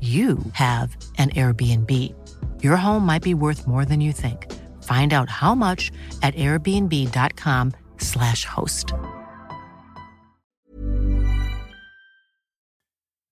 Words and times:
you 0.00 0.38
have 0.52 0.96
an 1.18 1.30
Airbnb. 1.30 2.14
Your 2.62 2.76
home 2.76 3.06
might 3.06 3.22
be 3.22 3.34
worth 3.34 3.66
more 3.66 3.84
than 3.84 4.00
you 4.00 4.12
think. 4.12 4.46
Find 4.84 5.12
out 5.12 5.28
how 5.28 5.54
much 5.54 5.92
at 6.22 6.34
airbnb.com/slash 6.34 8.44
host. 8.44 8.94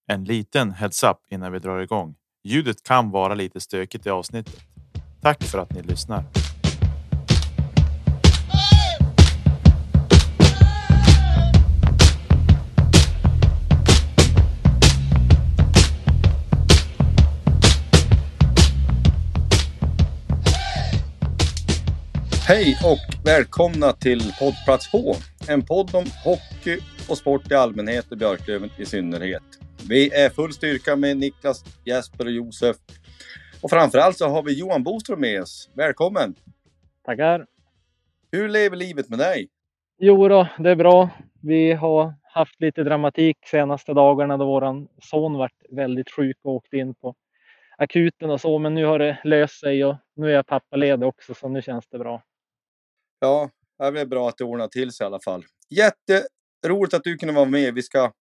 En 0.09 0.25
liten 0.25 0.73
heads-up 0.73 1.17
innan 1.31 1.53
vi 1.53 1.59
drar 1.59 1.81
igång. 1.81 2.15
Ljudet 2.45 2.83
kan 2.83 3.11
vara 3.11 3.35
lite 3.35 3.61
stökigt 3.61 4.07
i 4.07 4.11
avsnittet. 4.11 4.61
Tack 5.21 5.45
för 5.45 5.59
att 5.59 5.75
ni 5.75 5.83
lyssnar. 5.83 6.25
Hej 22.49 22.77
och 22.85 23.25
välkomna 23.25 23.93
till 23.93 24.21
poddplats 24.41 24.93
H. 24.93 25.15
En 25.49 25.63
podd 25.67 25.95
om 25.95 26.05
hockey 26.25 26.79
och 27.11 27.19
sport 27.19 27.51
i 27.51 27.55
allmänhet 27.55 28.13
och 28.13 28.19
Björklöven 28.19 28.71
i 28.79 28.85
synnerhet. 28.85 29.43
Vi 29.89 30.15
är 30.15 30.31
full 30.31 30.53
styrka 30.53 30.97
med 30.97 31.17
Niklas, 31.17 31.65
Jesper 31.85 32.25
och 32.25 32.31
Josef. 32.33 32.77
Och 33.63 33.71
framförallt 33.71 34.17
så 34.17 34.29
har 34.29 34.43
vi 34.43 34.59
Johan 34.59 34.83
Boström 34.83 35.21
med 35.21 35.43
oss. 35.43 35.71
Välkommen! 35.75 36.35
Tackar! 37.05 37.47
Hur 38.33 38.49
lever 38.49 38.77
livet 38.77 39.09
med 39.09 39.19
dig? 39.19 39.49
Jo 39.99 40.29
då, 40.29 40.49
det 40.59 40.71
är 40.71 40.77
bra. 40.77 41.11
Vi 41.43 41.73
har 41.73 42.15
haft 42.23 42.61
lite 42.61 42.83
dramatik 42.83 43.37
senaste 43.47 43.93
dagarna 43.93 44.37
då 44.37 44.47
våran 44.47 44.89
son 45.03 45.35
varit 45.35 45.63
väldigt 45.71 46.11
sjuk 46.11 46.37
och 46.43 46.53
åkte 46.53 46.77
in 46.77 46.95
på 46.95 47.15
akuten 47.79 48.31
och 48.31 48.41
så. 48.41 48.59
Men 48.59 48.75
nu 48.75 48.85
har 48.85 48.99
det 48.99 49.19
löst 49.25 49.61
sig 49.61 49.85
och 49.85 49.97
nu 50.17 50.29
är 50.31 50.35
jag 50.35 50.47
pappaledig 50.47 51.09
också 51.09 51.35
så 51.35 51.49
nu 51.49 51.63
känns 51.63 51.89
det 51.89 51.99
bra. 51.99 52.23
Ja, 53.27 53.51
det 53.91 54.01
är 54.01 54.07
bra 54.07 54.29
att 54.29 54.39
det 54.39 54.45
ordnar 54.45 54.69
till 54.69 54.93
sig 54.93 55.05
i 55.05 55.07
alla 55.07 55.21
fall. 55.21 55.45
Jätteroligt 55.71 56.95
att 56.95 57.05
du 57.05 57.17
kunde 57.17 57.35
vara 57.35 57.45
med. 57.45 57.75
Vi 57.75 57.83
ska 57.83 58.13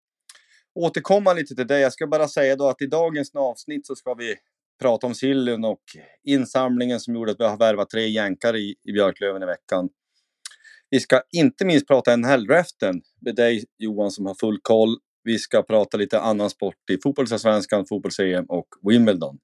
återkomma 0.75 1.33
lite 1.33 1.55
till 1.55 1.67
dig. 1.67 1.81
Jag 1.81 1.93
ska 1.93 2.07
bara 2.07 2.29
säga 2.29 2.57
då 2.57 2.69
att 2.69 2.83
i 2.83 2.87
dagens 2.87 3.35
avsnitt 3.35 3.87
så 3.87 3.95
ska 3.95 4.15
vi 4.15 4.35
prata 4.81 5.07
om 5.07 5.15
sillen 5.15 5.65
och 5.65 5.83
insamlingen 6.25 7.01
som 7.01 7.15
gjorde 7.15 7.33
att 7.33 7.41
vi 7.41 7.45
har 7.45 7.57
värvat 7.57 7.91
tre 7.91 8.09
jänkare 8.09 8.59
i, 8.59 8.75
i 8.85 8.93
Björklöven 8.93 9.43
i 9.43 9.47
veckan. 9.47 9.89
Vi 10.91 11.01
ska 11.01 11.23
inte 11.33 11.65
minst 11.65 11.87
prata 11.87 12.17
NHL-draften 12.17 13.03
med 13.21 13.35
dig 13.35 13.65
Johan 13.79 14.11
som 14.11 14.27
har 14.27 14.35
full 14.35 14.59
koll. 14.63 14.97
Vi 15.25 15.39
ska 15.39 15.63
prata 15.63 15.97
lite 15.97 16.21
annan 16.21 16.51
sport 16.51 16.91
i 16.93 16.99
fotbollsallsvenskan, 17.03 17.87
fotbolls-EM 17.87 18.45
och 18.49 18.69
Wimbledon. 18.83 19.39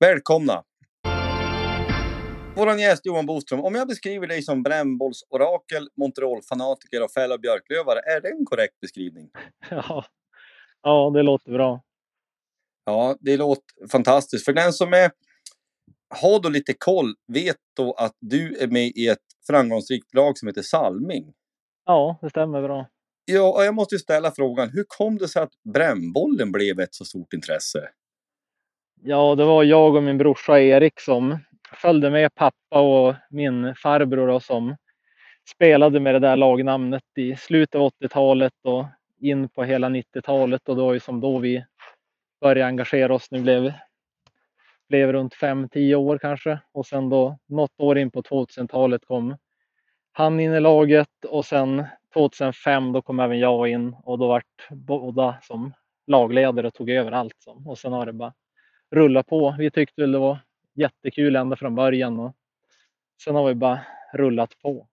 Välkomna! 0.00 0.62
Vår 2.58 2.78
gäst 2.78 3.06
Johan 3.06 3.26
Boström, 3.26 3.60
om 3.60 3.74
jag 3.74 3.88
beskriver 3.88 4.26
dig 4.26 4.42
som 4.42 4.62
brännbollsorakel, 4.62 5.88
Montreal-fanatiker 5.96 7.02
och 7.02 7.12
fellow 7.12 7.40
Björklövare, 7.40 7.98
är 7.98 8.20
det 8.20 8.28
en 8.28 8.44
korrekt 8.44 8.80
beskrivning? 8.80 9.30
Ja, 9.70 10.04
ja 10.82 11.10
det 11.14 11.22
låter 11.22 11.52
bra. 11.52 11.82
Ja, 12.84 13.16
det 13.20 13.36
låter 13.36 13.88
fantastiskt. 13.88 14.44
För 14.44 14.52
den 14.52 14.72
som 14.72 14.92
är, 14.92 15.10
har 16.14 16.40
då 16.40 16.48
lite 16.48 16.74
koll 16.78 17.14
vet 17.32 17.56
då 17.76 17.92
att 17.92 18.16
du 18.20 18.56
är 18.56 18.66
med 18.66 18.92
i 18.94 19.08
ett 19.08 19.26
framgångsrikt 19.46 20.14
lag 20.14 20.38
som 20.38 20.48
heter 20.48 20.62
Salming. 20.62 21.32
Ja, 21.84 22.18
det 22.22 22.30
stämmer 22.30 22.62
bra. 22.62 22.86
Ja, 23.24 23.52
och 23.54 23.64
jag 23.64 23.74
måste 23.74 23.94
ju 23.94 23.98
ställa 23.98 24.30
frågan, 24.30 24.70
hur 24.70 24.84
kom 24.88 25.18
det 25.18 25.28
sig 25.28 25.42
att 25.42 25.52
brännbollen 25.74 26.52
blev 26.52 26.80
ett 26.80 26.94
så 26.94 27.04
stort 27.04 27.32
intresse? 27.32 27.88
Ja, 29.02 29.34
det 29.34 29.44
var 29.44 29.64
jag 29.64 29.94
och 29.94 30.02
min 30.02 30.18
brorsa 30.18 30.60
Erik 30.60 31.00
som 31.00 31.38
följde 31.72 32.10
med 32.10 32.34
pappa 32.34 32.80
och 32.80 33.14
min 33.30 33.74
farbror 33.74 34.26
då, 34.26 34.40
som 34.40 34.76
spelade 35.54 36.00
med 36.00 36.14
det 36.14 36.18
där 36.18 36.36
lagnamnet 36.36 37.02
i 37.16 37.36
slutet 37.36 37.74
av 37.74 37.90
80-talet 38.00 38.52
och 38.64 38.86
in 39.20 39.48
på 39.48 39.64
hela 39.64 39.88
90-talet 39.88 40.68
och 40.68 40.76
då 40.76 40.94
är 40.94 40.98
som 40.98 41.20
då 41.20 41.38
vi 41.38 41.64
började 42.40 42.66
engagera 42.66 43.14
oss. 43.14 43.30
Nu 43.30 43.40
blev 43.40 43.72
blev 44.88 45.12
runt 45.12 45.34
5-10 45.34 45.94
år 45.94 46.18
kanske. 46.18 46.58
Och 46.72 46.86
sen 46.86 47.08
då 47.08 47.38
något 47.46 47.80
år 47.80 47.98
in 47.98 48.10
på 48.10 48.22
2000-talet 48.22 49.06
kom 49.06 49.36
han 50.12 50.40
in 50.40 50.54
i 50.54 50.60
laget. 50.60 51.24
Och 51.28 51.44
sen 51.44 51.84
2005 52.14 52.92
då 52.92 53.02
kom 53.02 53.20
även 53.20 53.38
jag 53.38 53.68
in. 53.68 53.96
Och 54.02 54.18
då 54.18 54.28
vart 54.28 54.68
båda 54.70 55.36
som 55.42 55.72
lagledare 56.06 56.66
och 56.66 56.74
tog 56.74 56.90
över 56.90 57.12
allt 57.12 57.36
som. 57.38 57.66
Och 57.66 57.78
sen 57.78 57.92
har 57.92 58.06
det 58.06 58.12
bara 58.12 58.34
rullat 58.90 59.26
på. 59.26 59.54
Vi 59.58 59.70
tyckte 59.70 60.00
väl 60.00 60.12
det 60.12 60.18
var 60.18 60.38
jättekul 60.76 61.36
ända 61.36 61.56
från 61.56 61.74
början 61.74 62.18
och 62.18 62.36
sen 63.24 63.34
har 63.34 63.48
vi 63.48 63.54
bara 63.54 63.80
rullat 64.12 64.58
på. 64.62 64.88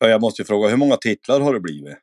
Ja, 0.00 0.08
jag 0.08 0.20
måste 0.20 0.42
ju 0.42 0.46
fråga, 0.46 0.68
hur 0.68 0.76
många 0.76 0.96
titlar 0.96 1.40
har 1.40 1.54
det 1.54 1.60
blivit? 1.60 1.98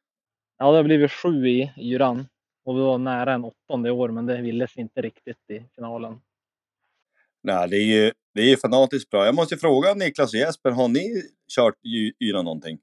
Ja, 0.57 0.71
det 0.71 0.77
har 0.77 0.83
blivit 0.83 1.11
sju 1.11 1.47
i 1.47 1.71
yran 1.77 2.27
och 2.65 2.77
vi 2.77 2.81
var 2.81 2.97
nära 2.97 3.33
en 3.33 3.43
åttonde 3.43 3.91
år, 3.91 4.09
men 4.09 4.25
det 4.25 4.41
ville 4.41 4.67
inte 4.75 5.01
riktigt 5.01 5.49
i 5.49 5.63
finalen. 5.75 6.21
Nej, 7.43 7.69
det 7.69 7.77
är 7.77 7.85
ju 7.85 8.11
det 8.33 8.41
är 8.41 8.57
fanatiskt 8.57 9.09
bra. 9.09 9.25
Jag 9.25 9.35
måste 9.35 9.57
fråga 9.57 9.93
Niklas 9.93 10.33
och 10.33 10.39
Jesper, 10.39 10.71
har 10.71 10.87
ni 10.87 11.23
kört 11.55 11.75
yran 12.19 12.45
någonting? 12.45 12.79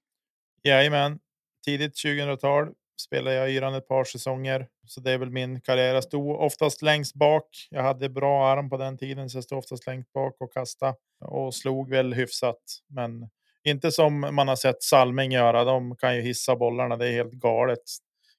Jajamän, 0.62 1.18
tidigt 1.64 1.94
2000-tal 2.04 2.68
spelade 3.00 3.36
jag 3.36 3.50
yran 3.50 3.74
ett 3.74 3.88
par 3.88 4.04
säsonger, 4.04 4.68
så 4.86 5.00
det 5.00 5.12
är 5.12 5.18
väl 5.18 5.30
min 5.30 5.60
karriär. 5.60 5.94
Jag 5.94 6.04
stod 6.04 6.40
oftast 6.40 6.82
längst 6.82 7.14
bak. 7.14 7.48
Jag 7.70 7.82
hade 7.82 8.08
bra 8.08 8.48
arm 8.48 8.70
på 8.70 8.76
den 8.76 8.98
tiden, 8.98 9.30
så 9.30 9.36
jag 9.36 9.44
stod 9.44 9.58
oftast 9.58 9.86
längst 9.86 10.12
bak 10.12 10.36
och 10.40 10.52
kastade 10.52 10.94
och 11.24 11.54
slog 11.54 11.90
väl 11.90 12.14
hyfsat, 12.14 12.60
men 12.88 13.28
inte 13.64 13.92
som 13.92 14.20
man 14.20 14.48
har 14.48 14.56
sett 14.56 14.82
Salming 14.82 15.32
göra. 15.32 15.64
De 15.64 15.96
kan 15.96 16.16
ju 16.16 16.22
hissa 16.22 16.56
bollarna. 16.56 16.96
Det 16.96 17.08
är 17.08 17.12
helt 17.12 17.32
galet. 17.32 17.82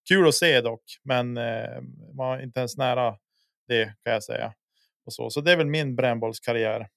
Kul 0.07 0.27
att 0.27 0.35
se 0.35 0.61
dock, 0.61 0.83
men 1.03 1.37
eh, 1.37 1.81
var 2.13 2.39
inte 2.39 2.59
ens 2.59 2.77
nära 2.77 3.17
det 3.67 3.85
kan 4.03 4.13
jag 4.13 4.23
säga. 4.23 4.53
Och 5.05 5.13
så, 5.13 5.29
så 5.29 5.41
det 5.41 5.51
är 5.51 5.57
väl 5.57 5.67
min 5.67 5.95
brännbollskarriär. 5.95 6.87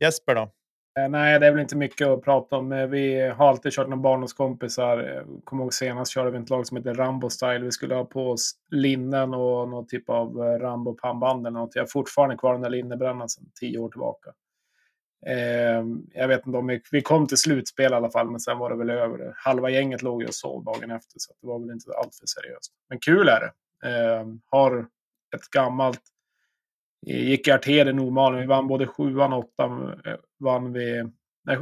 Jesper 0.00 0.34
då? 0.34 0.52
Eh, 0.98 1.08
nej, 1.08 1.40
det 1.40 1.46
är 1.46 1.50
väl 1.50 1.60
inte 1.60 1.76
mycket 1.76 2.08
att 2.08 2.22
prata 2.22 2.56
om. 2.56 2.72
Eh, 2.72 2.86
vi 2.86 3.28
har 3.28 3.48
alltid 3.48 3.72
kört 3.72 3.88
med 3.88 4.00
barndomskompisar. 4.00 4.98
Eh, 4.98 5.24
kommer 5.44 5.64
ihåg 5.64 5.74
senast 5.74 6.12
körde 6.12 6.30
vi 6.30 6.38
ett 6.38 6.50
lag 6.50 6.66
som 6.66 6.76
heter 6.76 6.94
Rambo 6.94 7.30
Style. 7.30 7.64
Vi 7.64 7.72
skulle 7.72 7.94
ha 7.94 8.04
på 8.04 8.30
oss 8.30 8.52
linnen 8.70 9.34
och 9.34 9.68
någon 9.68 9.86
typ 9.86 10.08
av 10.08 10.36
Rambo 10.38 10.94
pannband 10.94 11.46
eller 11.46 11.58
något. 11.58 11.74
Jag 11.74 11.82
har 11.82 11.86
fortfarande 11.86 12.36
kvar 12.36 12.52
den 12.52 12.62
där 12.62 12.70
linnebrännan 12.70 13.28
sedan 13.28 13.50
tio 13.60 13.78
år 13.78 13.88
tillbaka. 13.88 14.30
Jag 16.14 16.28
vet 16.28 16.46
inte 16.46 16.58
om 16.58 16.66
vi, 16.66 16.82
vi 16.90 17.02
kom 17.02 17.26
till 17.26 17.36
slutspel 17.36 17.92
i 17.92 17.94
alla 17.94 18.10
fall, 18.10 18.30
men 18.30 18.40
sen 18.40 18.58
var 18.58 18.70
det 18.70 18.76
väl 18.76 18.90
över. 18.90 19.34
Halva 19.36 19.70
gänget 19.70 20.02
låg 20.02 20.22
ju 20.22 20.28
och 20.28 20.34
sov 20.34 20.64
dagen 20.64 20.90
efter, 20.90 21.14
så 21.16 21.32
det 21.40 21.46
var 21.46 21.58
väl 21.58 21.70
inte 21.70 21.90
alltför 21.92 22.26
seriöst. 22.26 22.72
Men 22.88 22.98
kul 22.98 23.28
är 23.28 23.40
det. 23.40 23.52
Har 24.50 24.86
ett 25.36 25.50
gammalt 25.50 26.02
gick 27.02 27.48
i 27.48 27.92
Nordmaling. 27.92 28.40
Vi 28.40 28.46
vann 28.46 28.68
både 28.68 28.86
sjuan 28.86 29.32
och 29.32 29.38
åttan. 29.38 30.00
Eh, 30.04 30.16
vann 30.38 30.72
vi, 30.72 31.04
nej, 31.44 31.58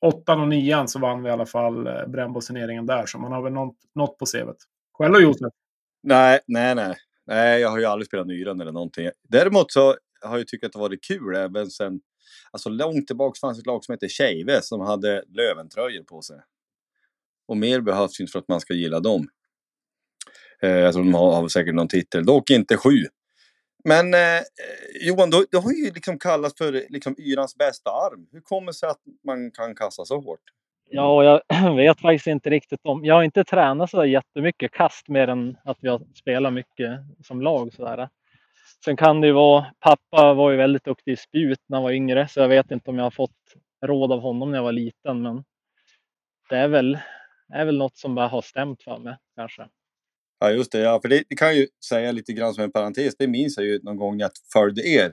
åttan 0.00 0.40
och 0.40 0.48
nian 0.48 0.88
så 0.88 0.98
vann 0.98 1.22
vi 1.22 1.28
i 1.28 1.32
alla 1.32 1.46
fall 1.46 1.86
eh, 1.86 2.06
brännbollsturneringen 2.06 2.86
där. 2.86 3.06
Så 3.06 3.18
man 3.18 3.32
har 3.32 3.42
väl 3.42 3.52
något, 3.52 3.76
något 3.94 4.18
på 4.18 4.26
CVt. 4.26 4.56
Själv 4.98 5.14
då 5.14 5.20
Josef? 5.20 5.52
Nej, 6.02 6.40
nej, 6.46 6.74
nej. 6.74 6.96
Nej, 7.26 7.60
jag 7.60 7.68
har 7.68 7.78
ju 7.78 7.84
aldrig 7.84 8.06
spelat 8.06 8.26
nyran 8.26 8.60
eller 8.60 8.72
någonting. 8.72 9.10
Däremot 9.28 9.72
så 9.72 9.96
har 10.20 10.38
jag 10.38 10.48
tyckt 10.48 10.64
att 10.64 10.72
det 10.72 10.78
varit 10.78 11.04
kul 11.04 11.36
även 11.36 11.70
sen... 11.70 12.00
Alltså 12.50 12.68
långt 12.68 13.06
tillbaka 13.06 13.38
fanns 13.40 13.58
ett 13.58 13.66
lag 13.66 13.84
som 13.84 13.92
hette 13.92 14.08
Tjejve 14.08 14.62
som 14.62 14.80
hade 14.80 15.24
Löventröjor 15.28 16.02
på 16.02 16.22
sig. 16.22 16.40
Och 17.48 17.56
mer 17.56 17.80
behövs 17.80 18.20
inte 18.20 18.32
för 18.32 18.38
att 18.38 18.48
man 18.48 18.60
ska 18.60 18.74
gilla 18.74 19.00
dem. 19.00 19.28
Eh, 20.62 20.90
tror 20.90 21.02
de 21.04 21.14
har, 21.14 21.32
har 21.32 21.48
säkert 21.48 21.74
någon 21.74 21.88
titel. 21.88 22.24
Dock 22.24 22.50
inte 22.50 22.76
sju. 22.76 23.04
Men 23.88 24.14
eh, 24.14 24.42
Johan, 25.00 25.30
du, 25.30 25.46
du 25.50 25.58
har 25.58 25.72
ju 25.72 25.90
liksom 25.94 26.18
kallats 26.18 26.58
för 26.58 26.72
liksom 26.88 27.16
yrans 27.18 27.56
bästa 27.56 27.90
arm. 27.90 28.26
Hur 28.32 28.40
kommer 28.40 28.66
det 28.66 28.74
sig 28.74 28.88
att 28.88 29.00
man 29.24 29.50
kan 29.50 29.74
kasta 29.74 30.04
så 30.04 30.20
hårt? 30.20 30.40
Ja, 30.90 31.24
jag 31.24 31.74
vet 31.76 32.00
faktiskt 32.00 32.26
inte 32.26 32.50
riktigt 32.50 32.80
om. 32.82 33.04
Jag 33.04 33.14
har 33.14 33.22
inte 33.22 33.44
tränat 33.44 33.90
så 33.90 34.04
jättemycket 34.04 34.72
kast 34.72 35.08
mer 35.08 35.28
än 35.28 35.56
att 35.64 35.78
vi 35.80 35.88
har 35.88 36.02
spelat 36.14 36.52
mycket 36.52 36.90
som 37.24 37.42
lag. 37.42 37.72
Sådär. 37.72 38.08
Sen 38.84 38.96
kan 38.96 39.20
det 39.20 39.26
ju 39.26 39.32
vara, 39.32 39.66
pappa 39.80 40.34
var 40.34 40.50
ju 40.50 40.56
väldigt 40.56 40.84
duktig 40.84 41.12
i 41.12 41.16
spjut 41.16 41.60
när 41.66 41.76
han 41.76 41.84
var 41.84 41.92
yngre, 41.92 42.28
så 42.28 42.40
jag 42.40 42.48
vet 42.48 42.70
inte 42.70 42.90
om 42.90 42.96
jag 42.96 43.04
har 43.04 43.10
fått 43.10 43.54
råd 43.86 44.12
av 44.12 44.20
honom 44.20 44.50
när 44.50 44.58
jag 44.58 44.64
var 44.64 44.72
liten. 44.72 45.22
Men 45.22 45.44
det 46.48 46.56
är 46.56 46.68
väl, 46.68 46.98
är 47.52 47.64
väl 47.64 47.78
något 47.78 47.96
som 47.96 48.14
bara 48.14 48.28
har 48.28 48.42
stämt 48.42 48.82
för 48.82 48.98
mig 48.98 49.16
kanske. 49.36 49.68
Ja, 50.38 50.50
just 50.50 50.72
det. 50.72 50.78
Ja, 50.78 51.00
för 51.02 51.08
det, 51.08 51.24
det 51.28 51.36
kan 51.36 51.56
ju 51.56 51.66
säga 51.88 52.12
lite 52.12 52.32
grann 52.32 52.54
som 52.54 52.64
en 52.64 52.72
parentes. 52.72 53.16
Det 53.18 53.26
minns 53.26 53.56
jag 53.56 53.66
ju 53.66 53.80
någon 53.82 53.96
gång 53.96 54.18
jag 54.18 54.30
följde 54.52 54.88
er. 54.88 55.12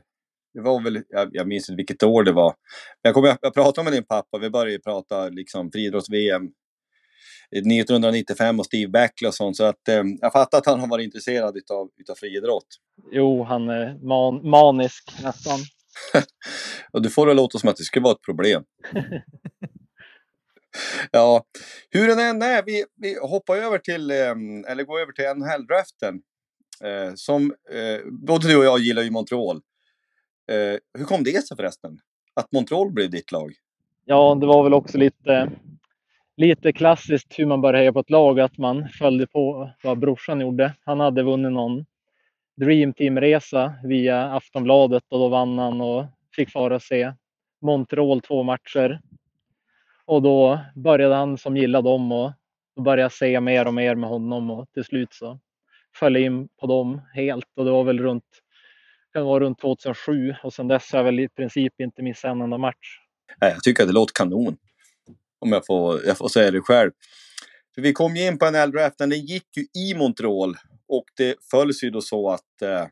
Det 0.53 0.61
var 0.61 0.83
väl, 0.83 1.03
jag, 1.09 1.29
jag 1.31 1.47
minns 1.47 1.69
inte 1.69 1.77
vilket 1.77 2.03
år 2.03 2.23
det 2.23 2.31
var. 2.31 2.53
Jag, 3.01 3.13
kommer, 3.13 3.37
jag 3.41 3.53
pratade 3.53 3.83
med 3.83 3.93
din 3.93 4.03
pappa. 4.03 4.37
Vi 4.37 4.49
började 4.49 4.79
prata 4.79 5.29
liksom 5.29 5.71
friidrotts-VM 5.71 6.49
1995 7.51 8.59
och 8.59 8.65
Steve 8.65 8.91
Backley 8.91 9.27
och 9.27 9.33
sånt. 9.33 9.57
Så 9.57 9.63
att, 9.63 9.87
eh, 9.87 10.03
jag 10.21 10.31
fattar 10.31 10.57
att 10.57 10.65
han 10.65 10.79
har 10.79 10.87
varit 10.87 11.03
intresserad 11.03 11.57
utav, 11.57 11.89
utav 11.97 12.15
friidrott. 12.15 12.67
Jo, 13.11 13.43
han 13.43 13.69
är 13.69 14.07
man, 14.07 14.49
manisk 14.49 15.23
nästan. 15.23 15.59
och 16.91 17.01
du 17.01 17.09
får 17.09 17.27
det 17.27 17.33
låta 17.33 17.59
som 17.59 17.69
att 17.69 17.77
det 17.77 17.83
skulle 17.83 18.03
vara 18.03 18.13
ett 18.13 18.25
problem. 18.25 18.63
ja, 21.11 21.43
hur 21.89 22.07
den 22.07 22.19
än 22.19 22.41
är, 22.41 22.63
vi, 22.65 22.85
vi 22.95 23.17
hoppar 23.21 23.57
över 23.57 23.77
till, 23.77 24.11
ehm, 24.11 24.65
eller 24.65 24.83
går 24.83 24.99
över 24.99 25.11
till 25.11 25.25
NHL-draften. 25.25 26.21
Eh, 26.83 27.13
som, 27.15 27.53
eh, 27.71 28.11
både 28.11 28.47
du 28.47 28.57
och 28.57 28.65
jag 28.65 28.79
gillar 28.79 29.01
ju 29.01 29.11
Montreal. 29.11 29.61
Eh, 30.51 30.79
hur 30.97 31.05
kom 31.05 31.23
det 31.23 31.47
sig 31.47 31.57
förresten? 31.57 31.99
Att 32.33 32.51
Montreal 32.51 32.91
blev 32.91 33.09
ditt 33.09 33.31
lag? 33.31 33.53
Ja, 34.05 34.37
det 34.41 34.47
var 34.47 34.63
väl 34.63 34.73
också 34.73 34.97
lite, 34.97 35.51
lite 36.37 36.73
klassiskt 36.73 37.39
hur 37.39 37.45
man 37.45 37.61
börjar 37.61 37.79
heja 37.79 37.93
på 37.93 37.99
ett 37.99 38.09
lag, 38.09 38.39
att 38.39 38.57
man 38.57 38.89
följde 38.89 39.27
på 39.27 39.71
vad 39.83 39.99
brorsan 39.99 40.41
gjorde. 40.41 40.73
Han 40.85 40.99
hade 40.99 41.23
vunnit 41.23 41.51
någon 41.51 41.85
Dream 42.57 42.93
Team-resa 42.93 43.73
via 43.83 44.33
Aftonbladet 44.33 45.03
och 45.09 45.19
då 45.19 45.29
vann 45.29 45.57
han 45.57 45.81
och 45.81 46.05
fick 46.35 46.51
fara 46.51 46.75
och 46.75 46.81
se 46.81 47.13
Montreal 47.61 48.21
två 48.21 48.43
matcher 48.43 49.01
och 50.05 50.21
då 50.21 50.59
började 50.75 51.15
han 51.15 51.37
som 51.37 51.57
gillade 51.57 51.89
dem 51.89 52.11
och 52.11 52.31
då 52.75 52.81
började 52.81 53.01
jag 53.01 53.11
se 53.11 53.39
mer 53.39 53.67
och 53.67 53.73
mer 53.73 53.95
med 53.95 54.09
honom 54.09 54.51
och 54.51 54.67
till 54.73 54.83
slut 54.83 55.13
så 55.13 55.39
föll 55.95 56.15
jag 56.15 56.23
in 56.23 56.47
på 56.61 56.67
dem 56.67 57.01
helt 57.13 57.45
och 57.55 57.65
det 57.65 57.71
var 57.71 57.83
väl 57.83 57.99
runt, 57.99 58.23
kan 59.13 59.25
vara 59.25 59.43
runt 59.43 59.59
2007 59.59 60.35
och 60.43 60.53
sedan 60.53 60.67
dess 60.67 60.91
har 60.91 60.99
jag 60.99 61.03
väl 61.03 61.19
i 61.19 61.29
princip 61.29 61.81
inte 61.81 62.03
missat 62.03 62.31
en 62.31 62.41
enda 62.41 62.57
match. 62.57 62.99
Jag 63.39 63.63
tycker 63.63 63.83
att 63.83 63.89
det 63.89 63.93
låter 63.93 64.13
kanon. 64.13 64.57
Om 65.39 65.51
jag 65.51 65.65
får, 65.65 66.05
jag 66.05 66.17
får 66.17 66.27
säga 66.27 66.51
det 66.51 66.61
själv. 66.61 66.91
För 67.75 67.81
vi 67.81 67.93
kom 67.93 68.15
ju 68.15 68.27
in 68.27 68.37
på 68.37 68.45
NHL-draften, 68.45 69.09
den 69.09 69.19
gick 69.19 69.57
ju 69.57 69.81
i 69.81 69.93
Montreal 69.95 70.55
och 70.87 71.05
det 71.17 71.35
följs 71.51 71.83
ju 71.83 71.89
då 71.89 72.01
så 72.01 72.29
att 72.29 72.61
eh, 72.61 72.87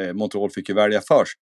eh, 0.00 0.12
Montreal 0.12 0.50
fick 0.50 0.68
ju 0.68 0.74
välja 0.74 1.00
först. 1.00 1.38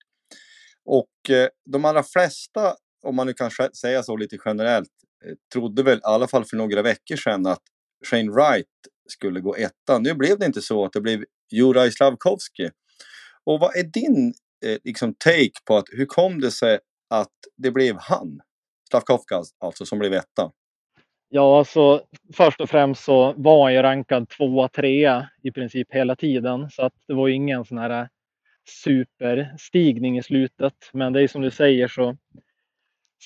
Och 0.85 1.31
eh, 1.31 1.49
de 1.65 1.85
allra 1.85 2.03
flesta, 2.03 2.75
om 3.03 3.17
man 3.17 3.27
nu 3.27 3.33
kan 3.33 3.51
säga 3.75 4.03
så 4.03 4.17
lite 4.17 4.39
generellt, 4.45 4.91
eh, 5.25 5.35
trodde 5.53 5.83
väl 5.83 5.99
i 5.99 6.01
alla 6.03 6.29
fall 6.29 6.45
för 6.45 6.57
några 6.57 6.83
veckor 6.83 7.17
sedan 7.17 7.47
att 7.47 7.63
Shane 8.11 8.31
Wright 8.31 8.67
skulle 9.09 9.41
gå 9.41 9.57
etta. 9.57 9.99
Nu 9.99 10.15
blev 10.15 10.39
det 10.39 10.47
inte 10.47 10.63
så 10.63 10.85
att 10.85 10.93
det 10.93 11.01
blev 11.01 11.25
Juraj 11.53 11.93
Slavkovski. 11.93 12.71
Och 13.45 13.61
vad 13.61 13.77
är 13.77 13.85
din 13.85 14.35
eh, 14.65 14.79
liksom 14.85 15.15
take 15.15 15.65
på 15.65 15.77
att 15.77 15.85
hur 15.93 16.07
kom 16.07 16.41
det 16.41 16.51
sig 16.51 16.79
att 17.11 17.33
det 17.57 17.71
blev 17.71 17.97
han, 17.99 18.41
Slavkovski 18.91 19.35
alltså, 19.35 19.55
alltså, 19.61 19.87
som 19.87 19.99
blev 19.99 20.13
etta? 20.13 20.53
Ja, 21.35 21.59
alltså 21.59 22.03
först 22.35 22.61
och 22.61 22.71
främst 22.71 23.05
så 23.05 23.35
var 23.37 23.63
han 23.63 23.75
ju 23.75 23.83
rankad 23.83 24.29
tvåa, 24.29 24.69
trea 24.69 25.29
i 25.43 25.53
princip 25.53 25.95
hela 25.95 26.17
tiden. 26.17 26.71
Så 26.71 26.83
att 26.83 26.93
det 27.07 27.15
var 27.15 27.29
ju 27.29 27.35
ingen 27.35 27.65
sån 27.65 27.79
här 27.79 28.09
superstigning 28.85 30.19
i 30.19 30.23
slutet. 30.23 30.75
Men 30.93 31.13
det 31.13 31.23
är 31.23 31.29
som 31.29 31.43
du 31.43 31.51
säger 31.51 31.89
så 31.89 32.17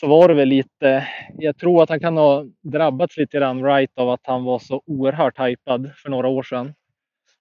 så 0.00 0.06
var 0.06 0.28
det 0.28 0.34
väl 0.34 0.48
lite, 0.48 1.08
jag 1.38 1.58
tror 1.58 1.82
att 1.82 1.88
han 1.88 2.00
kan 2.00 2.16
ha 2.16 2.44
drabbats 2.62 3.16
lite 3.16 3.38
grann 3.38 3.64
right 3.64 3.98
av 3.98 4.10
att 4.10 4.26
han 4.26 4.44
var 4.44 4.58
så 4.58 4.82
oerhört 4.86 5.38
hypad 5.38 5.90
för 5.96 6.10
några 6.10 6.28
år 6.28 6.42
sedan. 6.42 6.74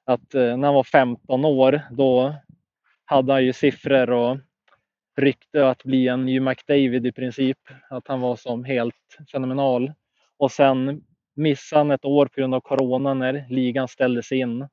Att 0.05 0.35
eh, 0.35 0.57
när 0.57 0.67
han 0.67 0.75
var 0.75 0.83
15 0.83 1.45
år, 1.45 1.81
då 1.91 2.35
hade 3.05 3.33
han 3.33 3.45
ju 3.45 3.53
siffror 3.53 4.11
och 4.11 4.37
rykte 5.17 5.69
att 5.69 5.83
bli 5.83 6.07
en 6.07 6.27
Hugh 6.27 6.41
McDavid 6.41 7.05
i 7.05 7.11
princip. 7.11 7.57
Att 7.89 8.07
han 8.07 8.21
var 8.21 8.35
som 8.35 8.63
helt 8.63 9.17
fenomenal. 9.31 9.93
Och 10.37 10.51
sen 10.51 11.03
missade 11.35 11.79
han 11.79 11.91
ett 11.91 12.05
år 12.05 12.25
på 12.25 12.41
grund 12.41 12.55
av 12.55 12.61
corona 12.61 13.13
när 13.13 13.45
ligan 13.49 13.87
ställdes 13.87 14.31
in. 14.31 14.67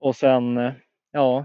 Och 0.00 0.16
sen, 0.16 0.58
eh, 0.58 0.72
ja, 1.12 1.44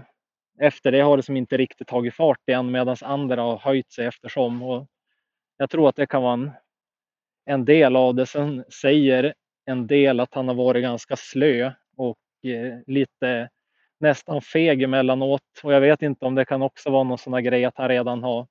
efter 0.60 0.92
det 0.92 1.00
har 1.00 1.16
det 1.16 1.22
som 1.22 1.36
inte 1.36 1.56
riktigt 1.56 1.88
tagit 1.88 2.14
fart 2.14 2.48
igen 2.48 2.70
medan 2.70 2.96
andra 3.02 3.42
har 3.42 3.58
höjt 3.58 3.92
sig 3.92 4.06
eftersom. 4.06 4.62
Och 4.62 4.86
jag 5.62 5.70
tror 5.70 5.88
att 5.88 5.96
det 5.96 6.06
kan 6.06 6.22
vara 6.22 6.32
en, 6.32 6.50
en 7.44 7.64
del 7.64 7.96
av 7.96 8.14
det. 8.14 8.26
Sen 8.26 8.64
säger 8.80 9.34
en 9.64 9.86
del 9.86 10.20
att 10.20 10.34
han 10.34 10.48
har 10.48 10.54
varit 10.54 10.82
ganska 10.82 11.16
slö 11.16 11.72
och 11.96 12.18
eh, 12.44 12.78
lite 12.86 13.48
nästan 14.00 14.42
feg 14.42 14.82
emellanåt. 14.82 15.60
Och 15.62 15.72
jag 15.72 15.80
vet 15.80 16.02
inte 16.02 16.24
om 16.24 16.34
det 16.34 16.44
kan 16.44 16.62
också 16.62 16.90
vara 16.90 17.02
någon 17.02 17.18
sån 17.18 17.32
här 17.32 17.40
grej 17.40 17.64
att 17.64 17.78
han 17.78 17.88
redan 17.88 18.22
har 18.22 18.46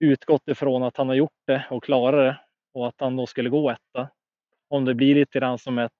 utgått 0.00 0.48
ifrån 0.48 0.82
att 0.82 0.96
han 0.96 1.08
har 1.08 1.14
gjort 1.14 1.42
det 1.46 1.66
och 1.70 1.84
klarat 1.84 2.20
det 2.20 2.40
och 2.74 2.88
att 2.88 2.94
han 2.98 3.16
då 3.16 3.26
skulle 3.26 3.50
gå 3.50 3.70
etta. 3.70 4.08
Om 4.68 4.84
det 4.84 4.94
blir 4.94 5.14
lite 5.14 5.38
grann 5.38 5.58
som 5.58 5.78
ett 5.78 5.92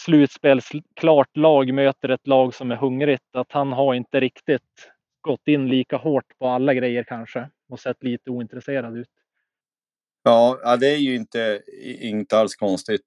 slutspelsklart 0.00 1.36
lag 1.36 1.74
möter 1.74 2.08
ett 2.08 2.26
lag 2.26 2.54
som 2.54 2.70
är 2.70 2.76
hungrigt, 2.76 3.36
att 3.36 3.52
han 3.52 3.72
har 3.72 3.94
inte 3.94 4.20
riktigt 4.20 4.92
gått 5.20 5.48
in 5.48 5.68
lika 5.68 5.96
hårt 5.96 6.38
på 6.38 6.48
alla 6.48 6.74
grejer 6.74 7.04
kanske 7.04 7.48
och 7.68 7.80
sett 7.80 8.02
lite 8.02 8.30
ointresserad 8.30 8.96
ut. 8.96 9.08
Ja, 10.22 10.76
det 10.80 10.88
är 10.88 10.96
ju 10.96 11.14
inte, 11.14 11.62
inte 12.00 12.38
alls 12.38 12.56
konstigt. 12.56 13.02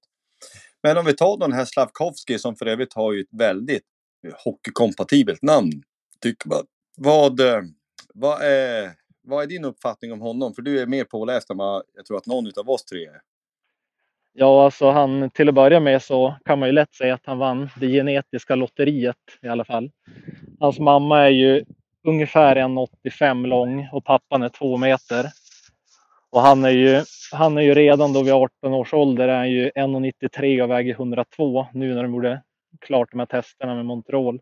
Men 0.84 0.98
om 0.98 1.06
vi 1.06 1.13
tar 1.13 1.38
den 1.38 1.53
här 1.53 1.65
Slavkovski 1.65 2.39
som 2.39 2.56
för 2.56 2.65
övrigt 2.65 2.94
har 2.94 3.13
ju 3.13 3.22
ett 3.22 3.34
väldigt 3.39 3.84
eh, 4.27 4.34
hockeykompatibelt 4.44 5.41
namn. 5.41 5.84
Tycker 6.22 6.50
man. 6.50 6.65
Vad, 6.98 7.39
eh, 7.39 7.62
vad, 8.13 8.41
är, 8.41 8.91
vad 9.24 9.44
är 9.44 9.48
din 9.48 9.65
uppfattning 9.65 10.12
om 10.12 10.22
honom? 10.22 10.53
För 10.53 10.62
du 10.62 10.80
är 10.80 10.86
mer 10.86 11.03
påläst 11.03 11.50
än 11.50 11.58
vad 11.58 11.84
jag 11.96 12.06
tror 12.06 12.18
att 12.18 12.25
någon 12.25 12.51
av 12.60 12.70
oss 12.70 12.86
tre 12.86 13.06
är. 13.06 13.22
Ja, 14.34 14.65
alltså 14.65 14.91
han, 14.91 15.30
till 15.30 15.50
att 15.50 15.56
börja 15.56 15.80
med 15.80 16.01
så 16.01 16.36
kan 16.46 16.60
man 16.60 16.70
ju 16.70 16.74
lätt 16.74 16.94
säga 16.94 17.13
att 17.13 17.25
han 17.25 17.38
vann 17.38 17.70
det 17.80 17.88
genetiska 17.88 18.56
lotteriet 18.56 19.18
i 19.41 19.48
alla 19.48 19.65
fall. 19.65 19.91
Hans 20.60 20.80
mamma 20.80 21.20
är 21.20 21.30
ju 21.30 21.65
ungefär 22.08 22.56
1,85 22.56 23.48
lång 23.48 23.89
och 23.91 24.06
pappan 24.06 24.44
är 24.44 24.50
två 24.50 24.77
meter. 24.77 25.25
Och 26.31 26.41
han 26.41 26.65
är 26.65 26.69
ju, 26.69 27.03
han 27.31 27.57
är 27.57 27.61
ju 27.61 27.73
redan 27.73 28.13
då 28.13 28.23
vid 28.23 28.33
18 28.33 28.73
års 28.73 28.93
ålder 28.93 29.27
är 29.27 29.38
han 29.38 29.51
ju 29.51 29.69
1,93 29.69 30.61
och 30.61 30.69
väger 30.69 30.93
102 30.93 31.67
nu 31.73 31.93
när 31.95 32.03
de 32.03 32.13
gjorde 32.13 32.43
klart 32.81 33.11
de 33.11 33.19
här 33.19 33.25
testerna 33.25 33.75
med 33.75 33.85
Montreal. 33.85 34.41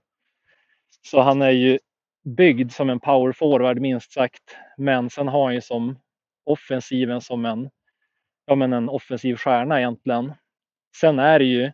Så 1.02 1.22
han 1.22 1.42
är 1.42 1.50
ju 1.50 1.80
byggd 2.24 2.72
som 2.72 2.90
en 2.90 3.00
power 3.00 3.32
forward 3.32 3.80
minst 3.80 4.12
sagt. 4.12 4.58
Men 4.78 5.10
sen 5.10 5.28
har 5.28 5.46
han 5.46 5.54
ju 5.54 5.62
som 5.62 6.00
offensiven 6.46 7.22
som 7.22 7.46
en, 7.46 7.70
ja, 8.46 8.56
men 8.56 8.74
en 8.74 8.90
offensiv 8.90 9.36
stjärna 9.36 9.80
egentligen. 9.80 10.34
Sen 10.96 11.20
är 11.20 11.40
det 11.40 11.46
ju, 11.46 11.72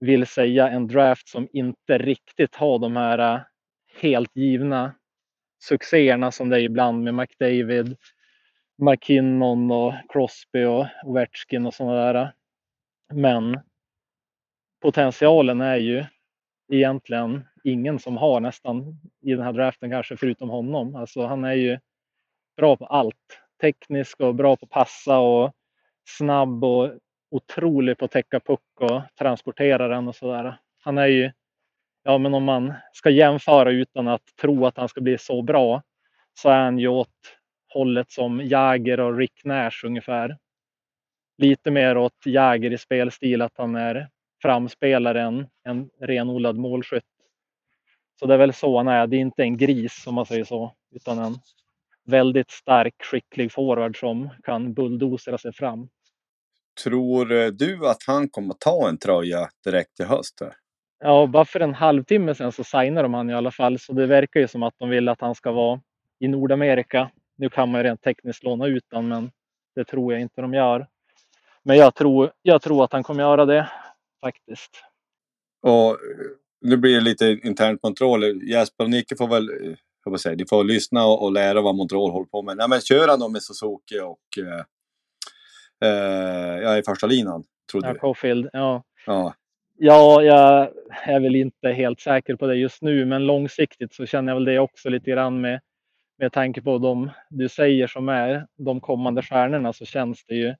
vill 0.00 0.26
säga, 0.26 0.68
en 0.68 0.86
draft 0.86 1.28
som 1.28 1.48
inte 1.52 1.98
riktigt 1.98 2.54
har 2.54 2.78
de 2.78 2.96
här 2.96 3.34
eh, 3.34 3.40
helt 4.00 4.36
givna 4.36 4.94
succéerna 5.62 6.32
som 6.32 6.48
det 6.48 6.56
är 6.56 6.64
ibland 6.64 7.02
med 7.02 7.14
McDavid, 7.14 7.96
McKinnon 8.78 9.70
och 9.70 9.94
Crosby 10.08 10.64
och 10.64 10.86
Ovechkin 11.04 11.66
och 11.66 11.74
sådana 11.74 12.12
där. 12.12 12.32
Men 13.14 13.60
potentialen 14.82 15.60
är 15.60 15.76
ju 15.76 16.04
egentligen 16.72 17.44
ingen 17.64 17.98
som 17.98 18.16
har 18.16 18.40
nästan 18.40 19.00
i 19.22 19.34
den 19.34 19.42
här 19.42 19.52
draften 19.52 19.90
kanske 19.90 20.16
förutom 20.16 20.50
honom. 20.50 20.96
Alltså 20.96 21.26
han 21.26 21.44
är 21.44 21.54
ju 21.54 21.78
bra 22.56 22.76
på 22.76 22.86
allt. 22.86 23.40
Teknisk 23.60 24.20
och 24.20 24.34
bra 24.34 24.56
på 24.56 24.64
att 24.64 24.70
passa 24.70 25.18
och 25.18 25.52
snabb 26.04 26.64
och 26.64 26.92
otrolig 27.30 27.98
på 27.98 28.04
att 28.04 28.10
täcka 28.10 28.40
puck 28.40 28.80
och 28.80 29.02
transportera 29.18 29.88
den 29.88 30.08
och 30.08 30.16
sådär. 30.16 30.58
Han 30.80 30.98
är 30.98 31.06
ju, 31.06 31.32
ja 32.02 32.18
men 32.18 32.34
om 32.34 32.44
man 32.44 32.74
ska 32.92 33.10
jämföra 33.10 33.70
utan 33.70 34.08
att 34.08 34.36
tro 34.40 34.66
att 34.66 34.76
han 34.76 34.88
ska 34.88 35.00
bli 35.00 35.18
så 35.18 35.42
bra 35.42 35.82
så 36.34 36.48
är 36.48 36.58
han 36.64 36.78
ju 36.78 36.88
åt 36.88 37.37
hållet 37.68 38.10
som 38.10 38.40
Jäger 38.40 39.00
och 39.00 39.16
Rick 39.16 39.44
Nash 39.44 39.84
ungefär. 39.84 40.38
Lite 41.38 41.70
mer 41.70 41.96
åt 41.96 42.26
Jäger 42.26 42.72
i 42.72 42.78
spelstil 42.78 43.42
att 43.42 43.56
han 43.56 43.74
är 43.74 44.08
framspelare 44.42 45.22
än 45.22 45.46
en 45.64 45.90
renodlad 46.00 46.56
målskytt. 46.56 47.04
Så 48.20 48.26
det 48.26 48.34
är 48.34 48.38
väl 48.38 48.52
så 48.52 48.76
han 48.76 48.88
är. 48.88 49.06
Det 49.06 49.16
är 49.16 49.20
inte 49.20 49.42
en 49.42 49.56
gris 49.56 50.06
om 50.06 50.14
man 50.14 50.26
säger 50.26 50.44
så, 50.44 50.74
utan 50.90 51.18
en 51.18 51.38
väldigt 52.04 52.50
stark, 52.50 52.94
skicklig 53.02 53.52
forward 53.52 54.00
som 54.00 54.28
kan 54.42 54.74
bulldozera 54.74 55.38
sig 55.38 55.52
fram. 55.52 55.88
Tror 56.84 57.32
eh, 57.32 57.46
du 57.46 57.88
att 57.88 58.02
han 58.06 58.28
kommer 58.28 58.54
ta 58.54 58.88
en 58.88 58.98
tröja 58.98 59.48
direkt 59.64 59.96
till 59.96 60.06
höst? 60.06 60.42
Ja, 61.00 61.26
bara 61.26 61.44
för 61.44 61.60
en 61.60 61.74
halvtimme 61.74 62.34
sedan 62.34 62.52
så 62.52 62.64
signade 62.64 63.02
de 63.02 63.14
han 63.14 63.30
i 63.30 63.34
alla 63.34 63.50
fall, 63.50 63.78
så 63.78 63.92
det 63.92 64.06
verkar 64.06 64.40
ju 64.40 64.48
som 64.48 64.62
att 64.62 64.74
de 64.78 64.88
vill 64.88 65.08
att 65.08 65.20
han 65.20 65.34
ska 65.34 65.52
vara 65.52 65.80
i 66.18 66.28
Nordamerika. 66.28 67.10
Nu 67.38 67.48
kan 67.48 67.70
man 67.70 67.80
ju 67.80 67.86
rent 67.86 68.02
tekniskt 68.02 68.44
låna 68.44 68.66
ut 68.66 68.92
honom, 68.92 69.08
men 69.08 69.30
det 69.74 69.84
tror 69.84 70.12
jag 70.12 70.22
inte 70.22 70.40
de 70.40 70.54
gör. 70.54 70.86
Men 71.62 71.76
jag 71.76 71.94
tror, 71.94 72.32
jag 72.42 72.62
tror 72.62 72.84
att 72.84 72.92
han 72.92 73.02
kommer 73.02 73.22
göra 73.22 73.44
det 73.44 73.70
faktiskt. 74.20 74.70
Och 75.62 75.98
nu 76.60 76.76
blir 76.76 76.94
det 76.94 77.00
lite 77.00 77.26
intern 77.42 77.78
kontroll. 77.78 78.42
Jesper 78.42 78.84
och 78.84 78.90
Nicke 78.90 79.16
får 79.16 79.28
väl 79.28 79.76
jag 80.12 80.20
säga, 80.20 80.34
de 80.34 80.46
får 80.46 80.64
lyssna 80.64 81.06
och, 81.06 81.22
och 81.22 81.32
lära 81.32 81.60
vad 81.60 81.74
Montreal 81.74 82.10
håller 82.10 82.26
på 82.26 82.42
med. 82.42 82.56
Nej, 82.56 82.68
men 82.68 82.80
kör 82.80 83.08
han 83.08 83.20
då 83.20 83.28
med 83.28 83.42
Suzuki 83.42 84.00
och 84.00 84.38
eh, 84.38 84.64
eh, 85.90 86.58
ja, 86.62 86.78
i 86.78 86.82
första 86.82 87.06
linan, 87.06 87.44
trodde 87.70 87.88
ja. 87.88 87.94
Caulfield, 87.94 88.48
ja. 88.52 88.82
Ja. 89.06 89.34
Ja, 89.80 90.22
jag 90.22 90.68
är 91.04 91.20
väl 91.20 91.36
inte 91.36 91.68
helt 91.68 92.00
säker 92.00 92.36
på 92.36 92.46
det 92.46 92.54
just 92.54 92.82
nu, 92.82 93.04
men 93.04 93.26
långsiktigt 93.26 93.94
så 93.94 94.06
känner 94.06 94.32
jag 94.32 94.36
väl 94.36 94.44
det 94.44 94.58
också 94.58 94.88
lite 94.88 95.10
grann 95.10 95.40
med, 95.40 95.60
med 96.18 96.32
tanke 96.32 96.62
på 96.62 96.78
de 96.78 97.10
du 97.28 97.48
säger 97.48 97.86
som 97.86 98.08
är 98.08 98.46
de 98.56 98.80
kommande 98.80 99.22
stjärnorna 99.22 99.72
så 99.72 99.84
känns 99.84 100.24
det 100.24 100.34
ju 100.34 100.54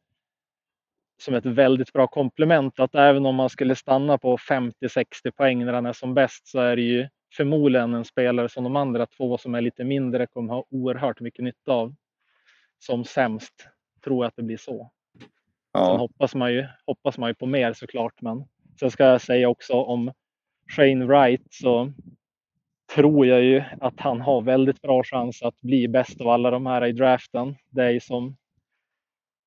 som 1.19 1.35
ett 1.35 1.47
väldigt 1.47 1.93
bra 1.93 2.07
komplement 2.07 2.81
att 2.81 2.95
även 2.95 3.27
om 3.27 3.35
man 3.35 3.51
skulle 3.51 3.75
stanna 3.75 4.19
på 4.19 4.37
50-60 4.37 5.31
poäng 5.37 5.65
när 5.65 5.73
han 5.73 5.87
är 5.87 5.93
som 5.93 6.15
bäst 6.15 6.47
så 6.47 6.61
är 6.61 6.77
det 6.77 6.83
ju 6.83 7.09
förmodligen 7.37 7.95
en 7.95 8.05
spelare 8.05 8.49
som 8.49 8.65
de 8.65 8.77
andra 8.77 9.07
två 9.07 9.39
som 9.39 9.55
är 9.55 9.61
lite 9.61 9.85
mindre 9.85 10.27
kommer 10.27 10.55
ha 10.55 10.65
oerhört 10.71 11.21
mycket 11.21 11.45
nytta 11.45 11.73
av. 11.73 11.95
Som 12.79 13.05
sämst 13.05 13.69
tror 14.05 14.25
jag 14.25 14.29
att 14.29 14.37
det 14.37 14.43
blir 14.43 14.57
så. 14.57 14.91
Ja. 15.73 15.87
Sen 15.87 15.99
hoppas 15.99 16.35
man, 16.35 16.53
ju, 16.53 16.67
hoppas 16.87 17.19
man 17.19 17.31
ju 17.31 17.35
på 17.35 17.47
mer 17.47 17.73
såklart. 17.73 18.23
Men 18.23 18.45
sen 18.81 18.91
ska 18.91 19.05
jag 19.05 19.21
säga 19.21 19.49
också 19.49 19.73
om 19.75 20.13
Shane 20.77 21.05
Wright 21.05 21.47
så 21.51 21.93
tror 22.99 23.27
jag 23.27 23.43
ju 23.43 23.63
att 23.81 24.01
han 24.01 24.21
har 24.21 24.43
väldigt 24.43 24.83
bra 24.83 25.03
chans 25.05 25.43
att 25.43 25.61
bli 25.61 25.89
bäst 25.89 26.21
av 26.21 26.29
alla 26.29 26.51
de 26.51 26.67
här 26.67 26.87
i 26.87 26.93
draften. 26.93 27.57
Det 27.71 27.83
är 27.83 27.91
ju 27.91 28.01
som 28.01 28.37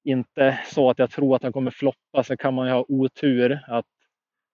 inte 0.04 0.60
så 0.66 0.90
att 0.90 1.00
jag 1.00 1.12
tror 1.12 1.36
att 1.36 1.44
han 1.44 1.54
kommer 1.54 1.72
floppa. 1.72 2.24
Så 2.24 2.38
kan 2.38 2.54
man 2.54 2.68
ju 2.68 2.74
ha 2.74 2.86
otur 2.88 3.60
att 3.68 3.86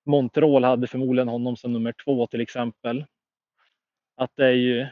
Montreal 0.05 0.63
hade 0.63 0.87
förmodligen 0.87 1.27
honom 1.27 1.57
som 1.57 1.73
nummer 1.73 1.93
två 2.05 2.27
till 2.27 2.41
exempel. 2.41 3.05
Att 4.15 4.31
det 4.35 4.45
är 4.45 4.51
ju 4.51 4.87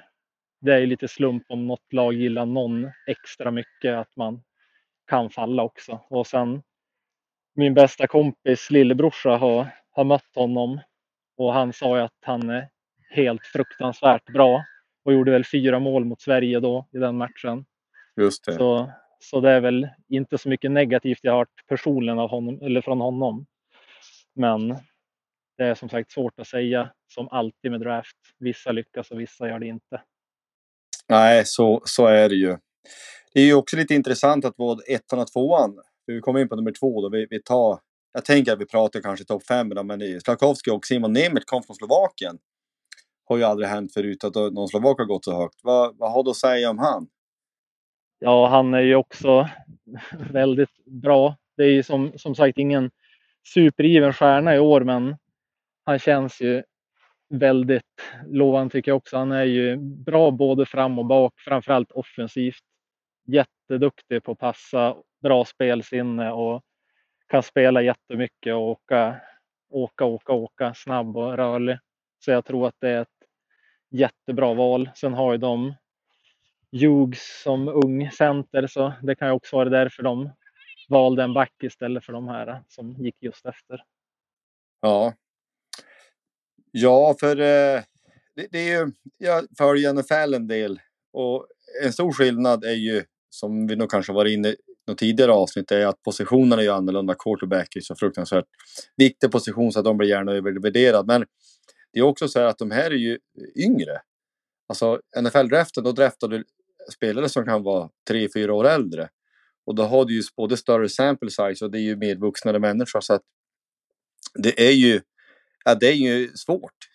det 0.62 0.74
är 0.74 0.85
lite 0.85 1.07
slump 1.07 1.43
om 1.50 1.67
något 1.67 1.93
lag 1.93 2.13
gillar 2.13 2.45
någon 2.45 2.91
extra 3.07 3.51
mycket 3.51 3.95
att 3.95 4.15
man 4.15 4.43
kan 5.07 5.29
falla 5.29 5.63
också. 5.63 6.00
Och 6.09 6.27
sen 6.27 6.63
min 7.55 7.74
bästa 7.74 8.07
kompis 8.07 8.71
lillebrorsa 8.71 9.29
har, 9.29 9.67
har 9.91 10.03
mött 10.03 10.35
honom 10.35 10.79
och 11.38 11.53
han 11.53 11.74
sa 11.74 11.97
ju 11.97 12.03
att 12.03 12.17
han 12.21 12.50
är 12.50 12.75
helt 13.09 13.45
fruktansvärt 13.45 14.25
bra 14.25 14.65
och 15.05 15.13
gjorde 15.13 15.31
väl 15.31 15.45
fyra 15.45 15.79
mål 15.79 16.05
mot 16.05 16.21
Sverige 16.21 16.59
då 16.59 16.88
i 16.93 16.97
den 16.97 17.17
matchen. 17.17 17.65
Just 18.21 18.45
det. 18.45 18.53
Så, 18.53 18.91
så 19.19 19.39
det 19.39 19.51
är 19.51 19.62
väl 19.62 19.88
inte 20.09 20.38
så 20.38 20.50
mycket 20.50 20.71
negativt 20.71 21.19
jag 21.21 21.31
har 21.31 21.39
hört 21.39 21.67
personligen 21.67 22.19
av 22.19 22.29
honom, 22.29 22.59
eller 22.62 22.81
från 22.81 23.01
honom. 23.01 23.45
Men 24.35 24.67
det 25.57 25.63
är 25.63 25.75
som 25.75 25.89
sagt 25.89 26.12
svårt 26.12 26.39
att 26.39 26.47
säga 26.47 26.91
som 27.07 27.27
alltid 27.31 27.71
med 27.71 27.79
draft. 27.79 28.17
Vissa 28.39 28.71
lyckas 28.71 29.12
och 29.12 29.19
vissa 29.19 29.47
gör 29.50 29.59
det 29.59 29.67
inte. 29.67 30.01
Nej, 31.09 31.45
så, 31.45 31.81
så 31.85 32.07
är 32.07 32.29
det 32.29 32.35
ju. 32.35 32.57
Det 33.33 33.39
är 33.41 33.45
ju 33.45 33.53
också 33.53 33.77
lite 33.77 33.93
intressant 33.93 34.45
att 34.45 34.55
både 34.55 34.83
ettan 34.83 35.19
och 35.19 35.31
tvåan, 35.33 35.79
vi 36.05 36.19
kommer 36.19 36.39
in 36.39 36.50
på 36.50 36.55
nummer 36.55 36.71
två 36.71 37.01
då, 37.01 37.09
vi, 37.09 37.27
vi 37.29 37.41
tar, 37.43 37.79
jag 38.13 38.25
tänker 38.25 38.53
att 38.53 38.59
vi 38.59 38.65
pratar 38.65 39.01
kanske 39.01 39.25
topp 39.25 39.45
fem, 39.45 39.67
men 39.83 40.21
Slakowski 40.21 40.71
och 40.71 40.85
Simon 40.85 41.13
Nemeth 41.13 41.45
kom 41.45 41.63
från 41.63 41.75
Slovakien. 41.75 42.38
Har 43.25 43.38
ju 43.38 43.44
aldrig 43.44 43.70
hänt 43.70 43.94
förut 43.94 44.24
att 44.24 44.36
någon 44.36 44.67
slovak 44.67 44.98
har 44.98 45.05
gått 45.05 45.25
så 45.25 45.41
högt. 45.41 45.60
Vad, 45.63 45.98
vad 45.98 46.12
har 46.12 46.24
du 46.24 46.29
att 46.29 46.36
säga 46.36 46.70
om 46.70 46.79
han? 46.79 47.08
Ja, 48.20 48.48
han 48.48 48.74
är 48.74 48.82
ju 48.82 48.96
också 48.96 49.50
väldigt 50.32 50.86
bra. 50.86 51.36
Det 51.58 51.63
är 51.63 51.72
ju 51.72 51.84
som, 51.84 52.12
som 52.15 52.36
sagt 52.36 52.58
ingen 52.58 52.91
supergiven 53.53 54.13
stjärna 54.13 54.55
i 54.55 54.60
år, 54.60 54.82
men 54.82 55.15
han 55.86 56.00
känns 56.00 56.41
ju 56.41 56.63
väldigt 57.29 58.01
lovande 58.27 58.72
tycker 58.72 58.91
jag 58.91 58.98
också. 58.98 59.17
Han 59.17 59.32
är 59.32 59.44
ju 59.44 59.77
bra 59.77 60.32
både 60.32 60.65
fram 60.65 61.00
och 61.00 61.05
bak, 61.05 61.34
framförallt 61.38 61.91
offensivt. 61.91 62.63
Jätteduktig 63.27 64.24
på 64.24 64.32
att 64.32 64.39
passa, 64.39 64.96
bra 65.22 65.46
spelsinne 65.46 66.32
och 66.32 66.62
kan 67.27 67.44
spela 67.44 67.82
jättemycket 67.82 68.53
och 68.53 68.62
åka, 68.62 69.22
åka, 69.70 70.05
åka, 70.05 70.34
åka, 70.34 70.74
snabb 70.74 71.17
och 71.17 71.38
rörlig. 71.38 71.77
Så 72.20 72.32
jag 72.32 72.46
tror 72.46 72.67
att 72.67 72.75
det 72.79 72.89
är 72.89 73.01
ett 73.01 73.14
jättebra 73.89 74.53
val. 74.53 74.89
Sen 74.95 75.13
har 75.13 75.31
ju 75.31 75.37
de 75.37 75.73
Hughes 76.71 77.41
som 77.43 77.67
ung 77.67 78.11
center 78.11 78.67
så 78.67 78.93
det 79.01 79.15
kan 79.15 79.27
ju 79.27 79.33
också 79.33 79.55
vara 79.55 79.69
därför 79.69 80.03
de 80.03 80.29
valde 80.89 81.23
en 81.23 81.33
back 81.33 81.53
istället 81.63 82.05
för 82.05 82.13
de 82.13 82.27
här 82.27 82.63
som 82.67 82.91
gick 82.91 83.15
just 83.21 83.45
efter. 83.45 83.83
Ja, 84.81 85.13
Ja, 86.77 87.15
för 87.19 87.39
eh, 87.39 87.81
det, 88.35 88.47
det, 88.51 88.59
är 88.59 88.79
ju, 88.79 88.91
jag 89.17 89.45
följer 89.57 89.93
NFL 89.93 90.33
en 90.33 90.47
del 90.47 90.79
och 91.13 91.47
en 91.83 91.93
stor 91.93 92.11
skillnad 92.11 92.63
är 92.63 92.73
ju 92.73 93.03
som 93.29 93.67
vi 93.67 93.75
nog 93.75 93.91
kanske 93.91 94.13
varit 94.13 94.33
inne 94.33 94.47
i 94.47 94.55
något 94.87 94.97
tidigare 94.97 95.31
avsnitt 95.31 95.71
är 95.71 95.85
att 95.85 96.03
positionerna 96.03 96.61
är 96.61 96.69
annorlunda. 96.69 97.15
Quarterback 97.19 97.75
är 97.75 97.81
så 97.81 97.95
fruktansvärt 97.95 98.45
viktig 98.97 99.31
position 99.31 99.71
så 99.71 99.79
att 99.79 99.85
de 99.85 99.97
blir 99.97 100.09
gärna 100.09 100.31
övervärderad. 100.31 101.07
Men 101.07 101.25
det 101.95 101.99
är 101.99 102.03
också 102.03 102.27
så 102.27 102.39
här 102.39 102.45
att 102.45 102.57
de 102.57 102.71
här 102.71 102.91
är 102.91 102.95
ju 102.95 103.19
yngre. 103.55 104.01
Alltså 104.69 105.01
NFL-draften, 105.17 105.83
då 105.83 105.91
draftar 105.91 106.27
du 106.27 106.43
spelare 106.93 107.29
som 107.29 107.45
kan 107.45 107.63
vara 107.63 107.89
tre, 108.07 108.27
fyra 108.33 108.53
år 108.53 108.67
äldre. 108.67 109.09
Och 109.65 109.75
då 109.75 109.83
har 109.83 110.05
du 110.05 110.15
ju 110.15 110.21
både 110.37 110.57
större 110.57 110.89
sample 110.89 111.29
size 111.29 111.65
och 111.65 111.71
det 111.71 111.77
är 111.77 111.81
ju 111.81 111.95
medvuxnare 111.95 112.59
människor. 112.59 113.01
Så 113.01 113.13
att 113.13 113.21
det 114.33 114.67
är 114.67 114.71
ju 114.71 115.01
Ja, 115.65 115.75
det 115.75 115.87
är 115.87 115.93
ju 115.93 116.31
svårt. 116.35 116.89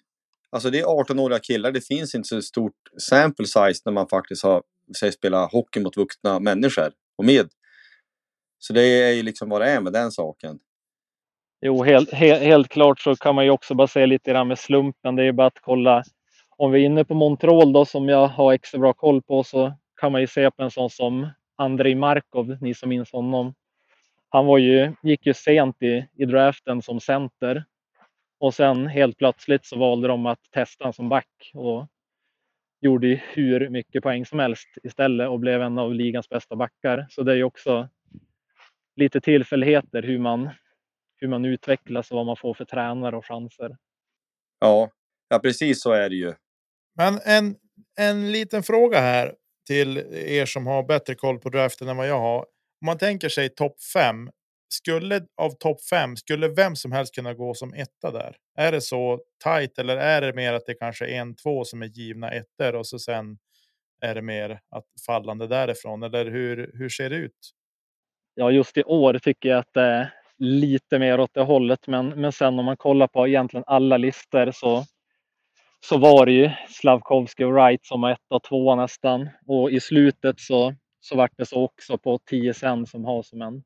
Alltså 0.50 0.70
det 0.70 0.80
är 0.80 0.84
18-åriga 0.84 1.38
killar, 1.38 1.72
det 1.72 1.80
finns 1.80 2.14
inte 2.14 2.28
så 2.28 2.42
stort 2.42 2.74
sample 3.10 3.46
size 3.46 3.82
när 3.84 3.92
man 3.92 4.08
faktiskt 4.08 4.42
har 4.42 4.62
säg, 4.98 5.12
spelat 5.12 5.52
hockey 5.52 5.80
mot 5.80 5.96
vuxna 5.96 6.40
människor 6.40 6.92
och 7.16 7.24
med. 7.24 7.48
Så 8.58 8.72
det 8.72 8.82
är 8.82 9.12
ju 9.12 9.22
liksom 9.22 9.48
vad 9.48 9.60
det 9.60 9.70
är 9.70 9.80
med 9.80 9.92
den 9.92 10.12
saken. 10.12 10.58
Jo, 11.62 11.82
helt, 11.82 12.12
helt, 12.12 12.42
helt 12.42 12.68
klart 12.68 13.00
så 13.00 13.16
kan 13.16 13.34
man 13.34 13.44
ju 13.44 13.50
också 13.50 13.74
bara 13.74 13.86
säga 13.86 14.06
lite 14.06 14.30
grann 14.30 14.48
med 14.48 14.58
slumpen. 14.58 15.16
Det 15.16 15.22
är 15.22 15.26
ju 15.26 15.32
bara 15.32 15.46
att 15.46 15.60
kolla. 15.60 16.02
Om 16.56 16.72
vi 16.72 16.80
är 16.80 16.86
inne 16.86 17.04
på 17.04 17.14
Montreal 17.14 17.72
då 17.72 17.84
som 17.84 18.08
jag 18.08 18.28
har 18.28 18.52
extra 18.52 18.78
bra 18.78 18.92
koll 18.92 19.22
på 19.22 19.44
så 19.44 19.72
kan 20.00 20.12
man 20.12 20.20
ju 20.20 20.26
se 20.26 20.50
på 20.50 20.62
en 20.62 20.70
sån 20.70 20.90
som 20.90 21.28
Andrei 21.56 21.94
Markov, 21.94 22.56
ni 22.60 22.74
som 22.74 22.88
minns 22.88 23.12
honom. 23.12 23.54
Han 24.28 24.46
var 24.46 24.58
ju, 24.58 24.92
gick 25.02 25.26
ju 25.26 25.34
sent 25.34 25.82
i, 25.82 26.06
i 26.16 26.24
draften 26.24 26.82
som 26.82 27.00
center 27.00 27.64
och 28.38 28.54
sen 28.54 28.86
helt 28.86 29.18
plötsligt 29.18 29.66
så 29.66 29.78
valde 29.78 30.08
de 30.08 30.26
att 30.26 30.40
testa 30.50 30.84
honom 30.84 30.92
som 30.92 31.08
back. 31.08 31.50
Och 31.54 31.86
gjorde 32.80 33.06
ju 33.06 33.20
hur 33.32 33.68
mycket 33.68 34.02
poäng 34.02 34.26
som 34.26 34.38
helst 34.38 34.68
istället 34.82 35.28
och 35.28 35.40
blev 35.40 35.62
en 35.62 35.78
av 35.78 35.94
ligans 35.94 36.28
bästa 36.28 36.56
backar. 36.56 37.06
Så 37.10 37.22
det 37.22 37.32
är 37.32 37.36
ju 37.36 37.44
också 37.44 37.88
lite 38.96 39.20
tillfälligheter 39.20 40.02
hur 40.02 40.18
man, 40.18 40.50
hur 41.20 41.28
man 41.28 41.44
utvecklas 41.44 42.10
och 42.10 42.16
vad 42.16 42.26
man 42.26 42.36
får 42.36 42.54
för 42.54 42.64
tränare 42.64 43.16
och 43.16 43.26
chanser. 43.26 43.76
Ja, 44.58 44.90
ja 45.28 45.38
precis 45.38 45.82
så 45.82 45.92
är 45.92 46.08
det 46.08 46.16
ju. 46.16 46.34
Men 46.96 47.20
en, 47.24 47.56
en 47.98 48.32
liten 48.32 48.62
fråga 48.62 49.00
här 49.00 49.34
till 49.66 49.96
er 50.12 50.46
som 50.46 50.66
har 50.66 50.82
bättre 50.82 51.14
koll 51.14 51.38
på 51.38 51.48
draften 51.48 51.88
än 51.88 51.96
vad 51.96 52.08
jag 52.08 52.18
har. 52.18 52.38
Om 52.38 52.86
man 52.86 52.98
tänker 52.98 53.28
sig 53.28 53.48
topp 53.48 53.82
fem. 53.94 54.30
Skulle 54.72 55.26
av 55.36 55.50
topp 55.50 55.84
fem 55.84 56.16
skulle 56.16 56.48
vem 56.48 56.76
som 56.76 56.92
helst 56.92 57.14
kunna 57.14 57.34
gå 57.34 57.54
som 57.54 57.74
etta 57.74 58.10
där? 58.10 58.36
Är 58.58 58.72
det 58.72 58.80
så 58.80 59.20
tajt 59.44 59.78
eller 59.78 59.96
är 59.96 60.20
det 60.20 60.32
mer 60.32 60.52
att 60.52 60.66
det 60.66 60.74
kanske 60.74 61.06
är 61.06 61.20
en, 61.20 61.36
två 61.36 61.64
som 61.64 61.82
är 61.82 61.86
givna 61.86 62.30
ettor 62.30 62.74
och 62.74 62.86
så 62.86 62.98
sen 62.98 63.38
är 64.00 64.14
det 64.14 64.22
mer 64.22 64.60
att 64.70 64.84
fallande 65.06 65.46
därifrån? 65.46 66.02
Eller 66.02 66.30
hur, 66.30 66.70
hur 66.74 66.88
ser 66.88 67.10
det 67.10 67.16
ut? 67.16 67.50
Ja, 68.34 68.50
just 68.50 68.76
i 68.76 68.82
år 68.82 69.18
tycker 69.18 69.48
jag 69.48 69.58
att 69.58 69.74
det 69.74 69.80
är 69.80 70.19
lite 70.40 70.98
mer 70.98 71.20
åt 71.20 71.34
det 71.34 71.42
hållet, 71.42 71.86
men, 71.86 72.08
men 72.08 72.32
sen 72.32 72.58
om 72.58 72.64
man 72.64 72.76
kollar 72.76 73.06
på 73.06 73.28
egentligen 73.28 73.64
alla 73.66 73.96
listor 73.96 74.50
så 74.54 74.84
så 75.80 75.98
var 75.98 76.26
det 76.26 76.32
ju 76.32 76.50
Slavkovski 76.68 77.44
och 77.44 77.52
Wright 77.52 77.84
som 77.84 78.00
var 78.00 78.10
ett 78.10 78.18
och 78.28 78.42
två 78.42 78.74
nästan. 78.74 79.28
Och 79.46 79.70
i 79.70 79.80
slutet 79.80 80.40
så, 80.40 80.74
så 81.00 81.16
vart 81.16 81.36
det 81.36 81.46
så 81.46 81.64
också 81.64 81.98
på 81.98 82.18
TSN 82.18 82.86
som 82.86 83.04
har 83.04 83.22
som 83.22 83.42
en 83.42 83.62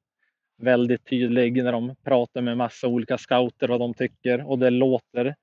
väldigt 0.62 1.06
tydlig 1.06 1.64
när 1.64 1.72
de 1.72 1.96
pratar 2.04 2.40
med 2.40 2.56
massa 2.56 2.88
olika 2.88 3.18
scouter 3.18 3.68
vad 3.68 3.80
de 3.80 3.94
tycker. 3.94 4.50
Och 4.50 4.58
det 4.58 4.70
låter 4.70 5.34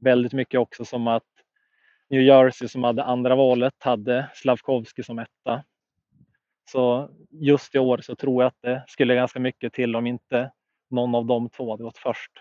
väldigt 0.00 0.32
mycket 0.32 0.60
också 0.60 0.84
som 0.84 1.08
att 1.08 1.22
New 2.10 2.22
Jersey 2.22 2.68
som 2.68 2.84
hade 2.84 3.04
andra 3.04 3.34
valet 3.36 3.74
hade 3.78 4.30
Slavkovski 4.34 5.02
som 5.02 5.18
etta. 5.18 5.64
Så 6.70 7.10
just 7.30 7.74
i 7.74 7.78
år 7.78 7.98
så 8.02 8.16
tror 8.16 8.42
jag 8.42 8.48
att 8.48 8.62
det 8.62 8.84
skulle 8.88 9.14
ganska 9.14 9.40
mycket 9.40 9.72
till 9.72 9.96
om 9.96 10.06
inte 10.06 10.50
någon 10.90 11.14
av 11.14 11.26
de 11.26 11.50
två 11.50 11.70
hade 11.70 11.82
gått 11.82 11.98
först. 11.98 12.32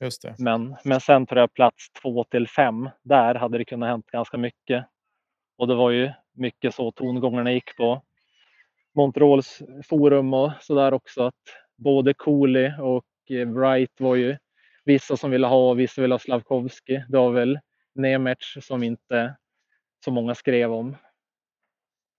Just 0.00 0.22
det. 0.22 0.34
Men, 0.38 0.76
men 0.84 1.00
sen 1.00 1.26
tror 1.26 1.40
jag 1.40 1.54
plats 1.54 1.90
två 2.02 2.24
till 2.24 2.48
fem, 2.48 2.90
där 3.02 3.34
hade 3.34 3.58
det 3.58 3.64
kunnat 3.64 3.88
hänt 3.88 4.06
ganska 4.06 4.36
mycket. 4.36 4.86
Och 5.56 5.68
det 5.68 5.74
var 5.74 5.90
ju 5.90 6.12
mycket 6.32 6.74
så 6.74 6.92
tongångarna 6.92 7.52
gick 7.52 7.76
på 7.76 8.02
Montreals 8.94 9.62
forum 9.84 10.34
och 10.34 10.52
så 10.60 10.74
där 10.74 10.94
också 10.94 11.22
att 11.22 11.42
både 11.76 12.14
Cooley 12.14 12.72
och 12.80 13.04
Wright 13.28 14.00
var 14.00 14.14
ju 14.14 14.36
vissa 14.84 15.16
som 15.16 15.30
ville 15.30 15.46
ha 15.46 15.70
och 15.70 15.80
vissa 15.80 16.02
ville 16.02 16.14
ha 16.14 16.18
Slavkovski. 16.18 17.04
Det 17.08 17.16
var 17.16 17.30
väl 17.30 17.58
Nemec 17.94 18.38
som 18.60 18.82
inte 18.82 19.36
så 20.04 20.10
många 20.10 20.34
skrev 20.34 20.72
om. 20.72 20.96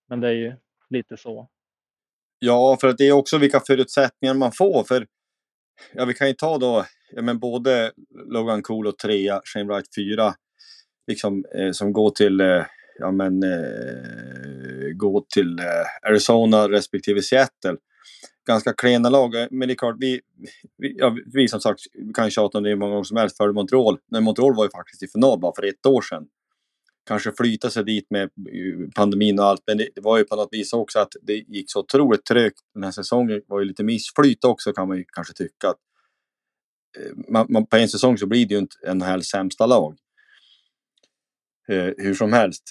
Men 0.07 0.19
det 0.19 0.27
är 0.27 0.33
ju 0.33 0.55
lite 0.89 1.17
så. 1.17 1.49
Ja, 2.39 2.77
för 2.81 2.87
att 2.87 2.97
det 2.97 3.07
är 3.07 3.11
också 3.11 3.37
vilka 3.37 3.59
förutsättningar 3.59 4.33
man 4.33 4.51
får. 4.51 4.83
För 4.83 5.07
ja, 5.93 6.05
vi 6.05 6.13
kan 6.13 6.27
ju 6.27 6.33
ta 6.33 6.57
då 6.57 6.85
ja, 7.11 7.21
men 7.21 7.39
både 7.39 7.91
Logan 8.31 8.63
Cool 8.63 8.87
och 8.87 8.97
trea, 8.97 9.41
Shane 9.43 9.65
Wright 9.65 9.95
fyra, 9.95 10.33
liksom, 11.07 11.45
eh, 11.55 11.71
som 11.71 11.93
går 11.93 12.09
till, 12.09 12.41
eh, 12.41 12.65
ja, 12.99 13.11
men, 13.11 13.43
eh, 13.43 14.89
går 14.95 15.23
till 15.33 15.59
eh, 15.59 16.09
Arizona 16.09 16.69
respektive 16.69 17.21
Seattle. 17.21 17.77
Ganska 18.47 18.73
klena 18.73 19.09
lag, 19.09 19.35
eh, 19.35 19.47
men 19.51 19.67
det 19.67 19.73
är 19.73 19.75
klart, 19.75 19.95
vi, 19.99 20.21
vi, 20.77 20.95
ja, 20.97 21.17
vi 21.33 21.47
som 21.47 21.59
sagt 21.59 21.79
vi 21.93 22.13
kan 22.13 22.29
tjata 22.29 22.57
om 22.57 22.63
det 22.63 22.69
hur 22.69 22.77
många 22.77 22.91
gånger 22.91 23.03
som 23.03 23.17
helst 23.17 23.37
för 23.37 23.51
Montreal. 23.51 23.97
Men 24.11 24.23
Montreal 24.23 24.55
var 24.55 24.65
ju 24.65 24.69
faktiskt 24.71 25.03
i 25.03 25.07
final 25.07 25.39
bara 25.39 25.53
för 25.55 25.63
ett 25.63 25.85
år 25.85 26.01
sedan. 26.01 26.23
Kanske 27.07 27.31
flyta 27.31 27.69
sig 27.69 27.83
dit 27.83 28.07
med 28.09 28.29
pandemin 28.95 29.39
och 29.39 29.45
allt, 29.45 29.63
men 29.67 29.77
det, 29.77 29.89
var 29.95 30.17
ju 30.17 30.23
på 30.23 30.35
något 30.35 30.49
vis 30.51 30.73
också 30.73 30.99
att 30.99 31.13
det 31.21 31.33
gick 31.33 31.71
så 31.71 31.79
otroligt 31.79 32.25
trögt 32.25 32.59
den 32.73 32.83
här 32.83 32.91
säsongen. 32.91 33.41
var 33.47 33.59
ju 33.59 33.65
lite 33.65 33.83
missflyt 33.83 34.43
också 34.43 34.73
kan 34.73 34.87
man 34.87 34.97
ju 34.97 35.05
kanske 35.13 35.33
tycka. 35.33 35.69
Att 35.69 35.77
eh, 36.97 37.11
man, 37.29 37.45
man, 37.49 37.65
på 37.65 37.77
en 37.77 37.89
säsong 37.89 38.17
så 38.17 38.27
blir 38.27 38.45
det 38.45 38.53
ju 38.53 38.59
inte 38.59 38.93
NHLs 38.93 39.27
sämsta 39.27 39.65
lag. 39.65 39.97
Eh, 41.67 41.93
hur 41.97 42.13
som 42.13 42.33
helst. 42.33 42.63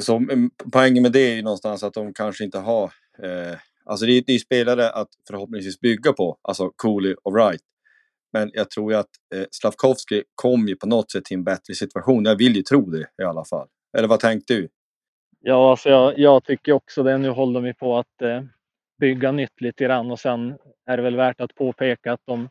Så 0.00 0.16
mm, 0.16 0.50
poängen 0.72 1.02
med 1.02 1.12
det 1.12 1.20
är 1.20 1.34
ju 1.34 1.42
någonstans 1.42 1.82
att 1.82 1.94
de 1.94 2.14
kanske 2.14 2.44
inte 2.44 2.58
har... 2.58 2.84
Eh, 3.22 3.58
alltså 3.84 4.06
det, 4.06 4.20
det 4.20 4.32
är 4.32 4.38
spelare 4.38 4.90
att 4.90 5.08
förhoppningsvis 5.28 5.80
bygga 5.80 6.12
på, 6.12 6.38
alltså 6.42 6.70
Cooley 6.76 7.14
och 7.22 7.32
Wright. 7.32 7.62
Men 8.32 8.50
jag 8.54 8.70
tror 8.70 8.92
ju 8.92 8.98
att 8.98 9.10
eh, 9.34 9.44
Slavkovski 9.50 10.22
kom 10.34 10.68
ju 10.68 10.76
på 10.76 10.86
något 10.86 11.10
sätt 11.10 11.24
till 11.24 11.36
en 11.36 11.44
bättre 11.44 11.74
situation. 11.74 12.24
Jag 12.24 12.36
vill 12.36 12.56
ju 12.56 12.62
tro 12.62 12.90
det 12.90 13.06
i 13.22 13.24
alla 13.24 13.44
fall. 13.44 13.68
Eller 13.98 14.08
vad 14.08 14.20
tänkte 14.20 14.54
du? 14.54 14.68
Ja, 15.40 15.70
alltså 15.70 15.88
jag, 15.88 16.18
jag 16.18 16.44
tycker 16.44 16.72
också 16.72 17.02
det. 17.02 17.18
Nu 17.18 17.28
håller 17.28 17.60
de 17.60 17.74
på 17.74 17.98
att 17.98 18.22
eh, 18.22 18.42
bygga 19.00 19.32
nytt 19.32 19.60
lite 19.60 19.84
grann 19.84 20.10
och 20.10 20.20
sen 20.20 20.54
är 20.86 20.96
det 20.96 21.02
väl 21.02 21.16
värt 21.16 21.40
att 21.40 21.54
påpeka 21.54 22.12
att 22.12 22.20
de 22.26 22.48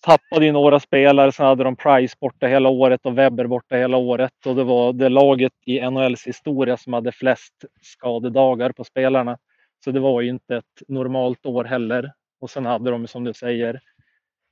tappade 0.00 0.46
ju 0.46 0.52
några 0.52 0.80
spelare. 0.80 1.32
Sen 1.32 1.46
hade 1.46 1.64
de 1.64 1.76
Price 1.76 2.16
borta 2.20 2.46
hela 2.46 2.68
året 2.68 3.06
och 3.06 3.18
Webber 3.18 3.46
borta 3.46 3.76
hela 3.76 3.96
året. 3.96 4.46
Och 4.46 4.56
det 4.56 4.64
var 4.64 4.92
det 4.92 5.08
laget 5.08 5.52
i 5.66 5.90
NHLs 5.90 6.26
historia 6.26 6.76
som 6.76 6.92
hade 6.92 7.12
flest 7.12 7.54
skadedagar 7.82 8.72
på 8.72 8.84
spelarna. 8.84 9.38
Så 9.84 9.90
det 9.90 10.00
var 10.00 10.20
ju 10.20 10.28
inte 10.28 10.56
ett 10.56 10.82
normalt 10.88 11.46
år 11.46 11.64
heller. 11.64 12.12
Och 12.40 12.50
sen 12.50 12.66
hade 12.66 12.90
de 12.90 13.06
som 13.06 13.24
du 13.24 13.32
säger 13.32 13.80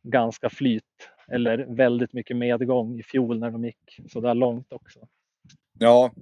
ganska 0.02 0.50
flyt 0.50 0.82
eller 1.32 1.76
väldigt 1.76 2.12
mycket 2.12 2.36
medgång 2.36 2.98
i 2.98 3.02
fjol 3.02 3.38
när 3.38 3.50
de 3.50 3.64
gick 3.64 4.00
så 4.12 4.20
där 4.20 4.34
långt 4.34 4.72
också. 4.72 5.08
Ja, 5.78 6.12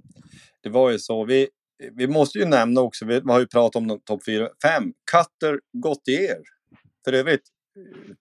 det 0.63 0.69
var 0.69 0.91
ju 0.91 0.99
så. 0.99 1.25
Vi, 1.25 1.49
vi 1.93 2.07
måste 2.07 2.39
ju 2.39 2.45
nämna 2.45 2.81
också, 2.81 3.05
vi 3.05 3.19
har 3.19 3.39
ju 3.39 3.47
pratat 3.47 3.75
om 3.75 3.99
topp 4.05 4.25
fyra, 4.25 4.49
fem, 4.63 4.93
Cutter 5.11 5.59
Gauthier. 5.83 6.41
För 7.05 7.13
övrigt, 7.13 7.43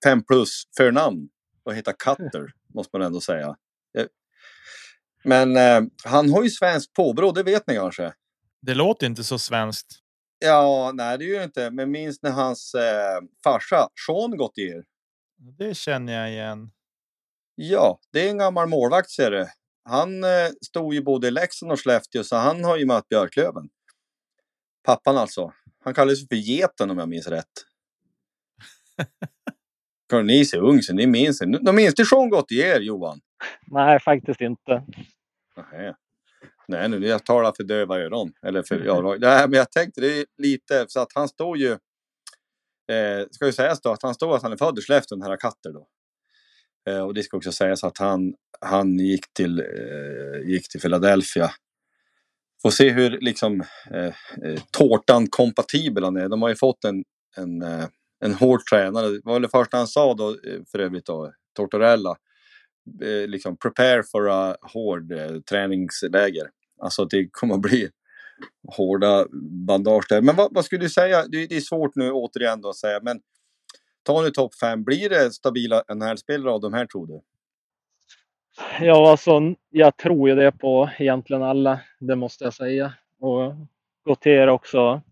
fem 0.05 0.25
plus 0.25 0.62
förnamn 0.77 1.29
och 1.62 1.75
heter 1.75 1.92
Cutter, 1.92 2.53
måste 2.75 2.99
man 2.99 3.07
ändå 3.07 3.21
säga. 3.21 3.57
Eh, 3.99 4.07
men 5.25 5.57
eh, 5.57 5.81
han 6.05 6.31
har 6.31 6.42
ju 6.42 6.51
svensk 6.51 6.94
påbrå, 6.94 7.33
det 7.33 7.42
vet 7.42 7.66
ni 7.66 7.75
kanske? 7.75 8.12
Det 8.62 8.75
låter 8.75 9.07
inte 9.07 9.25
så 9.25 9.38
svenskt. 9.38 9.87
Ja, 10.38 10.92
nej 10.94 11.18
det 11.18 11.25
är 11.25 11.38
ju 11.38 11.42
inte. 11.42 11.71
Men 11.71 11.90
minns 11.90 12.23
ni 12.23 12.31
hans 12.31 12.75
eh, 12.75 13.21
farsa, 13.44 13.88
Sean 14.07 14.37
Gauthier? 14.37 14.85
Det 15.38 15.77
känner 15.77 16.12
jag 16.12 16.31
igen. 16.31 16.70
Ja, 17.55 18.01
det 18.12 18.27
är 18.27 18.31
en 18.31 18.38
gammal 18.38 18.68
målvakt 18.68 19.11
ser 19.11 19.31
du. 19.31 19.46
Han 19.85 20.24
eh, 20.24 20.48
stod 20.66 20.94
ju 20.94 21.03
både 21.03 21.29
i 21.29 21.31
Leksand 21.31 21.72
och 21.72 21.81
Skellefteå, 21.81 22.24
så 22.24 22.37
han 22.37 22.64
har 22.64 22.77
ju 22.77 22.87
mött 22.87 23.09
Björklöven. 23.09 23.68
Pappan 24.85 25.16
alltså. 25.16 25.53
Han 25.85 25.94
kallades 25.94 26.29
för 26.29 26.37
Geten 26.37 26.90
om 26.90 26.98
jag 26.98 27.09
minns 27.09 27.27
rätt. 27.27 27.46
Kan 30.09 30.27
ni 30.27 30.40
är 30.40 30.57
ung 30.57 30.83
så 30.83 30.94
ni 30.94 31.07
minns 31.07 31.38
det. 31.38 31.59
De 31.59 31.77
minns 31.77 31.94
det 31.94 32.05
Jean 32.12 32.31
Gauthier, 32.31 32.81
Johan? 32.81 33.20
Nej, 33.66 34.01
faktiskt 34.01 34.40
inte. 34.40 34.85
Nej, 35.57 35.94
Nej 36.68 36.88
nu 36.88 37.07
jag 37.07 37.24
talar 37.24 37.53
för 37.57 37.64
döva 37.64 37.98
öron. 37.98 38.33
Eller 38.42 38.62
för, 38.62 38.81
ja, 38.87 39.16
nej, 39.20 39.48
men 39.48 39.59
jag 39.59 39.72
tänkte 39.72 40.01
det 40.01 40.18
är 40.20 40.27
lite 40.38 40.85
så 40.88 41.01
att 41.01 41.12
han 41.14 41.29
står 41.29 41.59
ju. 41.59 41.79
Eh, 42.88 43.27
ska 43.31 43.46
ju 43.46 43.53
sägas 43.53 43.81
då 43.81 43.92
att 43.92 44.03
han 44.03 44.14
står 44.14 44.37
att 44.37 44.42
han 44.42 44.53
är 44.53 44.57
född 44.57 44.79
i 44.79 44.83
Skellefteå, 44.83 45.18
den 45.18 45.31
här 45.31 45.37
katter 45.37 45.72
då. 45.72 45.87
Eh, 46.88 47.01
och 47.01 47.14
det 47.14 47.22
ska 47.22 47.37
också 47.37 47.53
sägas 47.53 47.85
att 47.85 47.98
han, 47.98 48.35
han 48.61 48.98
gick 48.98 49.33
till, 49.33 49.61
eh, 49.61 50.48
gick 50.51 50.68
till 50.68 50.81
Philadelphia. 50.81 51.51
Får 52.62 52.70
se 52.70 52.90
hur 52.90 53.11
liksom 53.20 53.61
eh, 53.90 54.07
eh 54.44 54.61
tårtan 54.70 55.27
kompatibel 55.27 56.05
han 56.05 56.16
är. 56.16 56.29
De 56.29 56.42
har 56.42 56.48
ju 56.48 56.57
fått 56.57 56.85
en, 56.85 57.05
en 57.37 57.62
eh, 57.62 57.87
en 58.20 58.35
hård 58.35 58.61
tränare. 58.70 59.09
Det 59.09 59.20
var 59.24 59.33
väl 59.33 59.42
det 59.42 59.48
första 59.48 59.77
han 59.77 59.87
sa 59.87 60.14
då 60.14 60.31
eh, 60.31 60.61
för 60.70 60.79
övrigt 60.79 61.07
då, 61.07 61.33
Tortorella. 61.57 62.16
Eh, 63.03 63.29
liksom 63.29 63.57
prepare 63.57 64.03
for 64.03 64.31
a 64.31 64.57
hård 64.62 65.12
eh, 65.12 65.40
träningsläger. 65.40 66.51
Alltså 66.83 67.05
det 67.05 67.29
kommer 67.33 67.55
att 67.55 67.61
bli 67.61 67.90
hårda 68.77 69.27
bandage 69.66 70.07
där. 70.09 70.22
Men 70.22 70.37
vad, 70.37 70.55
vad 70.55 70.64
skulle 70.64 70.85
du 70.85 70.90
säga? 70.90 71.27
Det, 71.27 71.46
det, 71.46 71.57
är 71.57 71.61
svårt 71.61 71.94
nu 71.94 72.12
återigen 72.12 72.61
då 72.61 72.68
att 72.68 72.77
säga, 72.77 73.01
men 73.03 73.20
ta 74.03 74.22
nu 74.22 74.31
topp 74.31 74.55
fem. 74.55 74.85
Blir 74.85 75.09
det 75.09 75.31
stabila 75.31 75.83
NHL-spelare 75.94 76.53
av 76.53 76.61
de 76.61 76.72
här 76.72 76.87
tror 76.87 77.07
du? 77.07 77.20
Ja, 78.81 79.11
alltså 79.11 79.40
jag 79.70 79.96
tror 79.96 80.29
ju 80.29 80.35
det 80.35 80.53
på 80.53 80.90
egentligen 80.98 81.42
alla, 81.42 81.81
det 82.01 82.16
måste 82.16 82.44
jag 82.44 82.55
säga. 82.55 82.94
Och 83.20 83.55
Gautier 84.07 84.46
också 84.46 85.03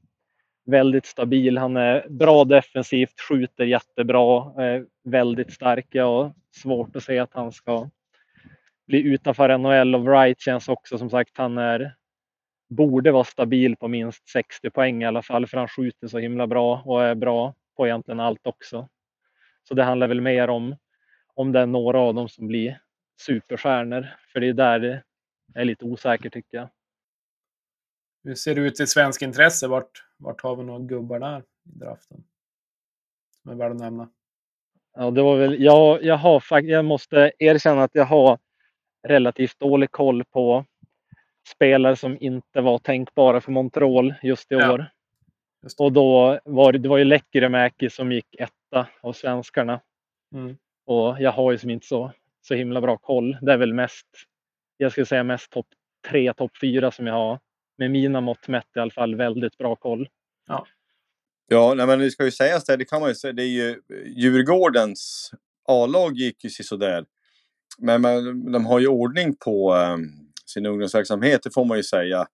väldigt 0.67 1.07
stabil. 1.07 1.59
Han 1.59 1.77
är 1.77 2.09
bra 2.09 2.45
defensivt, 2.45 3.21
skjuter 3.29 3.65
jättebra, 3.65 4.39
eh, 4.65 4.83
väldigt 5.05 5.53
stark. 5.53 5.95
och 5.95 6.33
svårt 6.63 6.97
att 6.97 7.03
säga 7.03 7.23
att 7.23 7.35
han 7.35 7.53
ska 7.53 7.91
bli 8.87 9.03
utanför 9.03 9.59
NHL 9.59 9.95
och 9.95 10.05
Wright 10.05 10.41
känns 10.41 10.69
också 10.69 10.99
som 10.99 11.11
sagt, 11.11 11.39
han 11.39 11.59
är 11.59 11.95
borde 12.69 13.13
vara 13.13 13.25
stabil 13.25 13.77
på 13.77 13.89
minst 13.89 14.29
60 14.29 14.71
poäng 14.71 15.03
i 15.03 15.07
alla 15.07 15.23
fall, 15.23 15.47
för 15.47 15.59
han 15.59 15.69
skjuter 15.69 16.09
så 16.09 16.19
himla 16.19 16.47
bra 16.47 16.83
och 16.85 17.05
är 17.05 17.15
bra 17.15 17.55
på 17.77 17.87
egentligen 17.87 18.21
allt 18.21 18.47
också. 18.47 18.89
Så 19.69 19.75
det 19.75 19.85
handlar 19.85 20.09
väl 20.09 20.21
mer 20.21 20.49
om 20.49 20.77
om 21.35 21.53
det 21.53 21.61
är 21.61 21.67
några 21.67 22.01
av 22.01 22.15
dem 22.15 22.29
som 22.29 22.47
blir 22.47 22.81
superstjärnor, 23.21 24.07
för 24.33 24.41
det 24.41 24.49
är 24.49 24.53
där 24.53 24.79
det, 24.79 25.03
är 25.55 25.65
lite 25.65 25.85
osäker 25.85 26.31
tycker 26.31 26.59
jag. 26.59 26.69
Hur 28.25 28.35
ser 28.35 28.55
det 28.55 28.61
ut 28.61 28.81
i 28.81 28.87
svensk 28.87 29.23
intresse? 29.23 29.69
Vart, 29.69 30.05
vart 30.17 30.43
har 30.43 30.57
vi 30.57 30.63
några 30.63 30.81
gubbar 30.81 31.19
där 31.19 31.39
i 31.41 31.79
draften? 31.79 32.25
Som 33.43 33.51
är 33.51 33.55
värda 33.55 33.75
att 33.75 33.81
nämna. 33.81 34.09
Ja, 34.95 35.11
det 35.11 35.23
var 35.23 35.37
väl, 35.37 35.63
jag, 35.63 36.03
jag, 36.03 36.17
har, 36.17 36.63
jag 36.63 36.85
måste 36.85 37.33
erkänna 37.39 37.83
att 37.83 37.95
jag 37.95 38.05
har 38.05 38.39
relativt 39.03 39.59
dålig 39.59 39.91
koll 39.91 40.25
på 40.25 40.65
spelare 41.47 41.97
som 41.97 42.17
inte 42.21 42.61
var 42.61 42.79
tänkbara 42.79 43.41
för 43.41 43.53
Montreal 43.53 44.15
just 44.23 44.53
i 44.53 44.55
Ja. 44.55 44.73
år. 44.73 44.91
Och 45.79 45.93
då 45.93 46.41
var 46.45 46.73
det, 46.73 46.79
det 46.79 46.89
var 46.89 46.99
ju 46.99 47.05
Lekkerimäki 47.05 47.91
som 47.91 48.13
gick 48.13 48.35
etta 48.39 48.87
av 49.01 49.13
svenskarna. 49.13 49.81
Mm. 50.35 50.57
Och 50.87 51.17
jag 51.21 51.33
har 51.33 51.53
ju 51.53 51.59
som 51.59 51.71
inte 51.71 51.87
så, 51.87 52.13
så 52.43 52.55
himla 52.55 52.81
bra 52.81 52.97
koll. 52.97 53.37
Det 53.43 53.53
är 53.53 53.57
väl 53.57 53.75
mest, 53.75 54.07
jag 54.77 54.93
skulle 54.93 55.07
säga 55.07 55.23
mest 55.25 55.51
topp 55.51 55.67
tre, 56.09 56.33
topp 56.33 56.51
fyra 56.61 56.91
som 56.91 57.07
jag 57.07 57.15
har 57.15 57.39
med 57.79 57.91
mina 57.91 58.21
mått 58.21 58.49
mätt 58.49 58.67
i 58.77 58.79
alla 58.79 58.91
fall 58.91 59.15
väldigt 59.15 59.59
bra 59.59 59.77
koll. 59.77 60.09
Ja, 61.49 61.75
nej, 61.75 61.87
men 61.87 61.99
det 61.99 62.11
ska 62.11 62.25
ju 62.25 62.31
sägas 62.31 62.65
det, 62.65 62.77
det 62.77 62.85
kan 62.85 63.01
man 63.01 63.09
ju 63.11 63.15
säga, 63.15 63.33
det 63.33 63.43
är 63.43 63.47
ju 63.47 63.81
Djurgårdens 64.07 65.31
A-lag 65.69 66.17
gick 66.17 66.45
ju 66.45 66.51
sådär. 66.51 67.05
Men, 67.79 68.03
men 68.03 68.53
de 68.53 68.67
har 68.67 68.79
ju 68.79 68.89
ordning 68.89 69.37
på 69.37 69.75
um, 69.75 70.26
sin 70.47 70.67
ungdomsverksamhet, 70.67 71.43
det 71.43 71.51
får 71.55 71.65
man 71.65 71.77
ju 71.77 71.83
säga. 71.83 72.27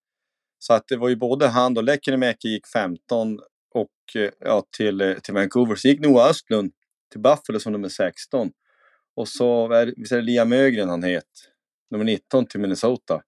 Så 0.58 0.72
att 0.74 0.88
det 0.88 0.96
var 0.96 1.08
ju 1.08 1.16
både 1.16 1.46
han 1.46 1.76
och 1.76 1.84
Lekkerimäki 1.84 2.48
gick 2.48 2.66
15 2.66 3.38
och 3.74 3.90
ja, 4.38 4.64
till, 4.76 5.00
eh, 5.00 5.14
till 5.14 5.34
Vancouver. 5.34 5.74
Så 5.74 5.88
gick 5.88 6.00
Noah 6.00 6.30
Östlund 6.30 6.72
till 7.12 7.20
Buffalo 7.20 7.60
som 7.60 7.72
nummer 7.72 7.88
16. 7.88 8.50
Och 9.16 9.28
så 9.28 9.72
är 9.72 9.86
det, 9.86 9.94
visst 9.96 10.12
är 10.12 10.16
det 10.16 10.22
Liam 10.22 10.52
Ögren 10.52 10.88
han 10.88 11.02
het, 11.02 11.24
nummer 11.90 12.04
19 12.04 12.46
till 12.46 12.60
Minnesota. 12.60 13.22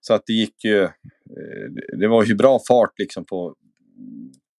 Så 0.00 0.14
att 0.14 0.22
det 0.26 0.32
gick 0.32 0.64
ju, 0.64 0.82
eh, 0.82 0.90
det 1.98 2.08
var 2.08 2.24
ju 2.24 2.34
bra 2.34 2.60
fart 2.68 2.98
liksom 2.98 3.24
på, 3.24 3.54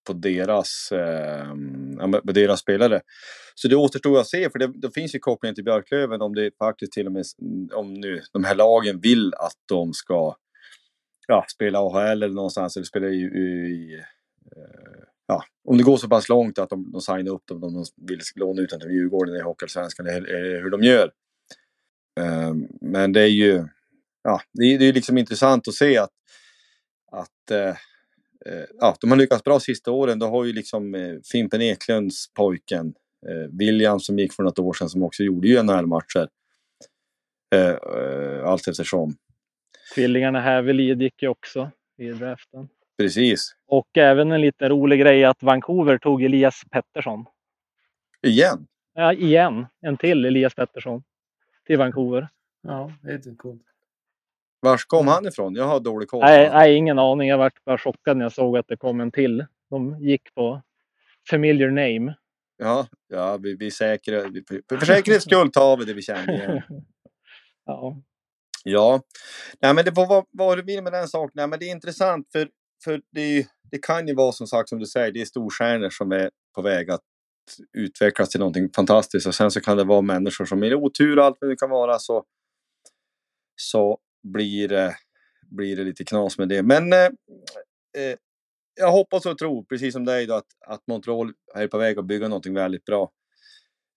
på 0.05 0.13
deras, 0.13 0.91
eh, 0.91 1.55
med 1.55 2.21
deras 2.23 2.59
spelare. 2.59 3.01
Så 3.55 3.67
det 3.67 3.75
återstår 3.75 4.19
att 4.19 4.27
se, 4.27 4.49
för 4.49 4.59
det, 4.59 4.71
det 4.75 4.91
finns 4.91 5.15
ju 5.15 5.19
kopplingen 5.19 5.55
till 5.55 5.63
Björklöven 5.63 6.21
om 6.21 6.35
det 6.35 6.57
faktiskt 6.57 6.91
till 6.91 7.05
och 7.05 7.11
med, 7.11 7.25
om 7.73 7.93
nu 7.93 8.21
de 8.33 8.43
här 8.43 8.55
lagen 8.55 8.99
vill 8.99 9.33
att 9.33 9.57
de 9.65 9.93
ska 9.93 10.35
ja, 11.27 11.45
spela 11.55 11.79
AHL 11.79 12.23
eller 12.23 12.35
någonstans, 12.35 12.77
eller 12.77 12.85
spela 12.85 13.07
i, 13.07 13.21
i 13.21 13.93
eh, 14.55 15.03
ja, 15.27 15.43
om 15.63 15.77
det 15.77 15.83
går 15.83 15.97
så 15.97 16.09
pass 16.09 16.29
långt 16.29 16.59
att 16.59 16.69
de, 16.69 16.91
de 16.91 17.01
signar 17.01 17.31
upp 17.31 17.47
dem, 17.47 17.63
om 17.63 17.73
de 17.73 17.85
vill 18.07 18.19
låna 18.35 18.61
ut 18.61 18.69
dem 18.69 18.79
till 18.79 18.91
Djurgården 18.91 19.35
i 19.35 19.41
Hockeyallsvenskan, 19.41 20.07
eller, 20.07 20.61
hur 20.61 20.69
de 20.69 20.83
gör. 20.83 21.11
Eh, 22.19 22.53
men 22.81 23.13
det 23.13 23.21
är 23.21 23.27
ju, 23.27 23.67
ja, 24.23 24.41
det 24.53 24.63
är, 24.63 24.79
det 24.79 24.85
är 24.85 24.93
liksom 24.93 25.17
intressant 25.17 25.67
att 25.67 25.73
se 25.73 25.97
att, 25.97 26.11
att 27.11 27.51
eh, 27.51 27.75
ja, 28.79 28.95
de 29.01 29.11
har 29.11 29.17
lyckats 29.17 29.43
bra 29.43 29.59
sista 29.59 29.91
åren. 29.91 30.19
Då 30.19 30.25
har 30.25 30.45
ju 30.45 30.53
liksom 30.53 30.95
eh, 30.95 31.15
Fimpen 31.31 31.61
Eklunds 31.61 32.33
pojken, 32.33 32.93
eh, 33.27 33.57
William 33.57 33.99
som 33.99 34.19
gick 34.19 34.33
för 34.33 34.43
något 34.43 34.59
år 34.59 34.73
sedan 34.73 34.89
som 34.89 35.03
också 35.03 35.23
gjorde 35.23 35.47
ju 35.47 35.63
NHL-matcher. 35.63 36.27
Eh, 37.55 37.69
eh, 37.69 38.45
allt 38.45 38.67
eftersom. 38.67 39.15
Tvillingarna 39.95 40.41
Hävelid 40.41 41.01
gick 41.01 41.23
ju 41.23 41.27
också 41.27 41.71
i 41.97 42.09
draften. 42.09 42.67
Precis. 42.97 43.55
Och 43.67 43.97
även 43.97 44.31
en 44.31 44.41
lite 44.41 44.69
rolig 44.69 44.99
grej 44.99 45.25
att 45.25 45.43
Vancouver 45.43 45.97
tog 45.97 46.23
Elias 46.23 46.61
Pettersson. 46.71 47.25
Igen. 48.21 48.67
Ja, 48.93 49.13
igen. 49.13 49.65
En 49.81 49.97
till 49.97 50.25
Elias 50.25 50.55
Pettersson. 50.55 51.03
Till 51.67 51.77
Vancouver. 51.77 52.29
Ja, 52.61 52.91
det 53.01 53.11
är 53.11 53.17
lite 53.17 53.35
coolt. 53.35 53.74
Vars 54.65 54.85
kom 54.85 55.07
han 55.07 55.27
ifrån? 55.27 55.55
Jag 55.55 55.67
har 55.67 55.79
dålig 55.79 56.09
koll. 56.09 56.21
Nej, 56.21 56.49
nej, 56.49 56.75
ingen 56.75 56.99
aning. 56.99 57.29
Jag 57.29 57.37
vart 57.37 57.63
bara 57.65 57.77
chockad 57.77 58.17
när 58.17 58.25
jag 58.25 58.31
såg 58.31 58.57
att 58.57 58.67
det 58.67 58.77
kom 58.77 58.99
en 58.99 59.11
till. 59.11 59.45
De 59.69 59.99
gick 59.99 60.33
på 60.33 60.61
familiar 61.29 61.67
name. 61.67 62.15
Ja, 62.57 62.87
ja 63.07 63.37
vi, 63.37 63.55
vi 63.55 63.71
säkrar, 63.71 64.29
vi, 64.29 64.43
för, 64.47 64.77
för 64.77 64.85
säkerhets 64.85 65.25
skull 65.25 65.51
tar 65.51 65.77
vi 65.77 65.85
det 65.85 65.93
vi 65.93 66.01
känner 66.01 66.33
igen. 66.33 66.61
Ja, 67.65 67.97
Ja, 68.63 69.01
nej 69.61 69.73
men 69.73 69.85
det 69.85 69.91
var 69.91 70.07
vad, 70.07 70.25
vad 70.31 70.57
du 70.57 70.61
vill 70.61 70.83
med 70.83 70.93
den 70.93 71.07
saken. 71.07 71.31
Nej, 71.33 71.47
men 71.47 71.59
det 71.59 71.65
är 71.65 71.71
intressant 71.71 72.27
för, 72.31 72.49
för 72.83 73.01
det, 73.11 73.47
det 73.71 73.77
kan 73.77 74.07
ju 74.07 74.15
vara 74.15 74.31
som 74.31 74.47
sagt 74.47 74.69
som 74.69 74.79
du 74.79 74.85
säger, 74.85 75.11
det 75.11 75.21
är 75.21 75.25
storstjärnor 75.25 75.89
som 75.89 76.11
är 76.11 76.29
på 76.55 76.61
väg 76.61 76.91
att 76.91 77.01
utvecklas 77.73 78.29
till 78.29 78.39
någonting 78.39 78.69
fantastiskt 78.75 79.27
och 79.27 79.35
sen 79.35 79.51
så 79.51 79.61
kan 79.61 79.77
det 79.77 79.83
vara 79.83 80.01
människor 80.01 80.45
som 80.45 80.63
är 80.63 80.75
otur 80.75 81.19
och 81.19 81.25
allt 81.25 81.37
vad 81.41 81.49
det 81.49 81.55
kan 81.55 81.69
vara 81.69 81.99
så, 81.99 82.23
så 83.55 83.99
blir, 84.33 84.67
det- 84.67 84.95
blir 85.51 85.75
det 85.75 85.83
lite 85.83 86.03
knas 86.05 86.37
med 86.37 86.49
det. 86.49 86.63
Men 86.63 86.93
eh, 86.93 86.99
eh, 87.97 88.15
jag 88.75 88.91
hoppas 88.91 89.25
och 89.25 89.37
tror, 89.37 89.63
precis 89.63 89.93
som 89.93 90.05
dig, 90.05 90.25
då, 90.25 90.33
att, 90.33 90.47
att 90.67 90.87
Montreal 90.87 91.33
är 91.55 91.67
på 91.67 91.77
väg 91.77 91.99
att 91.99 92.05
bygga 92.05 92.27
någonting 92.27 92.53
väldigt 92.53 92.85
bra. 92.85 93.11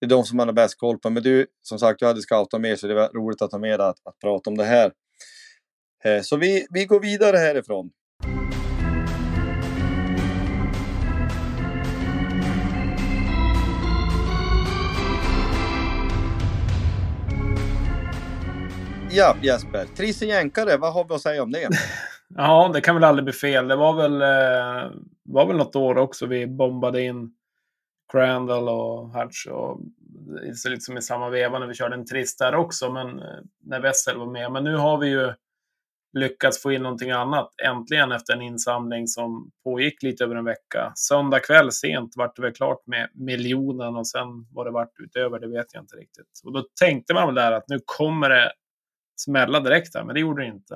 Det 0.00 0.06
är 0.06 0.10
de 0.10 0.24
som 0.24 0.36
man 0.36 0.48
har 0.48 0.52
bäst 0.52 0.78
koll 0.78 0.98
på. 0.98 1.10
Men 1.10 1.22
du, 1.22 1.46
som 1.62 1.78
sagt, 1.78 2.00
du 2.00 2.06
hade 2.06 2.20
scoutat 2.20 2.60
med 2.60 2.78
så 2.78 2.86
det 2.86 2.94
var 2.94 3.08
roligt 3.08 3.42
att 3.42 3.52
ha 3.52 3.58
med 3.58 3.80
dig 3.80 3.86
att, 3.86 4.06
att 4.06 4.18
prata 4.18 4.50
om 4.50 4.56
det 4.56 4.64
här. 4.64 4.92
Eh, 6.04 6.20
Så 6.22 6.36
vi, 6.36 6.66
vi 6.70 6.84
går 6.84 7.00
vidare 7.00 7.36
härifrån. 7.36 7.90
Ja, 19.18 19.36
Jesper. 19.42 19.84
Trisse 19.84 20.26
Jänkare, 20.26 20.76
vad 20.76 20.92
har 20.92 21.04
vi 21.04 21.14
att 21.14 21.20
säga 21.20 21.42
om 21.42 21.52
det? 21.52 21.68
Ja, 22.36 22.70
det 22.74 22.80
kan 22.80 22.94
väl 22.94 23.04
aldrig 23.04 23.24
bli 23.24 23.32
fel. 23.32 23.68
Det 23.68 23.76
var 23.76 23.94
väl, 23.94 24.22
eh, 24.22 24.90
var 25.24 25.46
väl 25.46 25.56
något 25.56 25.76
år 25.76 25.98
också 25.98 26.26
vi 26.26 26.46
bombade 26.46 27.02
in 27.02 27.30
Crandall 28.12 28.68
och 28.68 29.10
Hatch 29.10 29.46
och 29.46 29.80
så 30.54 30.68
lite 30.68 30.80
som 30.80 30.98
i 30.98 31.02
samma 31.02 31.30
veva 31.30 31.58
när 31.58 31.66
vi 31.66 31.74
körde 31.74 31.94
en 31.94 32.06
trist 32.06 32.38
där 32.38 32.54
också, 32.54 32.92
men 32.92 33.18
eh, 33.18 33.38
när 33.64 33.80
Wessel 33.80 34.18
var 34.18 34.26
med. 34.26 34.52
Men 34.52 34.64
nu 34.64 34.76
har 34.76 34.98
vi 34.98 35.08
ju 35.08 35.32
lyckats 36.12 36.62
få 36.62 36.72
in 36.72 36.82
någonting 36.82 37.10
annat 37.10 37.50
äntligen 37.64 38.12
efter 38.12 38.32
en 38.32 38.42
insamling 38.42 39.06
som 39.06 39.50
pågick 39.64 40.02
lite 40.02 40.24
över 40.24 40.36
en 40.36 40.44
vecka. 40.44 40.92
Söndag 40.94 41.40
kväll 41.40 41.72
sent 41.72 42.12
vart 42.16 42.36
det 42.36 42.42
väl 42.42 42.52
klart 42.52 42.86
med 42.86 43.10
miljonen 43.14 43.96
och 43.96 44.08
sen 44.08 44.46
vad 44.52 44.66
det 44.66 44.70
vart 44.70 45.00
utöver, 45.00 45.38
det 45.38 45.48
vet 45.48 45.66
jag 45.72 45.82
inte 45.82 45.96
riktigt. 45.96 46.40
Och 46.44 46.52
då 46.52 46.64
tänkte 46.80 47.14
man 47.14 47.26
väl 47.26 47.34
där 47.34 47.52
att 47.52 47.68
nu 47.68 47.78
kommer 47.84 48.28
det 48.30 48.52
smälla 49.20 49.60
direkt 49.60 49.94
här, 49.94 50.04
men 50.04 50.14
det 50.14 50.20
gjorde 50.20 50.42
det 50.42 50.48
inte. 50.48 50.74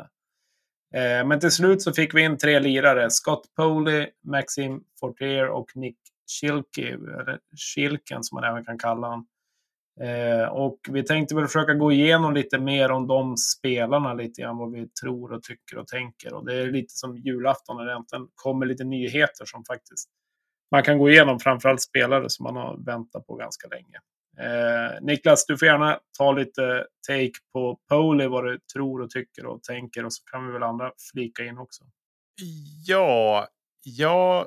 Eh, 0.94 1.26
Men 1.26 1.40
till 1.40 1.50
slut 1.50 1.83
så 1.83 1.92
fick 1.92 2.14
vi 2.14 2.22
in 2.22 2.38
tre 2.38 2.61
lirare. 2.61 3.11
Scott 3.11 3.55
Poley, 3.57 4.11
Maxim 4.24 4.85
Fortier 5.00 5.48
och 5.48 5.66
Nick 5.74 5.98
Schilke, 6.40 6.88
eller 6.88 7.38
Schilken 7.74 8.24
som 8.24 8.37
man 8.37 8.44
även 8.44 8.64
kan 8.64 8.78
kalla 8.78 9.07
honom. 9.07 9.26
Eh, 10.00 10.48
och 10.48 10.78
vi 10.90 11.02
tänkte 11.02 11.35
väl 11.35 11.46
försöka 11.46 11.74
gå 11.74 11.92
igenom 11.92 12.35
lite 12.35 12.59
mer 12.59 12.90
om 12.90 13.07
de 13.07 13.37
spelarna, 13.37 14.14
lite 14.14 14.42
grann 14.42 14.57
vad 14.59 14.72
vi 14.72 14.88
tror 14.88 15.33
och 15.33 15.42
tycker 15.42 15.78
och 15.78 15.88
tänker. 15.88 16.35
Och 16.35 16.46
det 16.46 16.55
är 16.55 16.66
lite 16.72 16.94
som 16.94 17.16
julafton 17.16 17.76
när 17.76 17.85
det 17.85 17.92
äntligen 17.92 18.28
kommer 18.35 18.66
lite 18.66 18.85
nyheter 18.85 19.44
som 19.44 19.64
faktiskt 19.64 20.09
man 20.70 20.83
kan 20.83 20.98
gå 20.98 21.11
igenom, 21.11 21.40
framförallt 21.40 21.83
spelare 21.83 22.31
som 22.31 22.44
man 22.44 22.57
har 22.57 22.76
väntat 22.76 23.26
på 23.26 23.35
ganska 23.35 23.68
länge. 23.68 23.98
Eh, 24.38 25.00
Niklas, 25.00 25.46
du 25.46 25.58
får 25.58 25.68
gärna 25.68 25.98
ta 26.18 26.32
lite 26.32 26.86
take 27.08 27.32
på 27.52 27.78
Poli, 27.88 28.26
vad 28.26 28.44
du 28.44 28.58
tror 28.74 29.02
och 29.02 29.10
tycker 29.10 29.46
och 29.46 29.62
tänker 29.62 30.04
och 30.04 30.12
så 30.12 30.24
kan 30.24 30.46
vi 30.46 30.52
väl 30.52 30.62
andra 30.62 30.92
flika 31.12 31.44
in 31.44 31.58
också. 31.58 31.84
Ja, 32.86 33.48
jag 33.84 34.46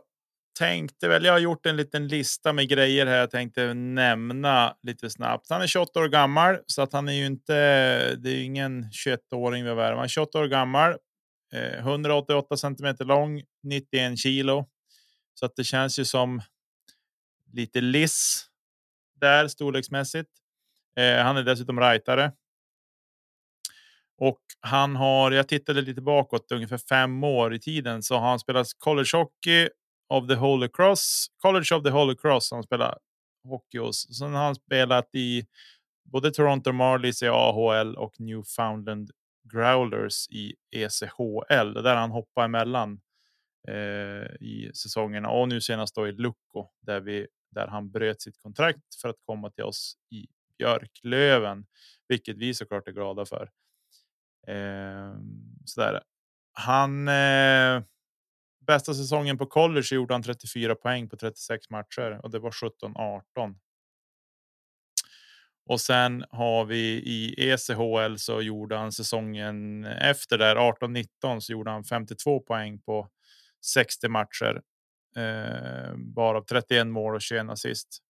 tänkte 0.59 1.07
väl. 1.07 1.25
Jag 1.25 1.31
har 1.31 1.39
gjort 1.39 1.65
en 1.65 1.77
liten 1.77 2.07
lista 2.07 2.53
med 2.53 2.69
grejer 2.69 3.05
här. 3.05 3.17
Jag 3.17 3.31
tänkte 3.31 3.73
nämna 3.73 4.75
lite 4.83 5.09
snabbt. 5.09 5.49
Han 5.49 5.61
är 5.61 5.67
28 5.67 5.99
år 5.99 6.07
gammal 6.07 6.57
så 6.65 6.81
att 6.81 6.93
han 6.93 7.09
är 7.09 7.13
ju 7.13 7.25
inte. 7.25 7.53
Det 8.15 8.29
är 8.29 8.35
ju 8.35 8.43
ingen 8.43 8.83
21-åring 9.05 9.63
vi 9.63 9.69
värvar. 9.69 9.95
Han 9.95 10.03
är 10.03 10.07
28 10.07 10.39
år 10.39 10.47
gammal, 10.47 10.91
eh, 11.53 11.79
188 11.79 12.57
centimeter 12.57 13.05
lång, 13.05 13.41
91 13.63 14.19
kilo. 14.19 14.65
Så 15.33 15.45
att 15.45 15.55
det 15.55 15.63
känns 15.63 15.99
ju 15.99 16.05
som 16.05 16.41
lite 17.53 17.81
liss 17.81 18.45
där 19.15 19.47
storleksmässigt. 19.47 20.29
Eh, 20.95 21.23
han 21.23 21.37
är 21.37 21.43
dessutom 21.43 21.79
rightare. 21.79 22.31
Och 24.17 24.41
han 24.59 24.95
har, 24.95 25.31
jag 25.31 25.47
tittade 25.47 25.81
lite 25.81 26.01
bakåt, 26.01 26.51
ungefär 26.51 26.77
fem 26.77 27.23
år 27.23 27.53
i 27.53 27.59
tiden, 27.59 28.03
så 28.03 28.15
har 28.15 28.29
han 28.29 28.39
spelat 28.39 28.67
college 28.77 29.09
hockey 29.13 29.69
of 30.09 30.27
the 30.27 30.35
Holy 30.35 30.67
Cross, 30.69 31.27
College 31.37 31.75
of 31.75 31.83
the 31.83 31.89
Holy 31.89 32.15
Cross. 32.15 32.51
Han 32.51 32.63
spelar 32.63 32.97
hockey 33.43 33.77
hos. 33.77 34.17
Sen 34.17 34.33
har 34.33 34.43
han 34.43 34.55
spelat 34.55 35.15
i 35.15 35.45
både 36.03 36.31
Toronto 36.31 36.71
Marlies 36.71 37.23
i 37.23 37.27
AHL 37.27 37.95
och 37.95 38.19
Newfoundland 38.19 39.11
Growlers 39.53 40.29
i 40.29 40.53
ECHL. 40.71 41.73
Där 41.83 41.95
han 41.95 42.11
hoppar 42.11 42.45
emellan 42.45 43.01
eh, 43.67 44.35
i 44.39 44.71
säsongerna 44.73 45.29
och 45.29 45.49
nu 45.49 45.61
senast 45.61 45.95
då 45.95 46.07
i 46.07 46.11
Lucko 46.11 46.67
där 46.81 46.99
vi 46.99 47.27
där 47.55 47.67
han 47.67 47.91
bröt 47.91 48.21
sitt 48.21 48.37
kontrakt 48.37 48.95
för 49.01 49.09
att 49.09 49.19
komma 49.25 49.49
till 49.49 49.63
oss 49.63 49.97
i 50.11 50.27
Björklöven, 50.57 51.65
vilket 52.07 52.37
vi 52.37 52.53
såklart 52.53 52.87
är 52.87 52.91
glada 52.91 53.25
för. 53.25 53.51
Eh, 54.47 55.15
sådär. 55.65 56.03
Han 56.53 57.07
eh, 57.07 57.83
bästa 58.67 58.93
säsongen 58.93 59.37
på 59.37 59.45
college 59.45 59.87
gjorde 59.91 60.13
han 60.13 60.23
34 60.23 60.75
poäng 60.75 61.09
på 61.09 61.17
36 61.17 61.69
matcher 61.69 62.19
och 62.23 62.31
det 62.31 62.39
var 62.39 62.51
17-18. 62.51 63.55
Och 65.69 65.81
sen 65.81 66.25
har 66.29 66.65
vi 66.65 66.77
i 67.05 67.49
ECHL 67.49 68.15
så 68.17 68.41
gjorde 68.41 68.75
han 68.75 68.91
säsongen 68.91 69.85
efter 69.85 70.37
där 70.37 70.55
18-19 70.55 71.39
så 71.39 71.51
gjorde 71.51 71.71
han 71.71 71.83
52 71.83 72.39
poäng 72.39 72.79
på 72.79 73.09
60 73.65 74.07
matcher. 74.07 74.61
Eh, 75.17 75.95
bara 75.95 76.41
31 76.41 76.87
mål 76.87 77.15
och 77.15 77.21
21 77.21 77.49
assist. 77.49 78.01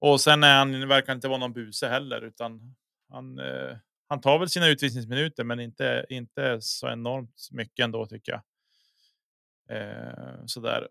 Och 0.00 0.20
sen 0.20 0.44
är 0.44 0.58
han 0.58 0.88
verkar 0.88 1.12
inte 1.12 1.28
vara 1.28 1.38
någon 1.38 1.52
buse 1.52 1.88
heller 1.88 2.22
utan 2.22 2.74
han, 3.08 3.38
eh, 3.38 3.76
han 4.08 4.20
tar 4.20 4.38
väl 4.38 4.48
sina 4.50 4.68
utvisningsminuter, 4.68 5.44
men 5.44 5.60
inte 5.60 6.06
inte 6.08 6.58
så 6.60 6.88
enormt 6.88 7.48
mycket 7.52 7.84
ändå 7.84 8.06
tycker 8.06 8.32
jag. 8.32 8.42
Eh, 9.70 10.44
sådär. 10.46 10.88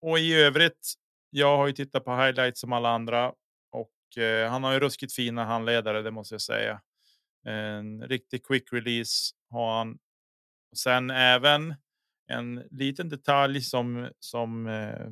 Och 0.00 0.18
i 0.18 0.34
övrigt. 0.34 0.94
Jag 1.30 1.56
har 1.56 1.66
ju 1.66 1.72
tittat 1.72 2.04
på 2.04 2.16
highlights 2.16 2.60
som 2.60 2.72
alla 2.72 2.88
andra 2.90 3.32
och 3.72 4.22
eh, 4.22 4.50
han 4.50 4.64
har 4.64 4.72
ju 4.72 4.80
ruskigt 4.80 5.14
fina 5.14 5.44
handledare. 5.44 6.02
Det 6.02 6.10
måste 6.10 6.34
jag 6.34 6.40
säga. 6.42 6.80
En 7.44 8.08
riktig 8.08 8.46
quick 8.46 8.72
release 8.72 9.34
har 9.50 9.78
han. 9.78 9.98
Sen 10.76 11.10
även 11.10 11.74
en 12.28 12.62
liten 12.70 13.08
detalj 13.08 13.60
som 13.60 14.10
som 14.18 14.66
eh, 14.66 15.06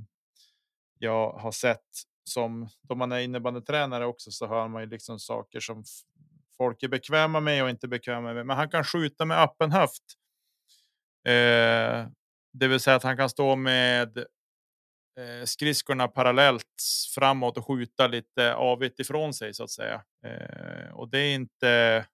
jag 0.99 1.33
har 1.33 1.53
sett 1.53 1.85
som 2.25 2.69
då 2.83 2.95
man 2.95 3.13
är 3.13 3.19
innebandytränare 3.21 4.07
också 4.07 4.31
så 4.31 4.47
hör 4.47 4.69
man 4.69 4.83
ju 4.83 4.89
liksom 4.89 5.19
saker 5.19 5.61
som 5.61 5.85
folk 6.57 6.83
är 6.83 6.89
bekväma 6.89 7.41
med 7.41 7.63
och 7.63 7.71
inte 7.71 7.89
bekväma 7.89 8.33
med. 8.35 8.47
Men 8.47 8.57
han 8.57 8.69
kan 8.69 8.85
skjuta 8.85 9.25
med 9.25 9.43
öppen 9.43 9.73
höft. 9.73 10.03
Eh, 11.27 12.09
det 12.53 12.69
vill 12.69 12.81
säga 12.81 12.97
att 12.97 13.03
han 13.03 13.17
kan 13.17 13.29
stå 13.29 13.57
med 13.57 14.19
eh, 15.19 15.45
skridskorna 15.45 16.09
parallellt 16.09 16.83
framåt 17.15 17.59
och 17.59 17.67
skjuta 17.67 18.07
lite 18.07 18.55
avigt 18.55 19.01
ifrån 19.01 19.35
sig 19.35 19.55
så 19.55 19.65
att 19.65 19.71
säga. 19.71 20.03
Eh, 20.27 20.91
och 20.93 21.09
det 21.11 21.19
är 21.19 21.35
inte. 21.35 22.07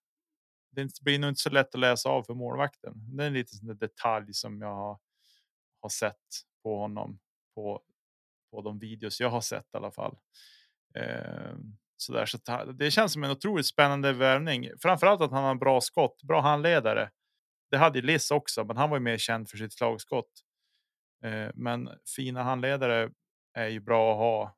Det 0.72 1.00
blir 1.00 1.18
nog 1.18 1.30
inte 1.30 1.40
så 1.40 1.50
lätt 1.50 1.74
att 1.74 1.80
läsa 1.80 2.08
av 2.08 2.22
för 2.22 2.35
målvakten. 2.35 2.92
Det 3.16 3.22
är 3.22 3.26
en 3.26 3.32
liten 3.32 3.78
detalj 3.78 4.35
som 4.35 4.61
jag 4.61 4.74
har, 4.74 4.98
sett 5.88 6.16
på 6.62 6.78
honom 6.78 7.18
på 7.54 7.82
på 8.52 8.62
de 8.62 8.78
videos 8.78 9.20
jag 9.20 9.30
har 9.30 9.40
sett 9.40 9.64
i 9.74 9.76
alla 9.76 9.90
fall. 9.90 10.16
Eh, 10.94 11.56
så 11.96 12.12
där, 12.12 12.26
så 12.26 12.38
det 12.72 12.90
känns 12.90 13.12
som 13.12 13.24
en 13.24 13.30
otroligt 13.30 13.66
spännande 13.66 14.12
värvning. 14.12 14.68
Framförallt 14.82 15.20
att 15.20 15.30
han 15.30 15.44
har 15.44 15.50
en 15.50 15.58
bra 15.58 15.80
skott, 15.80 16.22
bra 16.22 16.40
handledare. 16.40 17.11
Det 17.70 17.78
hade 17.78 18.00
Liss 18.00 18.30
också, 18.30 18.64
men 18.64 18.76
han 18.76 18.90
var 18.90 18.96
ju 18.96 19.02
mer 19.02 19.18
känd 19.18 19.50
för 19.50 19.58
sitt 19.58 19.72
slagskott. 19.72 20.30
Eh, 21.24 21.50
men 21.54 21.88
fina 22.16 22.42
handledare 22.42 23.11
är 23.54 23.68
ju 23.68 23.80
bra 23.80 24.12
att 24.12 24.18
ha. 24.18 24.56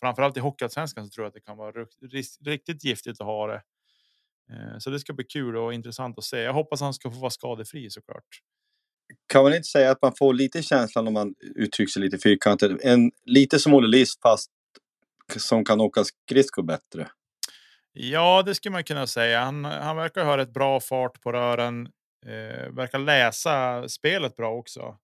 Framförallt 0.00 0.36
i 0.36 0.40
Hockeyallsvenskan 0.40 1.04
så 1.04 1.10
tror 1.10 1.24
jag 1.24 1.28
att 1.28 1.34
det 1.34 1.40
kan 1.40 1.56
vara 1.56 1.86
riktigt 2.44 2.84
giftigt 2.84 3.20
att 3.20 3.26
ha 3.26 3.46
det. 3.46 3.62
Eh, 4.52 4.78
så 4.78 4.90
det 4.90 5.00
ska 5.00 5.12
bli 5.12 5.24
kul 5.24 5.56
och 5.56 5.74
intressant 5.74 6.18
att 6.18 6.24
se. 6.24 6.38
Jag 6.38 6.52
hoppas 6.52 6.80
han 6.80 6.94
ska 6.94 7.10
få 7.10 7.18
vara 7.18 7.30
skadefri 7.30 7.90
såklart. 7.90 8.24
Kan 9.32 9.42
man 9.42 9.54
inte 9.54 9.68
säga 9.68 9.90
att 9.90 10.02
man 10.02 10.12
får 10.18 10.34
lite 10.34 10.62
känslan 10.62 11.06
om 11.06 11.14
man 11.14 11.34
uttrycker 11.40 11.90
sig 11.90 12.02
lite 12.02 12.18
fyrkantigt? 12.18 12.84
En, 12.84 13.10
lite 13.24 13.58
som 13.58 13.74
Olle 13.74 13.88
Liss 13.88 14.20
fast 14.22 14.50
som 15.36 15.64
kan 15.64 15.80
åka 15.80 16.04
skridskor 16.04 16.62
bättre. 16.62 17.08
Ja, 17.92 18.42
det 18.42 18.54
skulle 18.54 18.72
man 18.72 18.84
kunna 18.84 19.06
säga. 19.06 19.40
Han, 19.40 19.64
han 19.64 19.96
verkar 19.96 20.24
ha 20.24 20.36
rätt 20.36 20.52
bra 20.52 20.80
fart 20.80 21.20
på 21.20 21.32
rören. 21.32 21.88
Eh, 22.26 22.72
verkar 22.72 22.98
läsa 22.98 23.88
spelet 23.88 24.36
bra 24.36 24.52
också. 24.52 24.98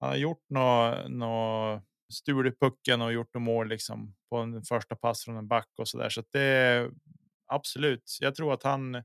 Han 0.00 0.08
har 0.08 0.16
gjort 0.16 0.44
något 0.50 1.10
nå 1.10 1.82
stul 2.12 2.46
i 2.46 2.52
pucken 2.52 3.02
och 3.02 3.12
gjort 3.12 3.34
något 3.34 3.42
mål 3.42 3.68
liksom 3.68 4.14
på 4.30 4.36
en 4.36 4.62
första 4.62 4.96
pass 4.96 5.24
från 5.24 5.36
en 5.36 5.48
back 5.48 5.68
och 5.78 5.88
så 5.88 5.98
där. 5.98 6.08
Så 6.08 6.22
det 6.32 6.90
absolut. 7.50 8.18
Jag 8.20 8.34
tror 8.34 8.52
att 8.54 8.62
han 8.62 9.02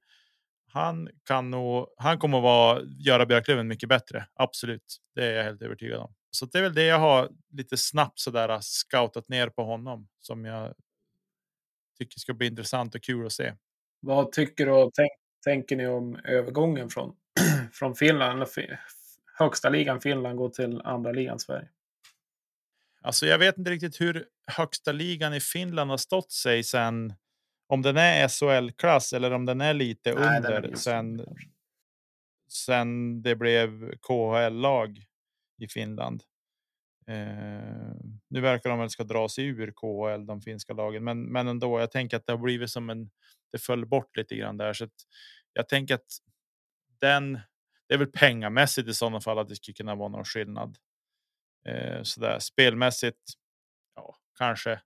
han 0.76 1.10
kan 1.26 1.52
nog. 1.52 1.88
Han 1.98 2.20
kommer 2.20 2.38
att 2.38 2.44
vara 2.44 2.82
göra 2.84 3.26
Björklöven 3.26 3.68
mycket 3.68 3.90
bättre. 3.90 4.28
Absolut, 4.34 4.98
det 5.16 5.26
är 5.26 5.36
jag 5.36 5.44
helt 5.44 5.62
övertygad 5.62 6.00
om. 6.00 6.14
Så 6.32 6.46
det 6.46 6.58
är 6.58 6.62
väl 6.62 6.74
det 6.74 6.84
jag 6.84 7.00
har 7.00 7.30
lite 7.52 7.78
snabbt 7.78 8.20
så 8.20 8.32
där 8.32 8.60
scoutat 8.62 9.30
ner 9.30 9.50
på 9.50 9.64
honom 9.64 10.08
som 10.20 10.46
jag. 10.46 10.74
Tycker 11.98 12.20
ska 12.20 12.34
bli 12.34 12.48
intressant 12.48 12.96
och 12.96 13.04
kul 13.04 13.26
att 13.26 13.32
se. 13.32 13.54
Vad 14.00 14.32
tycker 14.32 14.70
och 14.70 14.92
tänk, 14.94 15.12
tänker 15.44 15.76
ni 15.76 15.88
om 15.88 16.16
övergången 16.16 16.90
från 16.90 17.16
från 17.72 17.96
Finland? 17.96 18.46
Högsta 19.38 19.70
ligan 19.70 20.02
Finland 20.02 20.38
går 20.38 20.50
till 20.50 20.82
andra 20.82 21.12
ligan 21.12 21.40
Sverige. 21.40 21.70
Alltså, 23.02 23.26
jag 23.26 23.40
vet 23.40 23.58
inte 23.58 23.72
riktigt 23.72 24.02
hur 24.02 24.26
högsta 24.48 24.92
ligan 24.92 25.34
i 25.34 25.40
Finland 25.40 25.90
har 25.90 25.98
stått 25.98 26.32
sig 26.32 26.64
sen 26.64 27.14
om 27.68 27.82
den 27.82 27.98
är 27.98 28.28
SHL-klass 28.28 29.14
eller 29.14 29.32
om 29.32 29.46
den 29.46 29.62
är 29.62 29.74
lite 29.74 30.14
Nej, 30.14 30.38
under 30.38 30.52
är 30.52 30.76
sen, 30.76 31.26
sen 32.50 33.22
det 33.22 33.36
blev 33.36 33.96
KHL-lag 33.98 35.06
i 35.62 35.68
Finland. 35.68 36.24
Eh, 37.08 37.96
nu 38.28 38.42
verkar 38.42 38.70
de 38.70 38.80
väl 38.80 38.90
ska 38.90 39.04
dra 39.04 39.30
sig 39.30 39.46
ur 39.46 39.72
KHL, 39.72 40.26
de 40.26 40.42
finska 40.42 40.74
lagen, 40.74 41.04
men, 41.04 41.24
men 41.24 41.48
ändå. 41.48 41.80
Jag 41.80 41.92
tänker 41.92 42.18
att 42.18 42.26
det 42.26 42.34
har 42.34 42.38
blivit 42.38 42.70
som 42.70 42.90
en. 42.90 43.10
Det 43.52 43.58
föll 43.58 43.86
bort 43.86 44.18
lite 44.18 44.36
grann 44.36 44.58
där, 44.58 44.74
så 44.74 44.88
jag 45.54 45.70
tänker 45.70 45.96
att 45.96 46.08
den. 47.00 47.40
Det 47.88 47.94
är 47.94 47.98
väl 47.98 48.12
pengamässigt 48.12 48.88
i 48.90 48.94
sådana 48.94 49.22
fall 49.22 49.40
att 49.40 49.50
det 49.50 49.56
skulle 49.56 49.76
kunna 49.76 49.96
vara 49.96 50.10
någon 50.10 50.26
skillnad. 50.26 50.78
Eh, 51.68 52.04
så 52.04 52.22
där 52.22 52.40
spelmässigt. 52.40 53.34
Ja, 53.96 54.16
kanske 54.38 54.82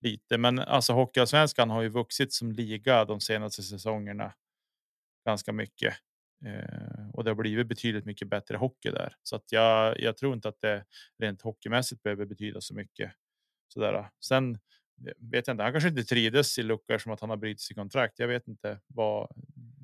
lite, 0.00 0.38
men 0.38 0.58
alltså 0.58 0.92
Hockeyallsvenskan 0.92 1.70
har 1.70 1.82
ju 1.82 1.88
vuxit 1.88 2.32
som 2.32 2.52
liga 2.52 3.04
de 3.04 3.20
senaste 3.20 3.62
säsongerna. 3.62 4.34
Ganska 5.26 5.52
mycket 5.52 5.94
eh, 6.46 7.10
och 7.12 7.24
det 7.24 7.30
har 7.30 7.34
blivit 7.34 7.66
betydligt 7.66 8.04
mycket 8.04 8.28
bättre 8.28 8.56
hockey 8.56 8.90
där 8.90 9.14
så 9.22 9.36
att 9.36 9.52
jag. 9.52 10.00
Jag 10.00 10.16
tror 10.16 10.34
inte 10.34 10.48
att 10.48 10.60
det 10.60 10.84
rent 11.18 11.42
hockeymässigt 11.42 12.02
behöver 12.02 12.26
betyda 12.26 12.60
så 12.60 12.74
mycket 12.74 13.12
sådär. 13.68 14.10
Sen 14.24 14.58
vet 15.16 15.46
jag 15.46 15.54
inte. 15.54 15.62
Han 15.62 15.72
kanske 15.72 15.88
inte 15.88 16.04
trivdes 16.04 16.58
i 16.58 16.62
Lucka 16.62 16.98
som 16.98 17.12
att 17.12 17.20
han 17.20 17.30
har 17.30 17.36
brutit 17.36 17.60
sitt 17.60 17.76
kontrakt. 17.76 18.18
Jag 18.18 18.28
vet 18.28 18.48
inte 18.48 18.80
vad. 18.86 19.28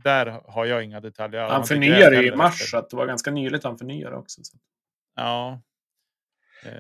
Där 0.05 0.26
har 0.26 0.64
jag 0.66 0.85
inga 0.85 1.00
detaljer. 1.00 1.40
Han, 1.40 1.50
han 1.50 1.64
förnyade 1.64 2.26
i 2.26 2.37
mars 2.37 2.70
så 2.70 2.79
att 2.79 2.90
det 2.90 2.96
var 2.96 3.07
ganska 3.07 3.31
nyligt 3.31 3.64
han 3.64 3.79
förnyade 3.79 4.16
också. 4.16 4.44
Så. 4.44 4.59
Ja. 5.14 5.62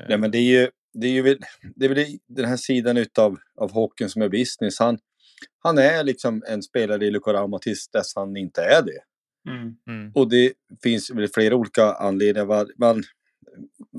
Ja, 0.08 0.16
men 0.16 0.30
det 0.30 0.38
är 0.38 0.60
ju 0.60 0.70
det 1.00 1.06
är 1.06 1.10
ju 1.10 1.38
det 1.76 1.84
är 1.84 1.88
väl 1.88 2.18
den 2.26 2.44
här 2.44 2.56
sidan 2.56 2.96
utav, 2.96 3.38
av 3.56 3.72
hockeyn 3.72 4.10
som 4.10 4.22
är 4.22 4.28
business. 4.28 4.78
Han, 4.78 4.98
han 5.58 5.78
är 5.78 6.04
liksom 6.04 6.42
en 6.48 6.62
spelare 6.62 7.06
i 7.06 7.10
Lukorama 7.10 7.58
tills 7.58 7.88
dess 7.88 8.12
han 8.16 8.36
inte 8.36 8.62
är 8.62 8.82
det. 8.82 9.00
Mm. 9.50 9.76
Mm. 9.88 10.12
Och 10.14 10.28
det 10.28 10.52
finns 10.82 11.10
väl 11.10 11.28
flera 11.28 11.56
olika 11.56 11.92
anledningar. 11.92 12.46
Man, 12.46 12.66
man, 12.78 13.02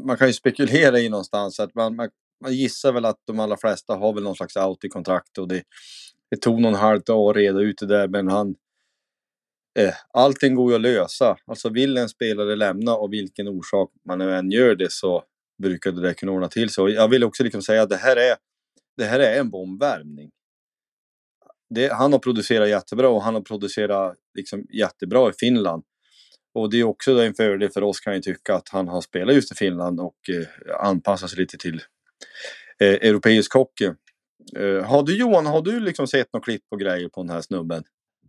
man 0.05 0.17
kan 0.17 0.27
ju 0.27 0.33
spekulera 0.33 0.99
i 0.99 1.10
någonstans 1.10 1.60
att 1.60 1.75
man, 1.75 1.95
man, 1.95 2.10
man, 2.43 2.53
gissar 2.53 2.91
väl 2.91 3.05
att 3.05 3.21
de 3.25 3.39
allra 3.39 3.57
flesta 3.57 3.95
har 3.95 4.13
väl 4.13 4.23
någon 4.23 4.36
slags 4.36 4.57
out 4.57 4.83
i 4.83 4.89
kontrakt 4.89 5.38
och 5.38 5.47
det, 5.47 5.63
det 6.29 6.38
tog 6.38 6.62
någon 6.62 6.73
halv 6.73 7.01
dag 7.01 7.29
att 7.29 7.36
reda 7.36 7.60
ut 7.60 7.77
det 7.77 7.86
där 7.86 8.07
men 8.07 8.27
han 8.27 8.55
eh, 9.79 9.93
allting 10.13 10.55
går 10.55 10.71
ju 10.71 10.75
att 10.75 10.81
lösa. 10.81 11.38
Alltså 11.45 11.69
vill 11.69 11.97
en 11.97 12.10
spelare 12.10 12.55
lämna 12.55 12.91
av 12.91 13.10
vilken 13.10 13.47
orsak 13.47 13.91
man 14.05 14.21
än 14.21 14.51
gör 14.51 14.75
det 14.75 14.91
så 14.91 15.23
brukade 15.58 16.02
det 16.02 16.13
kunna 16.13 16.32
ordna 16.32 16.48
till 16.48 16.70
sig. 16.70 16.82
Och 16.82 16.89
jag 16.89 17.08
vill 17.08 17.24
också 17.24 17.43
liksom 17.43 17.62
säga 17.62 17.82
att 17.82 17.89
det 17.89 17.98
här 17.98 18.15
är, 18.15 18.36
det 18.98 19.06
här 19.06 19.20
är 19.20 19.39
en 19.39 19.50
bombvärmning. 19.50 20.32
Det, 21.70 21.93
han 21.93 22.12
har 22.12 22.20
producerat 22.20 22.70
jättebra 22.70 23.10
och 23.10 23.22
han 23.22 23.34
har 23.34 23.41
producerat 23.41 24.15
liksom 24.38 24.65
jättebra 24.74 25.30
i 25.30 25.34
Finland. 25.39 25.84
Och 26.54 26.70
det 26.70 26.80
är 26.80 26.84
också 26.84 27.24
en 27.24 27.34
fördel 27.34 27.70
för 27.70 27.84
oss 27.84 28.00
kan 28.00 28.13
jag 28.13 28.24
tycka 28.24 28.56
att 28.56 28.70
han 28.70 28.88
har 28.88 29.02
spelat 29.02 29.36
just 29.36 29.52
i 29.52 29.56
Finland 29.56 30.00
och 30.00 30.15
eh, 30.30 30.88
anpassat 30.88 31.30
sig 31.30 31.39
lite 31.39 31.58
till 31.58 31.82
eh, 32.80 33.10
europeisk 33.10 33.54
hockey. 33.54 33.91
Eh, 34.58 34.84
har 34.84 35.04
du 35.04 35.17
Johan, 35.17 35.46
har 35.46 35.62
du 35.62 35.80
liksom 35.80 36.08
sett 36.08 36.34
något 36.34 36.43
klipp 36.43 36.63
och 36.72 36.80
grejer 36.80 37.10
på 37.10 37.22
den 37.22 37.30
här 37.30 37.41
snubben? 37.41 37.84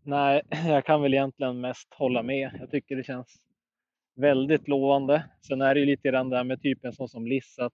Nej, 0.05 0.43
jag 0.67 0.85
kan 0.85 1.03
väl 1.03 1.14
egentligen 1.14 1.61
mest 1.61 1.88
hålla 1.91 2.23
med. 2.23 2.51
Jag 2.61 2.71
tycker 2.71 2.97
det 2.97 3.05
känns 3.05 3.27
väldigt 4.18 4.68
lovande. 4.68 5.24
Sen 5.40 5.61
är 5.61 5.74
det 5.74 5.81
ju 5.81 5.87
lite 5.87 6.09
grann 6.09 6.31
där 6.31 6.44
med 6.44 6.62
typen 6.62 6.92
som, 6.92 7.09
som 7.09 7.26
Liss 7.26 7.59
att 7.59 7.72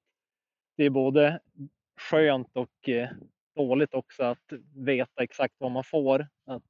det 0.77 0.85
är 0.85 0.91
både 0.91 1.41
skönt 1.97 2.57
och 2.57 2.89
eh, 2.89 3.09
dåligt 3.57 3.95
också 3.95 4.25
att 4.25 4.53
veta 4.77 5.23
exakt 5.23 5.55
vad 5.59 5.71
man 5.71 5.85
får. 5.85 6.27
Att 6.47 6.63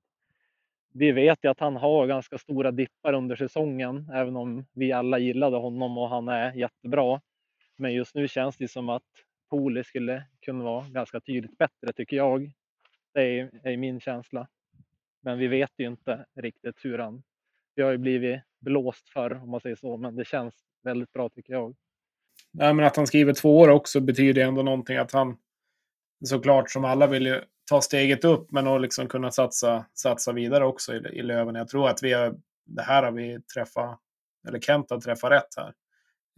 vi 0.93 1.13
vet 1.13 1.45
ju 1.45 1.51
att 1.51 1.61
han 1.61 1.77
har 1.77 2.07
ganska 2.07 2.39
stora 2.39 2.71
dippar 2.71 3.13
under 3.13 3.37
säsongen, 3.37 4.11
även 4.15 4.37
om 4.37 4.65
vi 4.73 4.93
alla 4.93 5.19
gillade 5.19 5.57
honom 5.57 5.99
och 5.99 6.09
han 6.09 6.29
är 6.29 6.53
jättebra. 6.53 7.21
Men 7.77 7.93
just 7.95 8.15
nu 8.15 8.29
känns 8.29 8.57
det 8.57 8.69
som 8.69 8.89
att 8.89 9.03
Poli 9.51 9.85
skulle 9.85 10.25
kunna 10.41 10.65
vara 10.65 10.89
ganska 10.89 11.21
tydligt 11.21 11.59
bättre 11.59 11.93
tycker 11.93 12.17
jag. 12.17 12.51
Det 13.15 13.41
är, 13.41 13.51
är 13.63 13.77
min 13.77 14.01
känsla. 14.01 14.49
Men 15.21 15.39
vi 15.39 15.47
vet 15.47 15.71
ju 15.77 15.87
inte 15.87 16.27
riktigt 16.35 16.85
hur 16.85 16.99
han... 16.99 17.23
Vi 17.75 17.83
har 17.83 17.91
ju 17.91 17.99
blivit 17.99 18.41
blåst 18.65 19.09
för 19.09 19.43
om 19.43 19.51
man 19.51 19.61
säger 19.61 19.77
så, 19.77 19.97
men 19.97 20.17
det 20.17 20.25
känns 20.25 20.55
väldigt 20.83 21.13
bra 21.13 21.29
tycker 21.29 21.53
jag. 21.53 21.75
Nej, 22.53 22.75
men 22.75 22.85
att 22.85 22.97
han 22.97 23.07
skriver 23.07 23.33
två 23.33 23.59
år 23.59 23.69
också 23.69 24.01
betyder 24.01 24.43
ändå 24.43 24.63
någonting. 24.63 24.97
Att 24.97 25.13
han 25.13 25.37
såklart 26.25 26.71
som 26.71 26.85
alla 26.85 27.07
vill 27.07 27.27
ju 27.27 27.41
ta 27.71 27.81
steget 27.81 28.25
upp, 28.25 28.51
men 28.51 28.67
att 28.67 28.81
liksom 28.81 29.09
kunna 29.09 29.31
satsa, 29.31 29.85
satsa 29.95 30.33
vidare 30.33 30.65
också 30.65 30.95
i, 30.95 30.97
i 30.97 31.23
Löven. 31.23 31.55
Jag 31.55 31.69
tror 31.69 31.89
att 31.89 32.03
vi 32.03 32.13
har, 32.13 32.37
det 32.67 32.83
här 32.83 33.03
har 33.03 33.13
vi 33.13 33.41
träffat, 33.55 34.01
eller 34.49 34.61
Kent 34.61 34.91
har 34.91 35.01
träffat 35.01 35.33
rätt 35.33 35.55
här. 35.57 35.73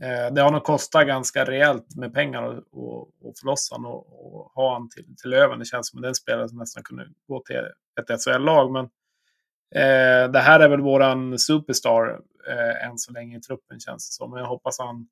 Eh, 0.03 0.35
det 0.35 0.41
har 0.41 0.51
nog 0.51 0.65
kostat 0.65 1.07
ganska 1.07 1.45
rejält 1.45 1.97
med 1.97 2.15
pengar 2.15 2.43
och, 2.43 2.65
och, 2.71 3.01
och 3.21 3.39
förlossa 3.41 3.77
och, 3.77 4.37
och 4.37 4.53
ha 4.55 4.73
han 4.73 4.89
till, 4.89 5.17
till 5.17 5.31
Löven. 5.31 5.59
Det 5.59 5.65
känns 5.65 5.89
som 5.89 6.05
en 6.05 6.15
spelare 6.15 6.49
som 6.49 6.59
nästan 6.59 6.83
kunde 6.83 7.09
gå 7.29 7.43
till 7.43 7.57
ett 8.01 8.23
SHL-lag. 8.23 8.73
Men 8.73 8.89
eh, 9.75 10.31
det 10.31 10.39
här 10.39 10.61
är 10.61 10.69
väl 10.69 10.81
våran 10.81 11.39
superstar 11.39 12.21
eh, 12.49 12.87
än 12.89 12.99
så 12.99 13.13
länge 13.13 13.37
i 13.37 13.41
truppen 13.41 13.81
känns 13.81 14.09
det 14.09 14.15
som. 14.15 14.31
Men 14.31 14.41
jag 14.41 14.49
hoppas 14.49 14.79
han 14.79 15.09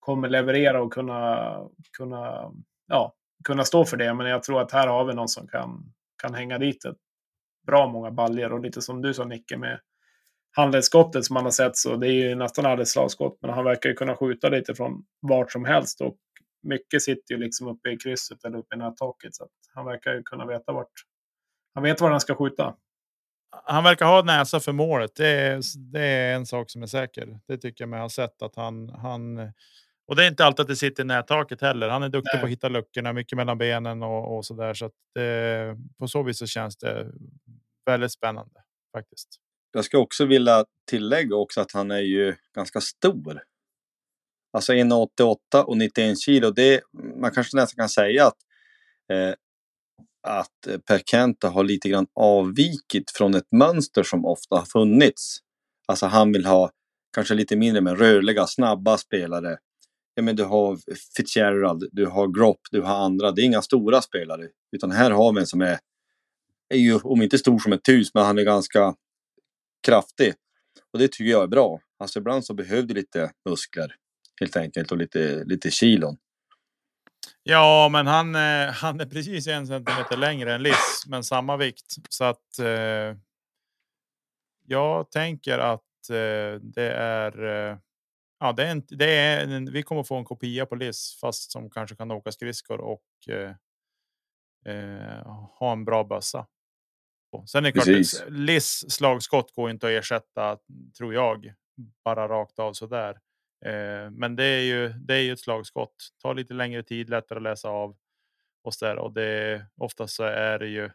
kommer 0.00 0.28
leverera 0.28 0.82
och 0.82 0.92
kunna, 0.92 1.60
kunna, 1.96 2.52
ja, 2.86 3.14
kunna 3.44 3.64
stå 3.64 3.84
för 3.84 3.96
det. 3.96 4.14
Men 4.14 4.26
jag 4.26 4.42
tror 4.42 4.60
att 4.60 4.72
här 4.72 4.86
har 4.86 5.04
vi 5.04 5.14
någon 5.14 5.28
som 5.28 5.48
kan, 5.48 5.92
kan 6.22 6.34
hänga 6.34 6.58
dit 6.58 6.84
ett 6.84 6.96
bra 7.66 7.86
många 7.86 8.10
baljer 8.10 8.52
och 8.52 8.60
lite 8.60 8.82
som 8.82 9.02
du 9.02 9.14
sa 9.14 9.24
Nicke 9.24 9.56
med 9.56 9.80
handledsskottet 10.50 11.24
som 11.24 11.34
man 11.34 11.44
har 11.44 11.50
sett 11.50 11.76
så 11.76 11.96
det 11.96 12.08
är 12.08 12.12
ju 12.12 12.34
nästan 12.34 12.66
aldrig 12.66 12.88
slagskott. 12.88 13.38
Men 13.42 13.50
han 13.50 13.64
verkar 13.64 13.88
ju 13.88 13.94
kunna 13.94 14.16
skjuta 14.16 14.48
lite 14.48 14.74
från 14.74 15.04
vart 15.20 15.52
som 15.52 15.64
helst 15.64 16.00
och 16.00 16.16
mycket 16.62 17.02
sitter 17.02 17.34
ju 17.34 17.40
liksom 17.40 17.68
uppe 17.68 17.90
i 17.90 17.96
krysset 17.96 18.44
eller 18.44 18.58
uppe 18.58 18.74
i 18.74 18.78
nättaket. 18.78 19.34
Så 19.34 19.48
han 19.74 19.84
verkar 19.84 20.14
ju 20.14 20.22
kunna 20.22 20.46
veta 20.46 20.72
vart 20.72 20.92
han 21.74 21.82
vet 21.82 22.00
var 22.00 22.10
han 22.10 22.20
ska 22.20 22.34
skjuta. 22.34 22.74
Han 23.50 23.84
verkar 23.84 24.06
ha 24.06 24.22
näsa 24.22 24.60
för 24.60 24.72
målet. 24.72 25.14
Det 25.14 25.28
är, 25.28 25.60
det 25.92 26.00
är 26.00 26.34
en 26.34 26.46
sak 26.46 26.70
som 26.70 26.82
är 26.82 26.86
säker. 26.86 27.40
Det 27.48 27.58
tycker 27.58 27.82
jag 27.82 27.88
mig 27.88 28.00
ha 28.00 28.08
sett 28.08 28.42
att 28.42 28.56
han, 28.56 28.88
han 28.88 29.52
och 30.08 30.16
det 30.16 30.24
är 30.24 30.28
inte 30.28 30.44
alltid 30.44 30.60
att 30.60 30.68
det 30.68 30.76
sitter 30.76 31.02
i 31.02 31.06
nättaket 31.06 31.60
heller. 31.60 31.88
Han 31.88 32.02
är 32.02 32.08
duktig 32.08 32.30
Nej. 32.34 32.40
på 32.40 32.46
att 32.46 32.52
hitta 32.52 32.68
luckorna, 32.68 33.12
mycket 33.12 33.36
mellan 33.36 33.58
benen 33.58 34.02
och, 34.02 34.36
och 34.36 34.44
så 34.44 34.54
där. 34.54 34.74
Så 34.74 34.86
att 34.86 34.92
det, 35.14 35.76
på 35.98 36.08
så 36.08 36.22
vis 36.22 36.38
så 36.38 36.46
känns 36.46 36.76
det 36.76 37.06
väldigt 37.86 38.12
spännande 38.12 38.60
faktiskt. 38.92 39.28
Jag 39.72 39.84
ska 39.84 39.98
också 39.98 40.24
vilja 40.24 40.64
tillägga 40.90 41.36
också 41.36 41.60
att 41.60 41.72
han 41.72 41.90
är 41.90 42.00
ju 42.00 42.34
ganska 42.54 42.80
stor. 42.80 43.42
Alltså 44.52 44.72
1,88 44.72 45.62
och 45.62 45.76
91 45.76 46.20
kilo. 46.20 46.50
Det, 46.50 46.80
man 46.92 47.30
kanske 47.30 47.56
nästan 47.56 47.82
kan 47.82 47.88
säga 47.88 48.26
att, 48.26 48.36
eh, 49.12 49.34
att 50.26 50.66
eh, 50.66 50.78
Per 50.78 50.98
Kenta 50.98 51.48
har 51.48 51.64
lite 51.64 51.88
grann 51.88 52.06
avvikit 52.14 53.10
från 53.10 53.34
ett 53.34 53.52
mönster 53.52 54.02
som 54.02 54.26
ofta 54.26 54.56
har 54.56 54.64
funnits. 54.64 55.38
Alltså 55.88 56.06
han 56.06 56.32
vill 56.32 56.46
ha 56.46 56.70
kanske 57.14 57.34
lite 57.34 57.56
mindre 57.56 57.80
men 57.80 57.96
rörliga, 57.96 58.46
snabba 58.46 58.98
spelare 58.98 59.58
ja, 60.16 60.22
men 60.22 60.36
du 60.36 60.44
har 60.44 60.78
Fitzgerald, 61.16 61.88
du 61.92 62.06
har 62.06 62.28
Gropp, 62.28 62.60
du 62.70 62.80
har 62.80 63.04
andra. 63.04 63.32
Det 63.32 63.42
är 63.42 63.44
inga 63.44 63.62
stora 63.62 64.02
spelare. 64.02 64.48
Utan 64.76 64.90
här 64.90 65.10
har 65.10 65.32
vi 65.32 65.40
en 65.40 65.46
som 65.46 65.60
är, 65.60 65.78
är 66.68 66.78
ju, 66.78 66.94
om 66.94 67.22
inte 67.22 67.38
stor 67.38 67.58
som 67.58 67.72
ett 67.72 67.88
hus, 67.88 68.14
men 68.14 68.24
han 68.24 68.38
är 68.38 68.42
ganska 68.42 68.94
kraftig. 69.86 70.34
Och 70.92 70.98
det 70.98 71.08
tycker 71.08 71.30
jag 71.30 71.42
är 71.42 71.46
bra. 71.46 71.80
Alltså 71.98 72.18
ibland 72.18 72.44
så 72.44 72.54
behöver 72.54 72.82
du 72.82 72.94
lite 72.94 73.30
muskler 73.48 73.94
helt 74.40 74.56
enkelt 74.56 74.92
och 74.92 74.98
lite, 74.98 75.44
lite 75.44 75.70
kilon. 75.70 76.16
Ja, 77.48 77.88
men 77.92 78.06
han, 78.06 78.34
eh, 78.34 78.72
han 78.72 79.00
är 79.00 79.06
precis 79.06 79.46
en 79.46 79.66
centimeter 79.66 80.16
längre 80.16 80.54
än 80.54 80.62
Liss, 80.62 81.04
men 81.06 81.24
samma 81.24 81.56
vikt. 81.56 81.96
Så 82.08 82.24
att 82.24 82.58
eh, 82.58 83.16
jag 84.66 85.10
tänker 85.10 85.58
att 85.58 86.10
eh, 86.10 86.60
det 86.60 86.92
är 86.92 87.44
eh, 87.70 87.78
Ja, 88.38 88.52
det 88.52 88.66
är 88.66 88.70
en, 88.70 88.82
det 88.88 89.16
är 89.16 89.44
en, 89.44 89.72
vi 89.72 89.82
kommer 89.82 90.02
få 90.02 90.16
en 90.16 90.24
kopia 90.24 90.66
på 90.66 90.74
Liss 90.74 91.18
fast 91.20 91.50
som 91.50 91.70
kanske 91.70 91.96
kan 91.96 92.10
åka 92.10 92.32
skridskor 92.32 92.80
och 92.80 93.04
eh, 93.28 93.54
eh, 94.74 95.26
ha 95.58 95.72
en 95.72 95.84
bra 95.84 96.04
bössa. 96.04 96.46
Sen 97.46 97.64
är 97.64 97.72
det 97.72 97.80
Precis. 97.80 98.18
klart, 98.18 98.30
Liss 98.30 98.90
slagskott 98.90 99.54
går 99.54 99.70
inte 99.70 99.86
att 99.86 99.92
ersätta, 99.92 100.58
tror 100.98 101.14
jag, 101.14 101.54
bara 102.04 102.28
rakt 102.28 102.58
av 102.58 102.72
så 102.72 102.86
där. 102.86 103.18
Eh, 103.64 104.10
men 104.10 104.36
det 104.36 104.44
är 104.44 104.62
ju. 104.62 104.88
Det 104.88 105.14
är 105.14 105.22
ju 105.22 105.32
ett 105.32 105.40
slagskott. 105.40 106.08
Tar 106.22 106.34
lite 106.34 106.54
längre 106.54 106.82
tid, 106.82 107.10
lättare 107.10 107.36
att 107.36 107.42
läsa 107.42 107.68
av 107.68 107.96
och 108.64 108.74
så 108.74 108.84
där. 108.84 108.96
Och 108.96 109.12
det 109.12 109.66
oftast 109.76 110.14
så 110.14 110.24
är 110.24 110.58
det 110.58 110.68
ju 110.68 110.90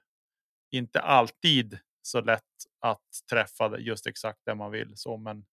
inte 0.72 1.00
alltid 1.00 1.80
så 2.02 2.22
lätt 2.22 2.44
att 2.80 3.08
träffa 3.32 3.78
just 3.80 4.08
exakt 4.08 4.40
det 4.46 4.56
man 4.56 4.72
vill 4.72 4.92
så, 4.96 5.18
men 5.18 5.46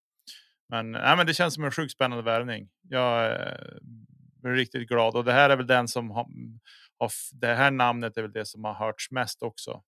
men, 0.69 0.93
nej, 0.93 1.17
men 1.17 1.27
det 1.27 1.35
känns 1.35 1.55
som 1.55 1.65
en 1.65 1.71
sjukt 1.71 1.93
spännande 1.93 2.25
värvning. 2.25 2.69
Jag 2.83 3.27
eh, 3.27 3.57
är 4.45 4.55
riktigt 4.55 4.89
glad 4.89 5.17
och 5.17 5.25
det 5.25 5.33
här 5.33 5.51
är 5.51 5.57
väl 5.57 5.67
den 5.67 5.89
som 5.89 6.11
har, 6.11 6.25
mm, 6.25 6.61
har 6.99 7.11
det 7.33 7.55
här 7.55 7.71
namnet 7.71 8.17
är 8.17 8.23
väl 8.23 8.33
det 8.33 8.47
som 8.47 8.65
har 8.65 8.75
hörts 8.75 9.11
mest 9.11 9.43
också 9.43 9.83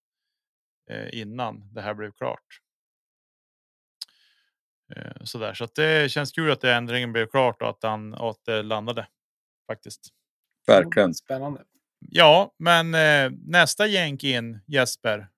eh, 0.91 1.21
innan 1.21 1.75
det 1.75 1.81
här 1.81 1.95
blev 1.95 2.13
klart. 2.13 2.61
Eh, 4.97 5.25
så 5.25 5.39
där, 5.39 5.55
så 5.55 5.65
att 5.65 5.75
det 5.75 6.11
känns 6.11 6.33
kul 6.33 6.51
att 6.51 6.61
det 6.61 6.75
ändringen 6.75 7.13
blev 7.13 7.27
klart 7.27 7.63
och 7.63 7.69
att 7.69 7.83
han 7.83 8.15
och 8.15 8.31
att 8.31 8.45
det 8.45 8.63
landade 8.63 9.07
faktiskt. 9.73 10.01
Verkligen 10.67 11.15
spännande. 11.15 11.61
Ja, 12.09 12.55
men 12.59 12.95
eh, 12.95 13.33
nästa 13.47 13.87
jänk 13.87 14.25
in 14.25 14.59
Jesper. 14.67 15.29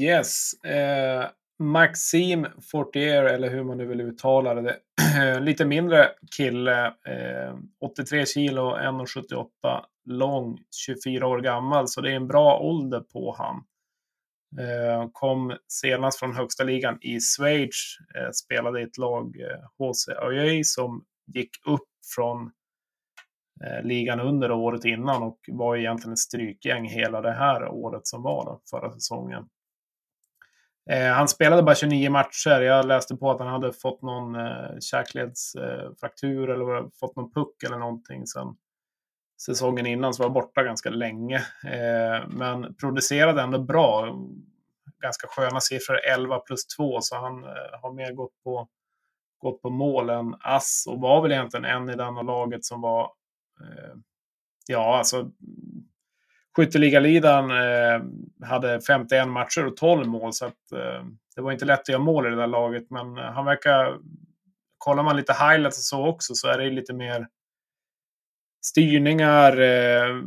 Yes, 0.00 0.52
eh, 0.64 1.26
Maxim 1.58 2.46
Fortier, 2.70 3.24
eller 3.24 3.50
hur 3.50 3.64
man 3.64 3.78
nu 3.78 3.86
vill 3.86 4.00
uttala 4.00 4.54
det. 4.54 4.76
Lite 5.40 5.64
mindre 5.64 6.08
kille. 6.36 6.86
Eh, 6.86 7.54
83 7.80 8.26
kilo, 8.26 8.76
1,78 8.76 9.84
lång, 10.04 10.58
24 10.86 11.26
år 11.26 11.40
gammal. 11.40 11.88
Så 11.88 12.00
det 12.00 12.10
är 12.10 12.16
en 12.16 12.28
bra 12.28 12.58
ålder 12.58 13.00
på 13.00 13.34
han. 13.38 13.64
Eh, 14.58 15.08
kom 15.12 15.56
senast 15.68 16.18
från 16.18 16.34
högsta 16.34 16.64
ligan 16.64 16.98
i 17.00 17.20
Schweiz. 17.20 17.96
Eh, 18.14 18.30
spelade 18.30 18.80
i 18.80 18.84
ett 18.84 18.98
lag, 18.98 19.36
eh, 19.40 19.58
HC 19.78 20.08
Öjei, 20.08 20.64
som 20.64 21.04
gick 21.26 21.50
upp 21.66 21.88
från 22.14 22.50
ligan 23.82 24.20
under 24.20 24.50
året 24.50 24.84
innan 24.84 25.22
och 25.22 25.38
var 25.48 25.76
egentligen 25.76 26.12
ett 26.12 26.18
strykgäng 26.18 26.88
hela 26.88 27.20
det 27.20 27.32
här 27.32 27.68
året 27.68 28.06
som 28.06 28.22
var 28.22 28.44
då, 28.44 28.60
förra 28.70 28.92
säsongen. 28.92 29.48
Han 31.14 31.28
spelade 31.28 31.62
bara 31.62 31.74
29 31.74 32.10
matcher. 32.10 32.60
Jag 32.60 32.86
läste 32.86 33.16
på 33.16 33.30
att 33.30 33.38
han 33.38 33.48
hade 33.48 33.72
fått 33.72 34.02
någon 34.02 34.36
käkledsfraktur 34.80 36.50
eller 36.50 36.98
fått 37.00 37.16
någon 37.16 37.32
puck 37.32 37.62
eller 37.62 37.78
någonting 37.78 38.26
sen 38.26 38.56
säsongen 39.40 39.86
innan, 39.86 40.14
så 40.14 40.22
var 40.22 40.30
borta 40.30 40.62
ganska 40.62 40.90
länge. 40.90 41.36
Eh, 41.64 42.28
men 42.28 42.74
producerade 42.74 43.42
ändå 43.42 43.58
bra. 43.58 44.18
Ganska 45.02 45.28
sköna 45.28 45.60
siffror, 45.60 46.00
11 46.12 46.38
plus 46.38 46.66
2, 46.66 47.00
så 47.00 47.16
han 47.16 47.44
eh, 47.44 47.80
har 47.82 47.92
mer 47.92 48.12
gått 48.12 48.42
på, 48.44 48.68
gått 49.38 49.62
på 49.62 49.70
mål 49.70 50.10
än 50.10 50.36
ass 50.40 50.84
och 50.88 51.00
var 51.00 51.22
väl 51.22 51.32
egentligen 51.32 51.64
en 51.64 51.90
i 51.90 51.96
denna 51.96 52.22
laget 52.22 52.64
som 52.64 52.80
var 52.80 53.02
eh, 53.60 53.94
Ja, 54.66 54.98
alltså 54.98 55.30
Skytteligaledaren 56.56 57.50
eh, 57.50 58.02
hade 58.48 58.80
51 58.80 59.28
matcher 59.28 59.66
och 59.66 59.76
12 59.76 60.06
mål, 60.08 60.32
så 60.32 60.46
att, 60.46 60.72
eh, 60.72 61.04
det 61.36 61.42
var 61.42 61.52
inte 61.52 61.64
lätt 61.64 61.80
att 61.80 61.88
göra 61.88 62.02
mål 62.02 62.26
i 62.26 62.30
det 62.30 62.36
där 62.36 62.46
laget. 62.46 62.90
Men 62.90 63.18
eh, 63.18 63.24
han 63.24 63.44
verkar... 63.44 63.98
Kollar 64.78 65.02
man 65.02 65.16
lite 65.16 65.32
highlights 65.32 65.78
och 65.78 65.84
så 65.84 66.06
också 66.06 66.34
så 66.34 66.48
är 66.48 66.58
det 66.58 66.70
lite 66.70 66.92
mer 66.92 67.28
styrningar, 68.66 69.60
eh, 69.60 70.22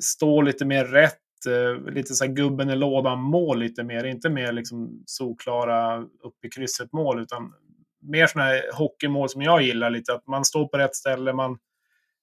stå 0.00 0.42
lite 0.42 0.64
mer 0.64 0.84
rätt, 0.84 1.46
eh, 1.46 1.92
lite 1.92 2.14
så 2.14 2.24
här 2.24 2.32
gubben 2.32 2.70
i 2.70 2.76
lådan 2.76 3.22
mål 3.22 3.58
lite 3.58 3.84
mer. 3.84 4.04
Inte 4.04 4.30
mer 4.30 4.52
liksom 4.52 5.02
solklara 5.06 5.98
upp 5.98 6.44
i 6.44 6.48
krysset 6.48 6.92
mål, 6.92 7.22
utan 7.22 7.52
mer 8.00 8.26
sådana 8.26 8.50
här 8.50 8.62
hockeymål 8.74 9.28
som 9.28 9.42
jag 9.42 9.62
gillar 9.62 9.90
lite. 9.90 10.12
Att 10.12 10.26
man 10.26 10.44
står 10.44 10.68
på 10.68 10.78
rätt 10.78 10.96
ställe, 10.96 11.32
man 11.32 11.58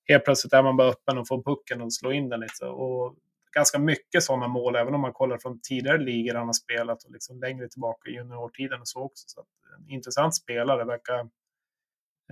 helt 0.07 0.25
plötsligt 0.25 0.53
är 0.53 0.63
man 0.63 0.77
bara 0.77 0.89
öppen 0.89 1.17
och 1.17 1.27
får 1.27 1.43
pucken 1.43 1.81
och 1.81 1.93
slår 1.93 2.13
in 2.13 2.29
den 2.29 2.39
lite. 2.39 2.65
Och 2.65 3.15
ganska 3.55 3.79
mycket 3.79 4.23
sådana 4.23 4.47
mål, 4.47 4.75
även 4.75 4.93
om 4.93 5.01
man 5.01 5.13
kollar 5.13 5.37
från 5.37 5.59
tidigare 5.61 5.97
ligor 5.97 6.35
han 6.35 6.45
har 6.45 6.53
spelat 6.53 7.03
och 7.03 7.11
liksom 7.11 7.39
längre 7.39 7.67
tillbaka 7.67 8.09
i 8.09 8.13
juniortiden 8.13 8.81
och 8.81 8.87
så 8.87 9.01
också. 9.01 9.23
Så 9.27 9.43
en 9.79 9.89
intressant 9.89 10.35
spelare, 10.35 10.85
verkar, 10.85 11.29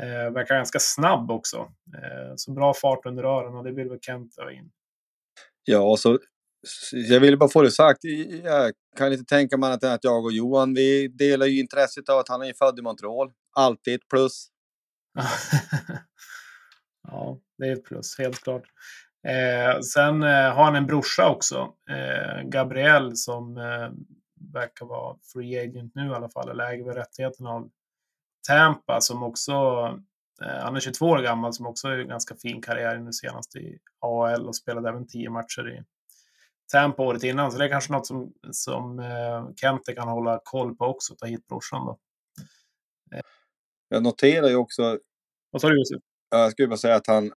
eh, 0.01 0.33
verkar 0.33 0.55
ganska 0.55 0.79
snabb 0.79 1.31
också. 1.31 1.57
Eh, 1.95 2.33
så 2.35 2.51
bra 2.51 2.73
fart 2.73 3.05
under 3.05 3.23
rören 3.23 3.55
och 3.55 3.63
det 3.63 3.71
vill 3.71 3.89
väl 3.89 3.99
Kent 3.99 4.35
ha 4.37 4.51
in. 4.51 4.71
Ja, 5.63 5.97
så 5.97 6.19
jag 6.91 7.19
vill 7.19 7.37
bara 7.37 7.49
få 7.49 7.61
det 7.61 7.71
sagt. 7.71 7.99
Jag 8.43 8.71
kan 8.97 9.13
inte 9.13 9.35
tänka 9.35 9.57
mig 9.57 9.67
annat 9.67 9.83
än 9.83 9.91
att 9.91 10.03
jag 10.03 10.25
och 10.25 10.31
Johan, 10.31 10.73
vi 10.73 11.07
delar 11.07 11.45
ju 11.45 11.59
intresset 11.59 12.09
av 12.09 12.19
att 12.19 12.29
han 12.29 12.41
är 12.41 12.53
född 12.53 12.79
i 12.79 12.81
Montreal. 12.81 13.31
Alltid 13.55 13.95
ett 13.95 14.07
plus. 14.09 14.47
ja, 17.07 17.39
det 17.57 17.67
är 17.67 17.73
ett 17.73 17.85
plus, 17.85 18.17
helt 18.17 18.43
klart. 18.43 18.63
Eh, 19.27 19.79
sen 19.79 20.23
eh, 20.23 20.53
har 20.53 20.63
han 20.63 20.75
en 20.75 20.85
brorsa 20.85 21.29
också, 21.29 21.73
eh, 21.89 22.43
Gabriel, 22.43 23.15
som 23.15 23.57
eh, 23.57 23.89
verkar 24.53 24.85
vara 24.85 25.17
free 25.33 25.59
agent 25.59 25.91
nu 25.95 26.07
i 26.07 26.13
alla 26.13 26.29
fall, 26.29 26.49
eller 26.49 26.71
äger 26.71 26.93
rättigheten 26.93 27.45
av 27.45 27.69
Tampa 28.47 29.01
som 29.01 29.23
också, 29.23 29.51
eh, 30.43 30.63
han 30.63 30.75
är 30.75 30.79
22 30.79 31.05
år 31.05 31.21
gammal, 31.21 31.53
som 31.53 31.65
också 31.67 31.87
har 31.87 31.97
en 31.97 32.07
ganska 32.07 32.35
fin 32.35 32.61
karriär 32.61 32.97
nu 32.97 33.13
senast 33.13 33.55
i 33.55 33.77
AL 33.99 34.47
och 34.47 34.55
spelade 34.55 34.89
även 34.89 35.07
10 35.07 35.29
matcher 35.29 35.69
i 35.69 35.83
Tampa 36.71 37.03
året 37.03 37.23
innan. 37.23 37.51
Så 37.51 37.57
det 37.57 37.65
är 37.65 37.69
kanske 37.69 37.91
något 37.93 38.07
som, 38.07 38.33
som 38.51 38.99
eh, 38.99 39.55
Kente 39.55 39.93
kan 39.93 40.07
hålla 40.07 40.41
koll 40.43 40.75
på 40.75 40.85
också, 40.85 41.15
ta 41.15 41.25
hit 41.25 41.47
brorsan 41.47 41.85
då. 41.85 41.97
Jag 43.89 44.03
noterar 44.03 44.47
ju 44.47 44.55
också, 44.55 44.99
Vad 45.51 45.61
sa 45.61 45.69
du 45.69 45.77
Josef? 45.79 46.01
ja, 46.29 46.37
jag 46.37 46.51
skulle 46.51 46.67
bara 46.67 46.77
säga 46.77 46.95
att 46.95 47.07
han, 47.07 47.31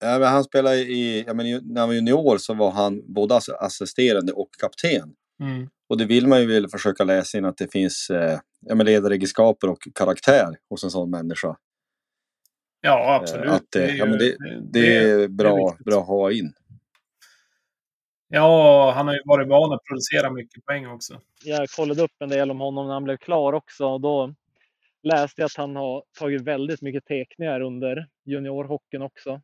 ja, 0.00 0.18
men 0.18 0.28
han 0.28 0.44
spelade 0.44 0.76
i, 0.76 1.24
ja, 1.26 1.34
men, 1.34 1.46
när 1.46 1.80
han 1.80 1.88
var 1.88 1.94
junior 1.94 2.38
så 2.38 2.54
var 2.54 2.70
han 2.70 3.14
både 3.14 3.34
ass- 3.34 3.56
assisterande 3.60 4.32
och 4.32 4.48
kapten. 4.60 5.14
Mm. 5.40 5.68
Och 5.88 5.98
det 5.98 6.04
vill 6.04 6.26
man 6.26 6.40
ju 6.40 6.46
väl 6.46 6.68
försöka 6.68 7.04
läsa 7.04 7.38
in 7.38 7.44
att 7.44 7.56
det 7.56 7.72
finns 7.72 8.10
eh, 8.10 8.38
ja, 8.60 8.74
ledaregenskaper 8.74 9.68
och 9.70 9.78
karaktär 9.94 10.56
hos 10.70 10.84
en 10.84 10.90
sån 10.90 11.10
människa. 11.10 11.56
Ja, 12.80 13.14
absolut. 13.22 13.50
att, 13.50 13.76
eh, 13.76 13.82
är 13.82 13.94
ja, 13.96 14.06
men 14.06 14.18
ju- 14.20 14.36
Det 14.62 14.96
är 14.96 15.28
bra, 15.28 15.56
viktigt. 15.68 15.84
bra 15.84 16.00
att 16.00 16.06
ha 16.06 16.32
in. 16.32 16.52
Ja, 18.28 18.92
han 18.96 19.06
har 19.06 19.14
ju 19.14 19.20
varit 19.24 19.48
van 19.48 19.72
att 19.72 19.84
producera 19.84 20.30
mycket 20.30 20.64
poäng 20.64 20.86
också. 20.86 21.20
Jag 21.44 21.68
kollade 21.68 22.02
upp 22.02 22.12
en 22.18 22.28
del 22.28 22.50
om 22.50 22.60
honom 22.60 22.86
när 22.86 22.94
han 22.94 23.04
blev 23.04 23.16
klar 23.16 23.52
också 23.52 23.86
och 23.86 24.00
då 24.00 24.34
läste 25.02 25.40
jag 25.42 25.46
att 25.46 25.56
han 25.56 25.76
har 25.76 26.04
tagit 26.18 26.42
väldigt 26.42 26.82
mycket 26.82 27.04
tekningar 27.04 27.60
under 27.60 28.06
juniorhockeyn 28.24 29.02
också. 29.02 29.40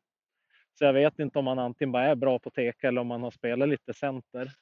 Så 0.78 0.84
jag 0.84 0.92
vet 0.92 1.18
inte 1.18 1.38
om 1.38 1.46
han 1.46 1.58
antingen 1.58 1.92
bara 1.92 2.04
är 2.06 2.14
bra 2.14 2.38
på 2.38 2.50
teka 2.50 2.88
eller 2.88 3.00
om 3.00 3.10
han 3.10 3.22
har 3.22 3.30
spelat 3.30 3.68
lite 3.68 3.94
center. 3.94 4.52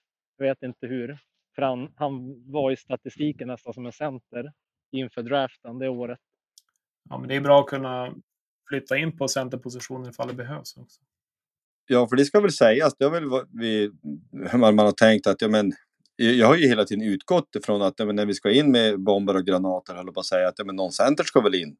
Jag 0.40 0.48
vet 0.48 0.62
inte 0.62 0.86
hur. 0.86 1.18
För 1.54 1.62
han, 1.62 1.92
han 1.96 2.42
var 2.52 2.70
i 2.70 2.76
statistiken 2.76 3.48
nästan 3.48 3.72
som 3.72 3.86
en 3.86 3.92
center 3.92 4.52
inför 4.92 5.22
draften 5.22 5.78
det 5.78 5.88
året. 5.88 6.18
Ja, 7.08 7.18
men 7.18 7.28
det 7.28 7.36
är 7.36 7.40
bra 7.40 7.60
att 7.60 7.66
kunna 7.66 8.14
flytta 8.68 8.96
in 8.96 9.18
på 9.18 9.28
centerpositionen 9.28 10.10
ifall 10.10 10.28
det 10.28 10.34
behövs 10.34 10.76
också. 10.76 11.00
Ja, 11.86 12.08
för 12.08 12.16
det 12.16 12.24
ska 12.24 12.40
väl 12.40 12.52
sägas. 12.52 12.94
Det 12.98 13.04
har 13.04 13.10
väl 13.12 13.46
vi, 13.60 13.90
man, 14.58 14.74
man 14.74 14.86
har 14.86 14.92
tänkt 14.92 15.26
att 15.26 15.42
ja, 15.42 15.48
men, 15.48 15.72
jag 16.16 16.46
har 16.46 16.56
ju 16.56 16.68
hela 16.68 16.84
tiden 16.84 17.04
utgått 17.04 17.56
ifrån 17.56 17.82
att 17.82 17.94
ja, 17.96 18.04
men 18.04 18.16
när 18.16 18.26
vi 18.26 18.34
ska 18.34 18.50
in 18.50 18.70
med 18.70 19.00
bomber 19.00 19.36
och 19.36 19.46
granater, 19.46 19.94
höll 19.94 20.12
på 20.12 20.20
att 20.20 20.26
säga 20.26 20.48
att 20.48 20.58
ja, 20.58 20.64
men 20.64 20.76
någon 20.76 20.92
center 20.92 21.24
ska 21.24 21.40
väl 21.40 21.54
in. 21.54 21.76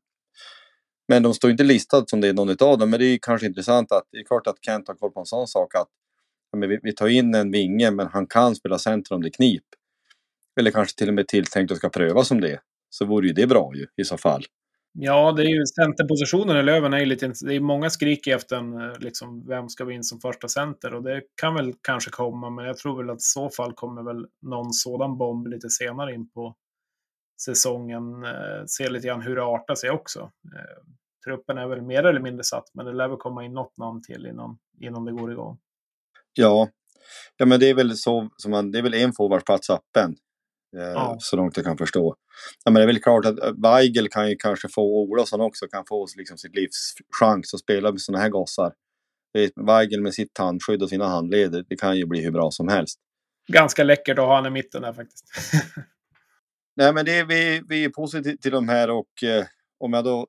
Men 1.08 1.22
de 1.22 1.34
står 1.34 1.50
inte 1.50 1.64
listade 1.64 2.04
som 2.08 2.20
det 2.20 2.28
är 2.28 2.34
någon 2.34 2.50
av 2.50 2.78
dem. 2.78 2.90
Men 2.90 3.00
det 3.00 3.06
är 3.06 3.10
ju 3.10 3.18
kanske 3.22 3.46
intressant 3.46 3.92
att 3.92 4.04
det 4.12 4.18
är 4.18 4.24
klart 4.24 4.46
att 4.46 4.64
Kent 4.64 4.88
har 4.88 4.94
koll 4.94 5.12
på 5.12 5.20
en 5.20 5.26
sån 5.26 5.46
sak 5.46 5.74
att 5.74 5.88
men 6.56 6.68
vi, 6.68 6.78
vi 6.82 6.92
tar 6.92 7.08
in 7.08 7.34
en 7.34 7.50
vinge, 7.50 7.90
men 7.90 8.06
han 8.06 8.26
kan 8.26 8.54
spela 8.54 8.78
center 8.78 9.14
om 9.14 9.22
det 9.22 9.30
knip. 9.30 9.64
Eller 10.60 10.70
kanske 10.70 10.98
till 10.98 11.08
och 11.08 11.14
med 11.14 11.28
tilltänkt 11.28 11.72
att 11.72 11.78
ska 11.78 11.88
prövas 11.88 12.28
som 12.28 12.40
det. 12.40 12.60
Så 12.90 13.04
vore 13.04 13.26
ju 13.26 13.32
det 13.32 13.46
bra 13.46 13.72
ju 13.74 13.86
i 13.96 14.04
så 14.04 14.16
fall. 14.16 14.44
Ja, 14.92 15.32
det 15.32 15.42
är 15.42 15.48
ju 15.48 15.66
centerpositionen 15.66 16.56
i 16.56 16.62
Löven 16.62 16.92
är 16.92 16.98
ju 16.98 17.06
lite... 17.06 17.32
Det 17.46 17.54
är 17.54 17.60
många 17.60 17.90
skriker 17.90 18.36
efter 18.36 18.56
en, 18.56 18.80
eh, 18.80 18.98
liksom, 18.98 19.46
vem 19.46 19.68
ska 19.68 19.84
vi 19.84 19.94
in 19.94 20.04
som 20.04 20.20
första 20.20 20.48
center? 20.48 20.94
Och 20.94 21.02
det 21.02 21.22
kan 21.40 21.54
väl 21.54 21.74
kanske 21.82 22.10
komma, 22.10 22.50
men 22.50 22.64
jag 22.64 22.76
tror 22.76 22.96
väl 22.96 23.10
att 23.10 23.16
i 23.16 23.20
så 23.20 23.50
fall 23.50 23.72
kommer 23.72 24.02
väl 24.02 24.26
någon 24.42 24.72
sådan 24.72 25.18
bomb 25.18 25.46
lite 25.46 25.70
senare 25.70 26.14
in 26.14 26.30
på 26.30 26.56
säsongen. 27.44 28.24
Eh, 28.24 28.64
se 28.66 28.90
lite 28.90 29.06
grann 29.06 29.22
hur 29.22 29.36
det 29.36 29.44
artar 29.44 29.74
sig 29.74 29.90
också. 29.90 30.20
Eh, 30.20 30.82
truppen 31.24 31.58
är 31.58 31.66
väl 31.66 31.82
mer 31.82 32.04
eller 32.04 32.20
mindre 32.20 32.44
satt, 32.44 32.70
men 32.74 32.86
det 32.86 32.92
lär 32.92 33.08
väl 33.08 33.16
komma 33.16 33.44
in 33.44 33.52
något 33.52 33.76
namn 33.76 34.02
till 34.02 34.26
innan, 34.26 34.58
innan 34.80 35.04
det 35.04 35.12
går 35.12 35.32
igång. 35.32 35.58
Ja, 36.34 36.68
ja 37.36 37.46
men 37.46 37.60
det 37.60 37.70
är 37.70 37.74
väl 37.74 37.96
så 37.96 38.30
som 38.36 38.50
man, 38.50 38.70
det 38.70 38.78
är 38.78 38.82
väl 38.82 38.94
en 38.94 39.12
forwardsplats 39.12 39.70
öppen. 39.70 40.16
Eh, 40.76 40.82
Ja. 40.82 41.16
Så 41.20 41.36
långt 41.36 41.56
jag 41.56 41.66
kan 41.66 41.78
förstå. 41.78 42.16
Ja, 42.64 42.70
men 42.70 42.74
det 42.80 42.82
är 42.82 42.86
väl 42.86 43.02
klart 43.02 43.24
att 43.24 43.38
eh, 43.38 43.52
Weigel 43.62 44.08
kan 44.08 44.30
ju 44.30 44.36
kanske 44.36 44.68
få, 44.68 45.02
Olofsson 45.02 45.40
också 45.40 45.66
kan 45.66 45.84
få 45.88 46.06
liksom 46.16 46.38
sitt 46.38 46.54
livs 46.54 46.94
chans 47.20 47.54
att 47.54 47.60
spela 47.60 47.90
med 47.90 48.00
sådana 48.00 48.22
här 48.22 48.30
gossar. 48.30 48.72
Weigel 49.66 50.00
med 50.00 50.14
sitt 50.14 50.34
tandskydd 50.34 50.82
och 50.82 50.88
sina 50.88 51.08
handleder, 51.08 51.64
det 51.68 51.76
kan 51.76 51.96
ju 51.96 52.06
bli 52.06 52.20
hur 52.20 52.30
bra 52.30 52.50
som 52.50 52.68
helst. 52.68 52.98
Ganska 53.48 53.84
läckert 53.84 54.18
att 54.18 54.24
ha 54.24 54.34
han 54.34 54.46
i 54.46 54.50
mitten 54.50 54.82
där 54.82 54.92
faktiskt. 54.92 55.24
Nej, 56.76 56.92
men 56.92 57.04
det 57.04 57.18
är, 57.18 57.24
vi, 57.24 57.62
vi 57.68 57.84
är 57.84 57.88
positiva 57.88 58.36
till 58.36 58.52
de 58.52 58.68
här 58.68 58.90
och 58.90 59.22
eh, 59.22 59.44
om 59.80 59.92
jag 59.92 60.04
då 60.04 60.26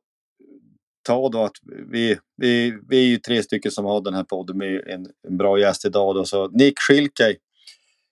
ta 1.03 1.29
då 1.29 1.43
att 1.43 1.55
vi, 1.91 2.17
vi, 2.37 2.79
vi 2.89 2.97
är 2.97 3.07
ju 3.07 3.17
tre 3.17 3.43
stycken 3.43 3.71
som 3.71 3.85
har 3.85 4.01
den 4.01 4.13
här 4.13 4.23
podden 4.23 4.57
med 4.57 4.87
en, 4.87 5.07
en 5.27 5.37
bra 5.37 5.59
gäst 5.59 5.85
idag 5.85 6.15
då, 6.15 6.25
så 6.25 6.47
Nick 6.47 6.79
Schilkey. 6.79 7.35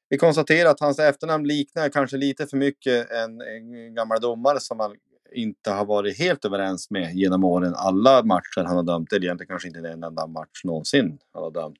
Vi 0.09 0.17
konstaterar 0.17 0.69
att 0.69 0.79
hans 0.79 0.99
efternamn 0.99 1.47
liknar 1.47 1.89
kanske 1.89 2.17
lite 2.17 2.47
för 2.47 2.57
mycket 2.57 3.11
en, 3.11 3.41
en 3.41 3.95
gammal 3.95 4.21
domare 4.21 4.59
som 4.59 4.77
man 4.77 4.95
inte 5.35 5.71
har 5.71 5.85
varit 5.85 6.17
helt 6.17 6.45
överens 6.45 6.89
med 6.89 7.13
genom 7.15 7.43
åren. 7.43 7.73
Alla 7.75 8.23
matcher 8.23 8.63
han 8.65 8.75
har 8.75 8.83
dömt, 8.83 9.13
eller 9.13 9.25
egentligen 9.25 9.47
kanske 9.47 9.67
inte 9.67 9.79
en 9.79 10.03
enda 10.03 10.27
match 10.27 10.63
någonsin 10.63 11.17
han 11.33 11.43
har 11.43 11.51
dömt. 11.51 11.79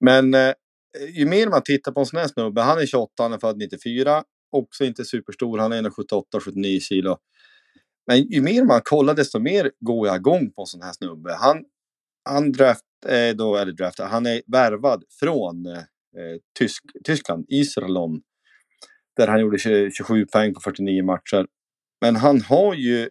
Men 0.00 0.34
eh, 0.34 0.52
ju 1.12 1.26
mer 1.26 1.46
man 1.46 1.62
tittar 1.62 1.92
på 1.92 2.00
en 2.00 2.06
sån 2.06 2.18
här 2.18 2.28
snubbe, 2.28 2.60
han 2.60 2.78
är 2.78 2.86
28, 2.86 3.22
han 3.22 3.32
är 3.32 3.38
född 3.38 3.58
94, 3.58 4.24
också 4.50 4.84
inte 4.84 5.04
superstor, 5.04 5.58
han 5.58 5.72
är 5.72 5.82
1,78-79 5.82 6.80
kilo. 6.80 7.18
Men 8.06 8.22
ju 8.22 8.42
mer 8.42 8.64
man 8.64 8.80
kollar 8.84 9.14
desto 9.14 9.38
mer 9.38 9.70
går 9.80 10.06
jag 10.06 10.16
igång 10.16 10.50
på 10.52 10.62
en 10.62 10.66
sån 10.66 10.82
här 10.82 10.92
snubbe. 10.92 11.32
Han, 11.32 11.64
han 12.24 12.52
draft, 12.52 12.84
eh, 13.06 13.36
då, 13.36 13.56
eller 13.56 13.72
draft, 13.72 13.98
han 13.98 14.26
är 14.26 14.42
värvad 14.46 15.04
från 15.20 15.66
eh, 15.66 15.82
Tysk, 16.58 16.82
Tyskland, 17.04 17.44
Iserlohn. 17.48 18.22
Där 19.16 19.28
han 19.28 19.40
gjorde 19.40 19.58
27 19.58 20.26
poäng 20.26 20.54
på 20.54 20.60
49 20.60 21.04
matcher. 21.04 21.46
Men 22.00 22.16
han 22.16 22.40
har 22.40 22.74
ju 22.74 23.02
eh, 23.02 23.08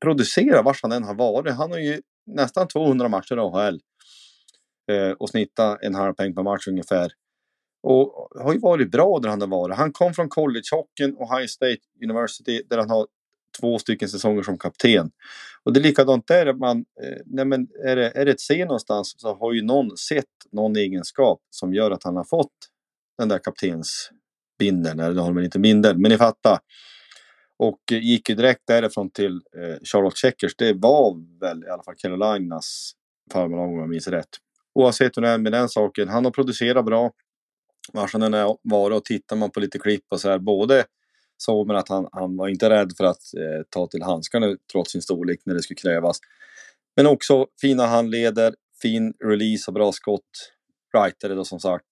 producerat 0.00 0.64
vart 0.64 0.82
han 0.82 0.92
än 0.92 1.04
har 1.04 1.14
varit. 1.14 1.54
Han 1.54 1.70
har 1.70 1.78
ju 1.78 2.00
nästan 2.26 2.68
200 2.68 3.08
matcher 3.08 3.36
i 3.36 3.40
AHL. 3.40 3.80
Eh, 4.90 5.10
och 5.10 5.28
snittat 5.28 5.82
en 5.82 5.94
halv 5.94 6.14
poäng 6.14 6.34
per 6.34 6.42
match 6.42 6.68
ungefär. 6.68 7.12
Och 7.82 8.28
har 8.40 8.52
ju 8.52 8.58
varit 8.58 8.90
bra 8.90 9.18
där 9.18 9.28
han 9.28 9.40
har 9.40 9.48
varit. 9.48 9.76
Han 9.76 9.92
kom 9.92 10.14
från 10.14 10.28
collegehockeyn 10.28 11.14
och 11.16 11.36
High 11.36 11.46
State 11.46 11.80
University 12.04 12.62
där 12.70 12.78
han 12.78 12.90
har 12.90 13.06
två 13.60 13.78
stycken 13.78 14.08
säsonger 14.08 14.42
som 14.42 14.58
kapten. 14.58 15.10
Och 15.62 15.72
det 15.72 15.80
är 15.80 15.82
likadant 15.82 16.26
där. 16.26 16.52
Man, 16.52 16.78
eh, 16.78 17.18
nej 17.26 17.44
men 17.44 17.68
är, 17.84 17.96
det, 17.96 18.12
är 18.14 18.24
det 18.24 18.30
ett 18.30 18.40
C 18.40 18.64
någonstans 18.64 19.14
så 19.18 19.34
har 19.34 19.52
ju 19.52 19.62
någon 19.62 19.96
sett 19.96 20.24
någon 20.52 20.76
egenskap 20.76 21.40
som 21.50 21.74
gör 21.74 21.90
att 21.90 22.04
han 22.04 22.16
har 22.16 22.24
fått 22.24 22.52
den 23.18 23.28
där 23.28 23.38
kaptensbindeln. 23.38 25.00
Eller 25.00 25.14
det 25.14 25.20
har 25.20 25.28
man 25.28 25.34
väl 25.34 25.44
inte 25.44 25.58
bindel, 25.58 25.98
men 25.98 26.10
ni 26.10 26.16
fattar. 26.18 26.58
Och 27.56 27.80
gick 27.90 28.28
ju 28.28 28.34
direkt 28.34 28.62
därifrån 28.66 29.10
till 29.10 29.40
eh, 29.56 29.76
Charlotte 29.84 30.16
Checkers. 30.16 30.56
Det 30.56 30.72
var 30.72 31.38
väl 31.40 31.64
i 31.64 31.68
alla 31.68 31.82
fall 31.82 31.94
Carolinas 31.94 32.92
farmarlag 33.32 33.72
om 33.72 33.78
jag 33.78 33.88
minns 33.88 34.08
rätt. 34.08 34.28
Oavsett 34.74 35.16
hur 35.16 35.22
det 35.22 35.28
är 35.28 35.38
med 35.38 35.52
den 35.52 35.68
saken. 35.68 36.08
Han 36.08 36.24
har 36.24 36.32
producerat 36.32 36.84
bra. 36.84 37.10
Vars 37.92 38.12
han 38.12 38.22
än 38.22 38.34
är 38.34 38.56
varit 38.62 38.96
och 38.96 39.04
tittar 39.04 39.36
man 39.36 39.50
på 39.50 39.60
lite 39.60 39.78
klipp 39.78 40.04
och 40.10 40.20
så 40.20 40.28
här. 40.28 40.38
Både 40.38 40.84
såg 41.42 41.66
man 41.66 41.76
att 41.76 41.88
han, 41.88 42.08
han 42.12 42.36
var 42.36 42.48
inte 42.48 42.70
rädd 42.70 42.92
för 42.96 43.04
att 43.04 43.34
eh, 43.36 43.62
ta 43.70 43.86
till 43.86 44.02
handskarna 44.02 44.56
trots 44.72 44.92
sin 44.92 45.02
storlek 45.02 45.40
när 45.44 45.54
det 45.54 45.62
skulle 45.62 45.76
krävas. 45.76 46.18
Men 46.96 47.06
också 47.06 47.46
fina 47.60 47.86
handleder, 47.86 48.54
fin 48.82 49.14
release 49.24 49.64
och 49.70 49.74
bra 49.74 49.92
skott. 49.92 50.52
Rightare 50.94 51.34
då 51.34 51.44
som 51.44 51.60
sagt. 51.60 51.84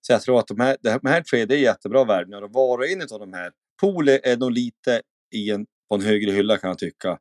Så 0.00 0.12
jag 0.12 0.22
tror 0.22 0.38
att 0.38 0.46
de 0.46 0.60
här, 0.60 0.76
de 0.80 1.08
här 1.08 1.20
tre 1.20 1.44
det 1.44 1.54
är 1.54 1.58
jättebra 1.58 2.04
värvningar 2.04 2.42
och 2.42 2.52
var 2.52 2.78
och 2.78 2.86
en 2.86 3.02
av 3.02 3.18
de 3.18 3.32
här. 3.32 3.52
Pole 3.80 4.20
är 4.22 4.36
nog 4.36 4.52
lite 4.52 5.02
i 5.34 5.50
en, 5.50 5.66
på 5.88 5.94
en 5.94 6.02
högre 6.02 6.30
hylla 6.30 6.56
kan 6.56 6.68
jag 6.68 6.78
tycka. 6.78 7.18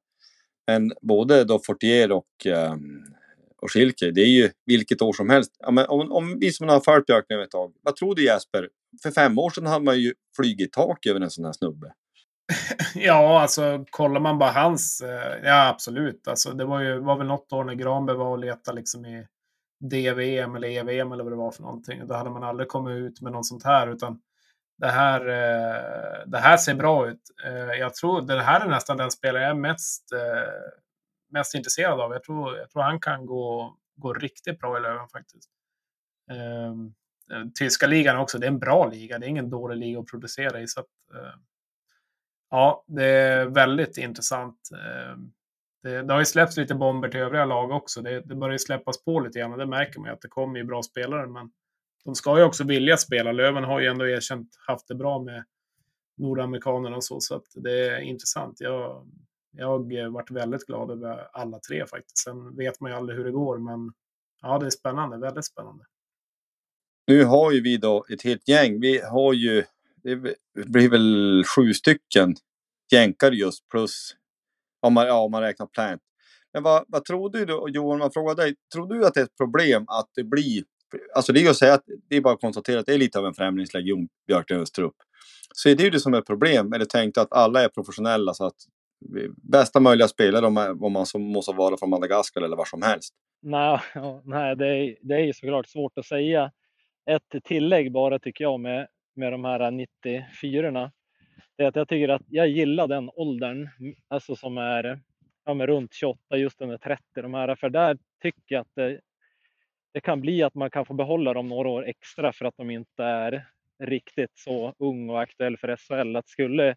Men 0.68 0.92
både 1.02 1.44
då 1.44 1.60
Fortier 1.60 2.12
och, 2.12 2.46
um, 2.46 3.04
och 3.62 3.72
Schilke, 3.72 4.12
det 4.12 4.22
är 4.22 4.30
ju 4.30 4.50
vilket 4.66 5.02
år 5.02 5.14
som 5.14 5.30
helst. 5.30 5.52
Ja, 5.60 5.72
men 5.72 5.86
om, 5.86 6.12
om 6.12 6.40
vi 6.40 6.52
som 6.52 6.70
har 6.70 6.80
följt 6.80 7.06
Björklöven 7.06 7.46
ett 7.46 7.52
tag, 7.52 7.74
vad 7.82 7.96
tror 7.96 8.16
du 8.16 8.26
Jesper? 8.26 8.70
För 9.04 9.12
fem 9.12 9.40
år 9.40 9.50
sedan 9.50 9.66
hade 9.66 9.86
man 9.86 10.00
ju 10.00 10.14
flugit 10.36 10.74
tak 10.74 11.06
över 11.06 11.20
en 11.22 11.32
sån 11.32 11.46
här 11.46 11.52
snubbe. 11.54 11.94
Ja, 12.96 13.42
alltså 13.42 13.86
kollar 13.90 14.20
man 14.22 14.38
bara 14.40 14.52
hans... 14.52 15.02
eh, 15.02 15.40
Ja, 15.44 15.68
absolut. 15.68 16.28
Alltså, 16.28 16.52
det 16.54 16.66
var 16.66 16.80
ju 16.82 17.00
var 17.00 17.18
väl 17.18 17.28
något 17.28 17.54
år 17.54 17.64
när 17.64 17.74
Granberg 17.76 18.18
var 18.18 18.28
och 18.30 18.40
letade 18.40 18.76
liksom 18.78 19.06
i 19.06 19.28
DVM 19.84 20.56
eller 20.56 20.68
EVM 20.68 21.12
eller 21.12 21.24
vad 21.24 21.34
det 21.34 21.38
var 21.38 21.52
för 21.52 21.62
någonting. 21.64 22.08
Då 22.08 22.16
hade 22.16 22.30
man 22.30 22.44
aldrig 22.44 22.70
kommit 22.70 22.96
ut 22.98 23.22
med 23.22 23.32
något 23.32 23.46
sånt 23.48 23.64
här. 23.64 23.88
Utan 23.88 24.20
det 24.78 24.88
här, 24.88 25.22
eh, 25.28 26.28
det 26.28 26.38
här 26.40 26.58
ser 26.58 26.74
bra 26.76 27.10
ut. 27.10 27.22
Eh, 27.46 27.80
jag 27.80 27.94
tror 27.96 28.22
det 28.22 28.42
här 28.42 28.62
är 28.62 28.70
nästan 28.70 28.98
den 28.98 29.12
spelare 29.12 29.44
jag 29.44 29.52
är 29.52 29.56
mest, 29.56 30.12
eh, 30.14 30.52
mest 31.32 31.56
intresserad 31.56 32.02
av. 32.02 32.12
Jag 32.12 32.24
tror, 32.24 32.58
jag 32.58 32.70
tror 32.70 32.82
han 32.84 33.00
kan 33.00 33.26
gå, 33.26 33.76
gå 33.96 34.14
riktigt 34.14 34.60
bra 34.60 34.78
i 34.78 34.82
Löven 34.82 35.08
faktiskt. 35.10 35.50
Eh, 36.32 36.74
Eh, 37.32 37.46
tyska 37.60 37.88
ligan 37.88 38.18
också, 38.18 38.38
det 38.38 38.46
är 38.46 38.52
en 38.52 38.60
bra 38.60 38.88
liga. 38.88 39.20
Det 39.20 39.26
är 39.26 39.30
ingen 39.30 39.50
dålig 39.50 39.78
liga 39.78 40.00
att 40.00 40.08
producera 40.08 40.62
i. 40.62 40.68
Så 40.68 40.80
att, 40.80 40.88
eh, 41.14 41.40
Ja, 42.52 42.84
det 42.88 43.06
är 43.06 43.46
väldigt 43.46 43.98
intressant. 43.98 44.70
Eh, 44.74 45.18
det, 45.84 46.02
det 46.02 46.14
har 46.14 46.20
ju 46.20 46.26
släppts 46.26 46.58
lite 46.58 46.76
bomber 46.76 47.10
till 47.10 47.20
övriga 47.20 47.46
lag 47.46 47.72
också. 47.72 48.02
Det, 48.02 48.22
det 48.22 48.36
börjar 48.36 48.54
ju 48.54 48.60
släppas 48.60 49.04
på 49.04 49.20
lite 49.20 49.40
grann 49.40 49.52
och 49.52 49.58
det 49.58 49.66
märker 49.66 50.00
man 50.00 50.10
ju 50.10 50.14
att 50.14 50.22
det 50.22 50.28
kommer 50.28 50.60
ju 50.60 50.66
bra 50.66 50.84
spelare. 50.84 51.28
Men 51.28 51.52
de 52.06 52.16
ska 52.16 52.38
ju 52.38 52.44
också 52.44 52.64
vilja 52.64 52.98
spela. 52.98 53.32
Löven 53.32 53.64
har 53.64 53.80
ju 53.80 53.88
ändå 53.88 54.08
erkänt 54.08 54.50
haft 54.68 54.88
det 54.88 54.96
bra 54.96 55.20
med 55.20 55.44
nordamerikanerna 56.18 56.96
och 56.96 57.04
så, 57.04 57.20
så 57.20 57.36
att 57.36 57.46
det 57.56 57.90
är 57.90 58.00
intressant. 58.00 58.62
Jag, 58.62 59.08
jag 59.52 59.68
har 59.68 60.10
varit 60.10 60.32
väldigt 60.32 60.66
glad 60.66 60.92
över 60.92 61.28
alla 61.34 61.60
tre 61.60 61.86
faktiskt. 61.86 62.18
Sen 62.18 62.56
vet 62.56 62.80
man 62.80 62.92
ju 62.92 62.98
aldrig 62.98 63.18
hur 63.18 63.26
det 63.26 63.32
går, 63.32 63.58
men 63.58 63.94
ja, 64.42 64.60
det 64.60 64.66
är 64.66 64.70
spännande, 64.70 65.18
väldigt 65.18 65.46
spännande. 65.46 65.86
Nu 67.12 67.24
har 67.24 67.52
ju 67.52 67.62
vi 67.62 67.78
då 67.78 68.06
ett 68.10 68.24
helt 68.24 68.48
gäng. 68.48 68.80
Vi 68.80 69.02
har 69.02 69.34
ju, 69.34 69.64
det 70.04 70.16
blir 70.54 70.90
väl 70.90 71.44
sju 71.56 71.74
stycken 71.74 72.36
jänkare 72.92 73.36
just 73.36 73.70
plus 73.70 74.16
om 74.82 74.94
man, 74.94 75.08
ja, 75.08 75.20
om 75.20 75.32
man 75.32 75.42
räknar 75.42 75.66
plant. 75.66 76.02
Men 76.54 76.64
vad, 76.64 76.84
vad 76.88 77.06
tror 77.06 77.30
du 77.30 77.46
då, 77.46 77.70
Johan, 77.70 78.00
man 78.00 78.12
frågar 78.12 78.36
dig, 78.36 78.56
tror 78.74 78.88
du 78.88 79.06
att 79.06 79.14
det 79.14 79.20
är 79.20 79.24
ett 79.24 79.38
problem 79.38 79.86
att 79.88 80.10
det 80.16 80.24
blir, 80.24 80.64
alltså 81.16 81.34
det 81.34 81.40
är 81.40 81.42
ju 81.42 81.50
att 81.50 81.58
säga 81.58 81.74
att 81.74 81.84
det 82.10 82.16
är 82.16 82.22
bara 82.22 82.34
att 82.34 82.42
konstatera 82.42 82.80
att 82.80 82.86
det 82.86 82.94
är 82.94 82.98
lite 82.98 83.20
av 83.20 83.26
en 83.26 83.34
främlingslegion, 83.34 84.08
Björklövens 84.28 84.72
trupp. 84.72 84.96
Så 85.54 85.70
är 85.70 85.76
det 85.76 85.84
ju 85.84 85.90
det 85.90 86.00
som 86.00 86.14
är 86.14 86.18
ett 86.18 86.28
problem, 86.28 86.74
eller 86.74 86.86
tänkt 86.86 87.18
att 87.18 87.34
alla 87.34 87.64
är 87.64 87.70
professionella 87.70 88.34
så 88.34 88.46
att 88.46 88.58
bästa 89.52 89.80
möjliga 89.80 90.08
spelare 90.08 90.46
om 90.46 90.54
man, 90.54 90.84
om 90.84 90.94
man 90.94 91.06
som 91.06 91.22
måste 91.22 91.52
vara 91.52 91.78
från 91.78 91.90
Madagaskar 91.90 92.42
eller 92.42 92.58
var 92.58 92.66
som 92.66 92.82
helst. 92.82 93.14
Nej, 93.42 93.80
nej 94.24 94.56
det, 94.56 94.68
är, 94.68 94.98
det 95.02 95.16
är 95.16 95.34
såklart 95.34 95.68
svårt 95.68 95.98
att 95.98 96.06
säga. 96.06 96.52
Ett 97.06 97.44
tillägg 97.44 97.92
bara 97.92 98.20
tycker 98.20 98.44
jag 98.44 98.60
med, 98.60 98.88
med 99.16 99.32
de 99.32 99.46
här 99.46 99.60
94-orna 99.60 100.92
Det 101.56 101.64
är 101.64 101.68
att 101.68 101.76
jag 101.76 101.88
tycker 101.88 102.10
att 102.10 102.22
jag 102.28 102.48
gillar 102.48 102.88
den 102.88 103.10
åldern, 103.14 103.70
alltså 104.08 104.36
som 104.36 104.58
är 104.58 105.00
ja, 105.46 105.54
med 105.54 105.68
runt 105.68 105.94
28, 105.94 106.38
just 106.38 106.62
under 106.62 106.78
30 106.78 107.04
de 107.14 107.34
här, 107.34 107.56
för 107.56 107.70
där 107.70 107.98
tycker 108.22 108.56
jag 108.56 108.62
att 108.62 108.76
det, 108.76 109.00
det 109.94 110.02
kan 110.02 110.22
bli 110.22 110.44
att 110.44 110.56
man 110.56 110.70
kan 110.70 110.86
få 110.86 110.94
behålla 110.94 111.34
dem 111.34 111.48
några 111.48 111.70
år 111.70 111.86
extra 111.86 112.34
för 112.34 112.46
att 112.46 112.58
de 112.58 112.70
inte 112.70 113.04
är 113.04 113.48
riktigt 113.80 114.32
så 114.34 114.74
ung 114.78 115.10
och 115.10 115.22
aktuell 115.22 115.58
för 115.58 115.76
SHL. 115.76 116.16
Att 116.16 116.28
skulle 116.28 116.76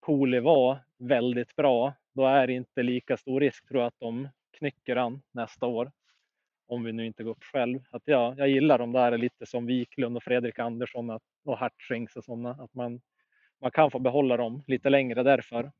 Cooley 0.00 0.40
vara 0.40 0.78
väldigt 0.98 1.56
bra, 1.56 1.94
då 2.14 2.26
är 2.26 2.46
det 2.46 2.52
inte 2.52 2.82
lika 2.82 3.16
stor 3.16 3.40
risk 3.40 3.68
tror 3.68 3.80
jag 3.80 3.88
att 3.88 4.00
de 4.00 4.28
knycker 4.58 4.96
han 4.96 5.22
nästa 5.32 5.66
år. 5.66 5.92
Om 6.66 6.84
vi 6.84 6.92
nu 6.92 7.06
inte 7.06 7.24
går 7.24 7.30
upp 7.30 7.44
själv. 7.44 7.80
Att 7.90 8.02
ja, 8.04 8.34
jag 8.38 8.48
gillar 8.48 8.78
de 8.78 8.92
där 8.92 9.18
lite 9.18 9.46
som 9.46 9.66
Wiklund 9.66 10.16
och 10.16 10.22
Fredrik 10.22 10.58
Andersson 10.58 11.18
och 11.44 11.58
Hartstrings 11.58 12.16
och 12.16 12.24
sådana. 12.24 12.50
Att 12.50 12.74
man, 12.74 13.00
man 13.60 13.70
kan 13.70 13.90
få 13.90 13.98
behålla 13.98 14.36
dem 14.36 14.62
lite 14.66 14.90
längre 14.90 15.22
därför. 15.22 15.72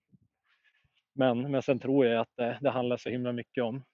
Men, 1.14 1.50
men 1.50 1.62
sen 1.62 1.78
tror 1.78 2.06
jag 2.06 2.20
att 2.20 2.36
det, 2.36 2.58
det 2.60 2.70
handlar 2.70 2.96
så 2.96 3.10
himla 3.10 3.32
mycket 3.32 3.64
om, 3.64 3.84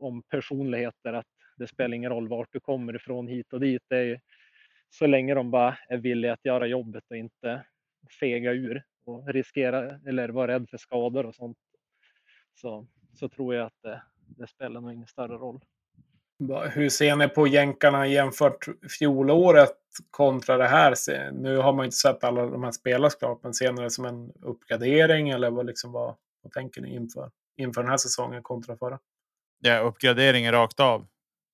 om 0.00 0.22
personligheter. 0.22 1.12
Att 1.12 1.26
det 1.56 1.66
spelar 1.66 1.96
ingen 1.96 2.10
roll 2.10 2.28
vart 2.28 2.52
du 2.52 2.60
kommer 2.60 2.96
ifrån 2.96 3.28
hit 3.28 3.52
och 3.52 3.60
dit. 3.60 3.82
Det 3.88 3.98
är, 3.98 4.20
så 4.90 5.06
länge 5.06 5.34
de 5.34 5.50
bara 5.50 5.76
är 5.88 5.96
villiga 5.96 6.32
att 6.32 6.44
göra 6.44 6.66
jobbet 6.66 7.04
och 7.10 7.16
inte 7.16 7.64
fega 8.20 8.52
ur 8.52 8.82
och 9.04 9.28
riskera 9.28 10.00
eller 10.06 10.28
vara 10.28 10.52
rädd 10.52 10.70
för 10.70 10.76
skador 10.76 11.26
och 11.26 11.34
sånt. 11.34 11.58
Så, 12.54 12.86
så 13.14 13.28
tror 13.28 13.54
jag 13.54 13.66
att 13.66 13.82
det, 13.82 14.02
det 14.26 14.46
spelar 14.46 14.80
nog 14.80 14.92
ingen 14.92 15.06
större 15.06 15.34
roll. 15.34 15.60
Hur 16.70 16.88
ser 16.88 17.16
ni 17.16 17.28
på 17.28 17.46
jänkarna 17.46 18.06
jämfört 18.06 18.68
fjolåret 18.98 19.76
kontra 20.10 20.56
det 20.56 20.68
här? 20.68 20.94
Nu 21.32 21.56
har 21.56 21.72
man 21.72 21.84
inte 21.84 21.96
sett 21.96 22.24
alla 22.24 22.46
de 22.46 22.64
här 22.64 22.72
spela 22.72 23.10
klart, 23.10 23.40
men 23.42 23.54
ser 23.54 23.72
ni 23.72 23.82
det 23.82 23.90
som 23.90 24.04
en 24.04 24.32
uppgradering 24.42 25.30
eller 25.30 25.50
vad, 25.50 25.66
liksom, 25.66 25.92
vad, 25.92 26.16
vad 26.42 26.52
tänker 26.52 26.80
ni 26.80 26.94
inför, 26.94 27.30
inför 27.56 27.82
den 27.82 27.90
här 27.90 27.96
säsongen 27.96 28.42
kontra 28.42 28.76
förra? 28.76 28.98
Ja, 29.58 29.78
uppgraderingen 29.78 30.52
rakt 30.52 30.80
av, 30.80 31.06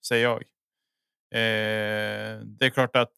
säger 0.09 0.25
jag. 0.25 0.43
Eh, 1.33 2.41
det 2.41 2.67
är 2.67 2.71
klart 2.71 2.97
att 2.97 3.15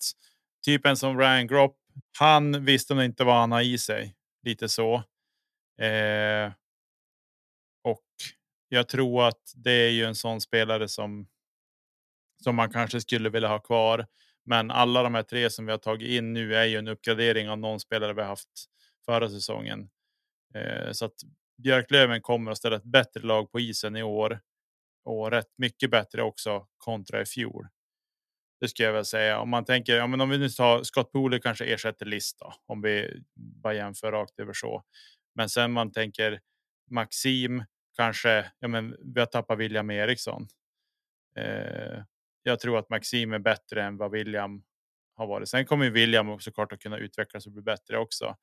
typen 0.65 0.97
som 0.97 1.19
Ryan 1.19 1.47
Gropp, 1.47 1.77
han 2.19 2.65
visste 2.65 2.95
nog 2.95 3.05
inte 3.05 3.25
vad 3.25 3.35
han 3.35 3.53
har 3.53 3.63
i 3.63 3.79
sig. 3.79 4.15
Lite 4.43 4.69
så. 4.69 4.95
Eh, 5.83 6.53
och 7.85 8.05
jag 8.69 8.89
tror 8.89 9.29
att 9.29 9.53
det 9.55 9.73
är 9.73 9.91
ju 9.91 10.05
en 10.05 10.15
sån 10.15 10.41
spelare 10.41 10.89
som 10.89 11.27
som 12.43 12.57
man 12.57 12.71
kanske 12.71 13.01
skulle 13.01 13.31
vilja 13.31 13.49
ha 13.49 13.59
kvar. 13.59 14.07
Men 14.45 14.71
alla 14.71 15.03
de 15.03 15.15
här 15.15 15.23
tre 15.23 15.51
som 15.51 15.67
vi 15.67 15.73
har 15.73 15.79
tagit 15.79 16.09
in 16.09 16.33
nu 16.33 16.55
är 16.55 16.65
ju 16.65 16.77
en 16.77 16.89
uppgradering 16.89 17.49
av 17.49 17.59
någon 17.59 17.81
spelare 17.81 18.13
vi 18.13 18.23
haft 18.23 18.49
förra 19.07 19.29
säsongen. 19.29 19.91
Eh, 20.55 20.93
så 20.93 21.05
att 21.05 21.15
Björklöven 21.63 22.23
kommer 22.23 22.51
att 22.51 22.59
ställa 22.59 22.77
ett 22.77 22.85
bättre 22.85 23.21
lag 23.21 23.53
på 23.53 23.61
isen 23.61 23.97
i 23.97 24.03
år 24.03 24.41
och 25.05 25.31
rätt 25.31 25.53
mycket 25.57 25.91
bättre 25.91 26.23
också 26.23 26.67
kontra 26.79 27.21
i 27.21 27.27
fjol. 27.27 27.67
Det 28.61 28.69
skulle 28.69 28.87
jag 28.87 28.93
väl 28.93 29.05
säga. 29.05 29.39
Om 29.39 29.49
man 29.51 29.65
tänker, 29.65 29.97
ja, 29.97 30.07
men 30.07 30.21
om 30.21 30.31
vi 30.31 30.39
nu 30.39 30.49
tar 30.49 30.83
Scott 30.83 31.13
Pooley 31.13 31.41
kanske 31.41 31.65
ersätter 31.65 32.07
Lista 32.07 32.55
om 32.67 32.83
vi 32.83 33.23
bara 33.35 33.75
jämför 33.75 34.13
rakt 34.13 34.41
över 34.41 34.53
så. 34.53 34.85
Men 35.35 35.49
sen 35.49 35.73
man 35.73 35.93
tänker 35.93 36.41
Maxim 36.91 37.65
kanske. 37.97 38.53
Ja, 38.59 38.69
men 38.69 38.97
vi 39.15 39.21
har 39.21 39.27
tappat 39.27 39.59
William 39.59 39.91
Eriksson. 39.91 40.49
Eh, 41.37 42.03
jag 42.49 42.61
tror 42.61 42.79
att 42.79 42.91
Maxim 42.91 43.33
är 43.33 43.39
bättre 43.39 43.83
än 43.83 43.97
vad 43.97 44.11
William 44.11 44.63
har 45.15 45.27
varit. 45.27 45.49
Sen 45.49 45.67
kommer 45.67 45.91
William 45.91 46.29
också 46.29 46.53
klart 46.53 46.73
att 46.73 46.81
kunna 46.81 46.99
utvecklas 46.99 47.47
och 47.47 47.53
bli 47.53 47.63
bättre 47.63 47.99
också. 47.99 48.37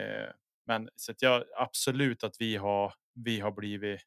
Eh, 0.00 0.30
men 0.66 0.88
så 0.96 1.12
att 1.12 1.22
jag 1.22 1.44
absolut 1.56 2.24
att 2.24 2.36
vi 2.38 2.56
har. 2.56 2.94
Vi 3.14 3.40
har 3.40 3.52
blivit 3.52 4.00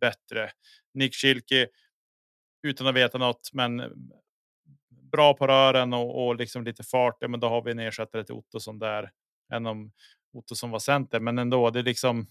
bättre. 0.00 0.50
Nick 0.94 1.14
Schilke 1.14 1.68
utan 2.62 2.86
att 2.86 2.94
veta 2.94 3.18
något, 3.18 3.50
men 3.52 3.80
eh, 3.80 3.88
bra 5.12 5.34
på 5.34 5.46
rören 5.46 5.92
och, 5.92 6.26
och 6.26 6.36
liksom 6.36 6.64
lite 6.64 6.82
fart. 6.82 7.16
Ja, 7.20 7.28
men 7.28 7.40
då 7.40 7.48
har 7.48 7.62
vi 7.62 7.70
en 7.70 7.78
ersättare 7.78 8.24
till 8.24 8.34
Ottosson 8.34 8.78
där 8.78 9.10
än 9.52 9.66
om 9.66 9.92
Ottosson 10.32 10.70
var 10.70 10.78
center, 10.78 11.20
men 11.20 11.38
ändå. 11.38 11.70
Det 11.70 11.78
är 11.78 11.82
liksom. 11.82 12.26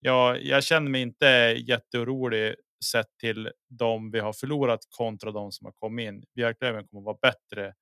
Ja, 0.00 0.36
jag 0.36 0.64
känner 0.64 0.90
mig 0.90 1.02
inte 1.02 1.26
jätteorolig 1.66 2.54
sett 2.84 3.18
till 3.20 3.52
de 3.78 4.10
vi 4.10 4.20
har 4.20 4.32
förlorat 4.32 4.80
kontra 4.90 5.32
de 5.32 5.52
som 5.52 5.64
har 5.64 5.72
kommit 5.72 6.08
in. 6.08 6.24
Björklöven 6.34 6.88
kommer 6.88 7.00
att 7.00 7.04
vara 7.04 7.32
bättre 7.32 7.74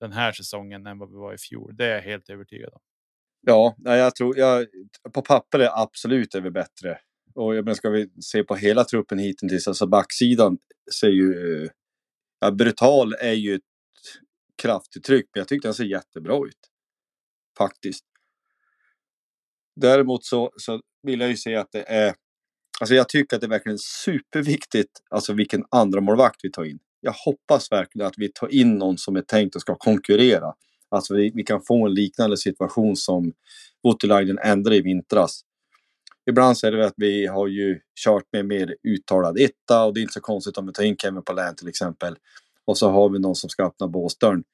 den 0.00 0.12
här 0.12 0.32
säsongen 0.32 0.86
än 0.86 0.98
vad 0.98 1.10
vi 1.10 1.16
var 1.16 1.34
i 1.34 1.38
fjol. 1.38 1.76
Det 1.76 1.84
är 1.84 1.94
jag 1.94 2.02
helt 2.02 2.30
övertygad 2.30 2.72
om. 2.72 2.80
Ja, 3.46 3.74
jag 3.84 4.14
tror 4.14 4.38
jag, 4.38 4.66
på 5.14 5.22
papper 5.22 5.58
är 5.58 5.82
absolut 5.82 6.34
är 6.34 6.40
vi 6.40 6.50
bättre. 6.50 6.98
Och 7.34 7.56
jag 7.56 7.64
menar, 7.64 7.74
ska 7.74 7.90
vi 7.90 8.10
se 8.22 8.44
på 8.44 8.56
hela 8.56 8.84
truppen 8.84 9.18
hittills, 9.18 9.68
alltså 9.68 9.86
backsidan 9.86 10.58
ser 11.00 11.08
ju... 11.08 11.68
Ja, 12.40 12.50
brutal 12.50 13.12
är 13.12 13.32
ju 13.32 13.54
ett 13.54 13.62
kraftigt 14.62 15.04
tryck, 15.04 15.26
men 15.34 15.40
jag 15.40 15.48
tyckte 15.48 15.68
den 15.68 15.74
ser 15.74 15.84
jättebra 15.84 16.46
ut. 16.46 16.70
Faktiskt. 17.58 18.04
Däremot 19.76 20.24
så, 20.24 20.52
så 20.56 20.80
vill 21.02 21.20
jag 21.20 21.30
ju 21.30 21.36
se 21.36 21.56
att 21.56 21.72
det 21.72 21.82
är 21.82 22.14
Alltså 22.80 22.94
jag 22.94 23.08
tycker 23.08 23.36
att 23.36 23.40
det 23.40 23.46
är 23.46 23.48
verkligen 23.48 23.78
superviktigt, 23.78 24.90
alltså 25.10 25.32
vilken 25.32 25.64
andra 25.70 26.00
målvakt 26.00 26.40
vi 26.42 26.50
tar 26.50 26.64
in. 26.64 26.78
Jag 27.00 27.12
hoppas 27.12 27.72
verkligen 27.72 28.06
att 28.06 28.14
vi 28.16 28.28
tar 28.28 28.54
in 28.54 28.78
någon 28.78 28.98
som 28.98 29.16
är 29.16 29.22
tänkt 29.22 29.56
att 29.56 29.62
ska 29.62 29.74
konkurrera. 29.74 30.54
Alltså 30.88 31.14
vi, 31.14 31.32
vi 31.34 31.42
kan 31.42 31.62
få 31.62 31.86
en 31.86 31.94
liknande 31.94 32.36
situation 32.36 32.96
som 32.96 33.32
Voutilainen 33.82 34.38
ändrade 34.38 34.76
i 34.76 34.80
vintras. 34.80 35.40
Ibland 36.30 36.58
så 36.58 36.66
är 36.66 36.72
det 36.72 36.86
att 36.86 36.94
vi 36.96 37.26
har 37.26 37.48
ju 37.48 37.80
kört 38.04 38.24
med 38.32 38.46
mer 38.46 38.76
uttalad 38.82 39.38
etta 39.38 39.84
och 39.84 39.94
det 39.94 40.00
är 40.00 40.02
inte 40.02 40.14
så 40.14 40.20
konstigt 40.20 40.58
om 40.58 40.66
vi 40.66 40.72
tar 40.72 40.82
in 40.82 40.96
Kevin 40.96 41.22
Palin 41.22 41.54
till 41.56 41.68
exempel. 41.68 42.16
Och 42.64 42.78
så 42.78 42.90
har 42.90 43.08
vi 43.08 43.18
någon 43.18 43.36
som 43.36 43.50
ska 43.50 43.66
öppna 43.66 43.88
båsdörren. 43.88 44.44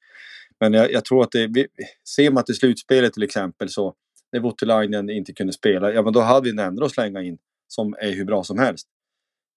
Men 0.59 0.73
jag, 0.73 0.91
jag, 0.91 1.05
tror 1.05 1.23
att 1.23 1.31
det, 1.31 1.47
vi, 1.47 1.67
ser 2.15 2.31
man 2.31 2.43
till 2.43 2.55
slutspelet 2.55 3.13
till 3.13 3.23
exempel 3.23 3.69
så 3.69 3.93
när 4.31 4.39
Voutilainen 4.39 5.09
inte 5.09 5.33
kunde 5.33 5.53
spela, 5.53 5.93
ja 5.93 6.01
men 6.01 6.13
då 6.13 6.21
hade 6.21 6.43
vi 6.43 6.49
en 6.49 6.59
ändå 6.59 6.85
att 6.85 6.91
slänga 6.91 7.21
in 7.21 7.37
som 7.67 7.95
är 7.99 8.11
hur 8.11 8.25
bra 8.25 8.43
som 8.43 8.59
helst. 8.59 8.87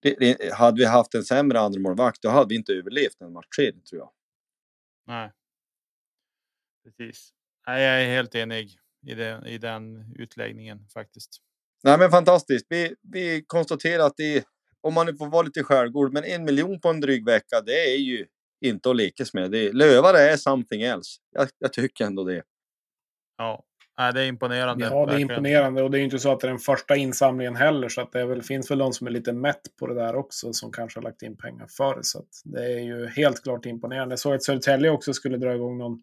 Det, 0.03 0.17
det, 0.19 0.55
hade 0.55 0.79
vi 0.79 0.85
haft 0.85 1.15
en 1.15 1.25
sämre 1.25 1.61
andra 1.61 1.81
målvakt, 1.81 2.23
då 2.23 2.29
hade 2.29 2.49
vi 2.49 2.55
inte 2.55 2.73
överlevt 2.73 3.21
en 3.21 3.33
match 3.33 3.47
tror 3.57 4.01
jag. 4.01 4.11
Nej. 5.07 5.33
Precis. 6.85 7.33
Nej, 7.67 7.83
jag 7.83 8.03
är 8.03 8.07
helt 8.07 8.35
enig 8.35 8.77
i, 9.07 9.15
det, 9.15 9.43
i 9.47 9.59
den 9.59 10.15
utläggningen 10.17 10.89
faktiskt. 10.95 11.41
Nej, 11.83 11.99
men 11.99 12.11
fantastiskt. 12.11 12.67
Vi, 12.69 12.95
vi 13.03 13.45
konstaterar 13.47 14.07
att 14.07 14.17
det, 14.17 14.45
om 14.81 14.95
man 14.95 15.17
får 15.19 15.27
vara 15.27 15.43
lite 15.43 15.65
skärgård, 15.65 16.13
men 16.13 16.25
en 16.25 16.45
miljon 16.45 16.81
på 16.81 16.89
en 16.89 17.01
dryg 17.01 17.25
vecka, 17.25 17.61
det 17.67 17.95
är 17.95 17.99
ju 17.99 18.27
inte 18.61 18.91
att 18.91 18.97
lekas 18.97 19.35
med. 19.35 19.51
Det, 19.51 19.73
lövare 19.73 20.19
är 20.19 20.37
something 20.37 20.83
else. 20.83 21.21
Jag, 21.31 21.49
jag 21.59 21.73
tycker 21.73 22.05
ändå 22.05 22.25
det. 22.25 22.43
Ja, 23.37 23.65
Nej, 24.01 24.13
det 24.13 24.23
är 24.23 24.27
imponerande. 24.27 24.85
Ja, 24.85 24.91
det 24.91 24.97
är 24.97 25.07
verkligen. 25.07 25.31
imponerande 25.31 25.83
och 25.83 25.91
det 25.91 25.99
är 25.99 26.03
inte 26.03 26.19
så 26.19 26.33
att 26.33 26.41
det 26.41 26.47
är 26.47 26.49
den 26.51 26.59
första 26.59 26.97
insamlingen 26.97 27.57
heller. 27.57 27.89
Så 27.89 28.01
att 28.01 28.13
det 28.13 28.27
väl, 28.27 28.43
finns 28.43 28.71
väl 28.71 28.79
de 28.79 28.93
som 28.93 29.07
är 29.07 29.11
lite 29.11 29.33
mätt 29.33 29.61
på 29.79 29.87
det 29.87 29.95
där 29.95 30.17
också 30.17 30.53
som 30.53 30.73
kanske 30.73 30.99
har 30.99 31.03
lagt 31.03 31.23
in 31.23 31.37
pengar 31.37 31.67
förr. 31.67 31.99
Så 32.03 32.25
det 32.45 32.65
är 32.65 32.81
ju 32.81 33.07
helt 33.07 33.43
klart 33.43 33.67
imponerande. 33.67 34.13
Jag 34.13 34.19
såg 34.19 34.35
att 34.35 34.43
Södertälje 34.43 34.91
också 34.91 35.13
skulle 35.13 35.37
dra 35.37 35.55
igång 35.55 35.79
någon 35.79 36.03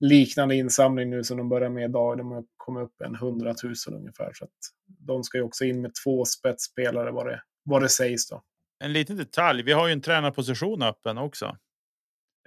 liknande 0.00 0.56
insamling 0.56 1.10
nu 1.10 1.24
som 1.24 1.36
de 1.36 1.48
börjar 1.48 1.68
med 1.68 1.84
idag. 1.90 2.18
De 2.18 2.30
har 2.30 2.44
kommit 2.56 2.84
upp 2.84 3.00
en 3.04 3.16
hundratusen 3.16 3.94
ungefär. 3.94 4.30
Så 4.34 4.44
att 4.44 4.50
de 4.98 5.24
ska 5.24 5.38
ju 5.38 5.44
också 5.44 5.64
in 5.64 5.80
med 5.80 5.92
två 6.04 6.24
spetsspelare 6.24 7.10
vad 7.10 7.26
det, 7.26 7.42
vad 7.62 7.82
det 7.82 7.88
sägs 7.88 8.28
då. 8.28 8.42
En 8.84 8.92
liten 8.92 9.16
detalj. 9.16 9.62
Vi 9.62 9.72
har 9.72 9.86
ju 9.86 9.92
en 9.92 10.02
tränarposition 10.02 10.82
öppen 10.82 11.18
också. 11.18 11.56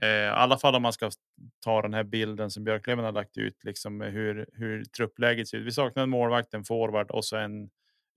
Eh, 0.02 0.10
I 0.10 0.28
alla 0.28 0.58
fall 0.58 0.76
om 0.76 0.82
man 0.82 0.94
ska 0.94 1.12
ta 1.60 1.82
den 1.82 1.94
här 1.94 2.04
bilden 2.04 2.52
som 2.52 2.64
Björklöven 2.64 3.06
har 3.06 3.12
lagt 3.12 3.38
ut, 3.38 3.64
liksom 3.64 4.02
hur, 4.02 4.50
hur 4.54 4.84
truppläget 4.84 5.48
ser 5.48 5.58
ut. 5.58 5.68
Vi 5.68 5.72
saknar 5.72 6.04
en 6.04 6.10
målvakt, 6.10 6.54
en 6.54 6.64
forward 6.64 7.12
och 7.12 7.26
så 7.26 7.38
en 7.38 7.70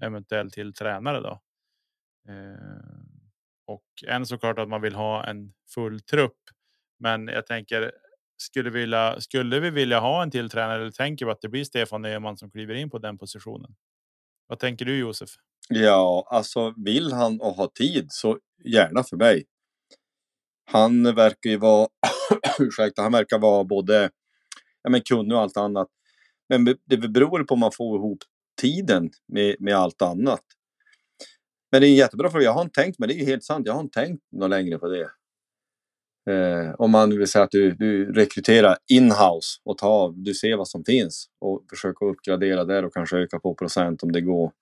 eventuell 0.02 0.50
till 0.50 0.74
tränare. 0.74 1.20
Då. 1.20 1.40
Eh, 2.28 3.00
och 3.66 3.84
en 4.06 4.26
såklart 4.26 4.58
att 4.58 4.68
man 4.68 4.82
vill 4.82 4.94
ha 4.94 5.26
en 5.26 5.52
full 5.74 6.00
trupp. 6.00 6.38
Men 6.98 7.28
jag 7.28 7.46
tänker, 7.46 7.92
skulle, 8.36 8.70
vilja, 8.70 9.20
skulle 9.20 9.60
vi 9.60 9.70
vilja 9.70 10.00
ha 10.00 10.22
en 10.22 10.30
till 10.30 10.50
tränare 10.50 10.80
eller 10.80 10.90
tänker 10.90 11.26
vi 11.26 11.32
att 11.32 11.40
det 11.40 11.48
blir 11.48 11.64
Stefan 11.64 12.04
Öhman 12.04 12.36
som 12.36 12.50
kliver 12.50 12.74
in 12.74 12.90
på 12.90 12.98
den 12.98 13.18
positionen? 13.18 13.74
Vad 14.46 14.58
tänker 14.58 14.84
du 14.84 14.98
Josef? 14.98 15.30
Ja, 15.68 16.26
alltså 16.30 16.74
vill 16.76 17.12
han 17.12 17.40
och 17.40 17.52
ha 17.52 17.70
tid 17.74 18.06
så 18.10 18.38
gärna 18.64 19.02
för 19.02 19.16
mig. 19.16 19.44
Han 20.72 21.14
verkar 21.14 21.50
ju 21.50 21.56
vara, 21.56 21.88
ursäkta, 22.58 23.02
han 23.02 23.12
verkar 23.12 23.38
vara 23.38 23.64
både 23.64 24.10
ja, 24.82 24.90
men 24.90 25.00
kunnig 25.00 25.36
och 25.36 25.42
allt 25.42 25.56
annat. 25.56 25.88
Men 26.48 26.64
det 26.64 26.96
beror 26.96 27.44
på 27.44 27.54
om 27.54 27.60
man 27.60 27.72
får 27.72 27.98
ihop 27.98 28.18
tiden 28.60 29.10
med, 29.28 29.56
med 29.58 29.76
allt 29.76 30.02
annat. 30.02 30.44
Men 31.72 31.80
det 31.80 31.86
är 31.86 31.90
en 31.90 31.96
jättebra 31.96 32.30
fråga. 32.30 32.44
Jag 32.44 32.52
har 32.52 32.62
inte 32.62 32.82
tänkt, 32.82 32.98
men 32.98 33.08
det 33.08 33.14
är 33.14 33.18
ju 33.18 33.24
helt 33.24 33.44
sant. 33.44 33.66
Jag 33.66 33.74
har 33.74 33.80
inte 33.80 34.00
tänkt 34.00 34.22
något 34.32 34.50
längre 34.50 34.78
på 34.78 34.88
det. 34.88 35.10
Eh, 36.30 36.74
om 36.78 36.90
man 36.90 37.18
vill 37.18 37.28
säga 37.28 37.44
att 37.44 37.50
du, 37.50 37.70
du 37.70 38.12
rekryterar 38.12 38.76
inhouse 38.92 39.60
och 39.64 39.78
tar, 39.78 40.12
du 40.16 40.34
ser 40.34 40.56
vad 40.56 40.68
som 40.68 40.84
finns 40.84 41.26
och 41.40 41.64
försöker 41.70 42.06
uppgradera 42.06 42.64
där 42.64 42.84
och 42.84 42.94
kanske 42.94 43.16
öka 43.16 43.38
på 43.38 43.54
procent 43.54 44.02
om 44.02 44.12
det 44.12 44.20
går. 44.20 44.52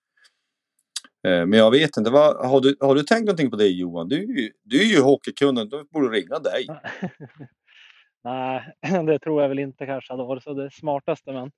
Eh, 1.27 1.45
men 1.45 1.59
jag 1.59 1.71
vet 1.71 1.97
inte, 1.97 2.11
vad, 2.11 2.49
har, 2.49 2.61
du, 2.61 2.75
har 2.79 2.95
du 2.95 3.03
tänkt 3.03 3.25
någonting 3.25 3.51
på 3.51 3.55
det 3.55 3.67
Johan? 3.67 4.07
Du, 4.07 4.51
du 4.63 4.81
är 4.81 4.85
ju 4.85 5.01
hockeykunnen, 5.01 5.69
då 5.69 5.83
borde 5.83 6.09
ringa 6.09 6.39
dig. 6.39 6.67
nej, 8.23 8.73
det 9.05 9.19
tror 9.19 9.41
jag 9.41 9.49
väl 9.49 9.59
inte 9.59 9.85
kanske 9.85 10.13
hade 10.13 10.23
varit 10.23 10.43
så 10.43 10.53
det 10.53 10.71
smartaste. 10.71 11.31
Men, 11.31 11.51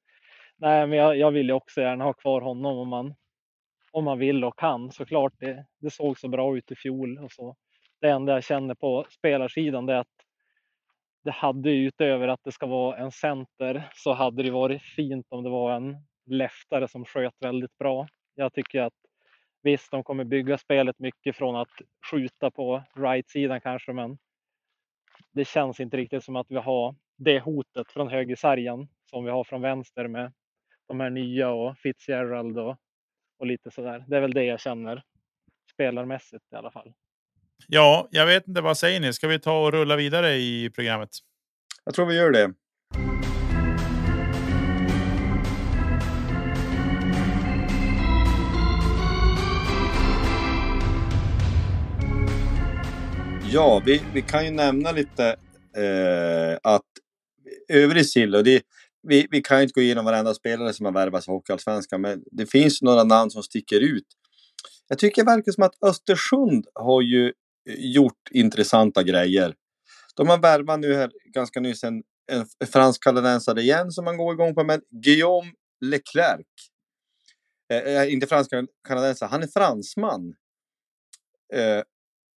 nej, 0.57 0.88
men 0.88 0.97
jag, 0.97 1.18
jag 1.18 1.32
vill 1.32 1.47
ju 1.47 1.53
också 1.53 1.82
gärna 1.82 2.03
ha 2.03 2.14
kvar 2.14 2.41
honom 2.41 2.78
om 2.78 2.88
man, 2.88 3.14
om 3.91 4.03
man 4.03 4.20
vill 4.20 4.43
och 4.43 4.59
kan 4.59 4.91
såklart. 4.91 5.34
Det, 5.39 5.66
det 5.80 5.89
såg 5.89 6.20
så 6.20 6.28
bra 6.28 6.57
ut 6.57 6.72
i 6.72 6.76
fjol 6.76 7.18
och 7.18 7.32
så. 7.32 7.55
Det 8.01 8.09
enda 8.09 8.34
jag 8.34 8.43
känner 8.43 8.76
på 8.76 9.05
spelarsidan 9.09 9.89
är 9.89 9.93
att 9.95 10.07
det 11.24 11.32
hade 11.32 11.72
utöver 11.72 12.28
att 12.28 12.43
det 12.43 12.51
ska 12.51 12.66
vara 12.66 12.97
en 12.97 13.12
center 13.12 13.89
så 13.93 14.14
hade 14.14 14.43
det 14.43 14.51
varit 14.51 14.82
fint 14.82 15.26
om 15.30 15.43
det 15.43 15.49
var 15.49 15.76
en 15.76 15.95
leftare 16.26 16.88
som 16.88 17.05
sköt 17.05 17.34
väldigt 17.39 17.78
bra. 17.78 18.07
Jag 18.36 18.53
tycker 18.53 18.82
att 18.82 18.93
visst, 19.64 19.91
de 19.91 20.03
kommer 20.03 20.24
bygga 20.24 20.57
spelet 20.57 20.99
mycket 20.99 21.36
från 21.36 21.55
att 21.55 21.70
skjuta 22.12 22.51
på 22.51 22.84
right-sidan 22.95 23.62
kanske, 23.62 23.93
men 23.93 24.18
det 25.32 25.45
känns 25.45 25.80
inte 25.80 25.97
riktigt 25.97 26.24
som 26.24 26.36
att 26.36 26.47
vi 26.49 26.55
har 26.55 26.95
det 27.18 27.39
hotet 27.39 27.91
från 27.91 28.07
högersargen 28.07 28.88
som 29.05 29.24
vi 29.24 29.32
har 29.32 29.43
från 29.43 29.62
vänster 29.62 30.07
med 30.07 30.34
de 30.88 30.99
här 30.99 31.09
nya 31.09 31.49
och 31.49 31.78
Fitzgerald 31.78 32.57
och, 32.57 32.78
och 33.39 33.45
lite 33.45 33.72
sådär. 33.72 34.05
Det 34.07 34.18
är 34.18 34.22
väl 34.22 34.34
det 34.34 34.43
jag 34.43 34.59
känner 34.59 35.03
spelarmässigt 35.74 36.43
i 36.51 36.55
alla 36.55 36.72
fall. 36.72 36.93
Ja, 37.68 38.07
jag 38.12 38.26
vet 38.26 38.47
inte. 38.47 38.62
Vad 38.62 38.78
säger 38.78 38.99
ni? 38.99 39.14
Ska 39.14 39.28
vi 39.28 39.39
ta 39.39 39.66
och 39.66 39.72
rulla 39.72 39.95
vidare 39.95 40.32
i 40.34 40.70
programmet? 40.76 41.09
Jag 41.86 41.93
tror 41.93 42.05
vi 42.05 42.16
gör 42.16 42.32
det. 42.32 42.53
Ja, 53.54 53.82
vi, 53.86 54.02
vi 54.14 54.22
kan 54.22 54.45
ju 54.45 54.52
nämna 54.52 54.91
lite 54.91 55.26
eh, 55.78 56.58
att 56.64 56.86
övrig 57.68 58.06
sill, 58.06 58.36
och 58.36 58.43
det, 58.43 58.62
vi, 59.08 59.28
vi 59.32 59.41
kan 59.41 59.62
inte 59.62 59.74
gå 59.74 59.82
igenom 59.82 60.06
varenda 60.06 60.34
spelare 60.34 60.74
som 60.74 60.86
har 60.86 60.93
värvats 60.93 61.28
i 61.28 61.32
Hockeyallsvenskan, 61.32 62.02
men 62.02 62.24
det 62.32 62.45
finns 62.45 62.82
några 62.82 63.04
namn 63.04 63.32
som 63.32 63.43
sticker 63.43 63.80
ut. 63.80 64.06
Jag 64.88 64.99
tycker 64.99 65.22
det 65.22 65.32
verkar 65.32 65.52
som 65.52 65.64
att 65.64 65.84
Östersund 65.84 66.66
har 66.76 67.02
ju 67.02 67.28
eh, 67.70 67.76
gjort 67.78 68.30
intressanta 68.32 69.04
grejer. 69.04 69.56
De 70.16 70.30
har 70.30 70.38
värvat 70.38 70.80
nu 70.80 70.93
här 70.93 71.12
ganska 71.34 71.60
nyss 71.60 71.84
en, 71.84 72.04
en 72.32 72.68
fransk 72.68 73.04
kanadensare 73.04 73.62
igen 73.62 73.91
som 73.91 74.06
man 74.06 74.18
går 74.18 74.34
igång 74.34 74.56
på, 74.56 74.64
men 74.64 74.82
Guillaume 74.89 75.52
Leclerc. 75.82 76.45
Eh, 77.74 77.78
eh 77.78 78.14
inte 78.14 78.28
fransk 78.28 78.52
kanadensare, 78.88 79.30
han 79.30 79.43
är 79.43 79.47
fransman. 79.47 80.36
Eh, 81.54 81.84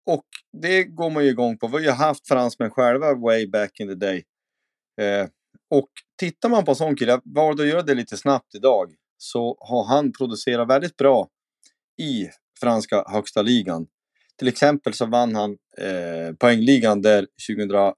och 0.07 0.25
det 0.63 0.85
går 0.85 1.11
man 1.11 1.25
ju 1.25 1.31
igång 1.31 1.59
på. 1.59 1.67
Vi 1.67 1.75
har 1.75 1.81
ju 1.81 1.91
haft 1.91 2.29
fransmän 2.29 2.71
själva 2.71 3.15
way 3.15 3.47
back 3.47 3.81
in 3.81 3.89
the 3.89 3.95
day. 3.95 4.25
Eh, 5.01 5.29
och 5.71 5.89
tittar 6.19 6.49
man 6.49 6.65
på 6.65 6.71
en 6.71 6.77
sån 6.77 6.97
kille, 6.97 7.13
jag 7.13 7.23
valde 7.25 7.63
att 7.63 7.69
göra 7.69 7.83
det 7.83 7.95
lite 7.95 8.17
snabbt 8.17 8.55
idag, 8.55 8.95
så 9.19 9.57
har 9.61 9.85
han 9.85 10.13
producerat 10.13 10.69
väldigt 10.69 10.97
bra 10.97 11.29
i 12.03 12.29
franska 12.61 13.05
högsta 13.07 13.43
ligan. 13.43 13.87
Till 14.39 14.49
exempel 14.49 14.95
så 14.95 15.07
vann 15.07 15.35
han 15.35 15.51
eh, 15.79 16.35
poängligan 16.39 17.03
där 17.03 17.27
2018, 17.49 17.97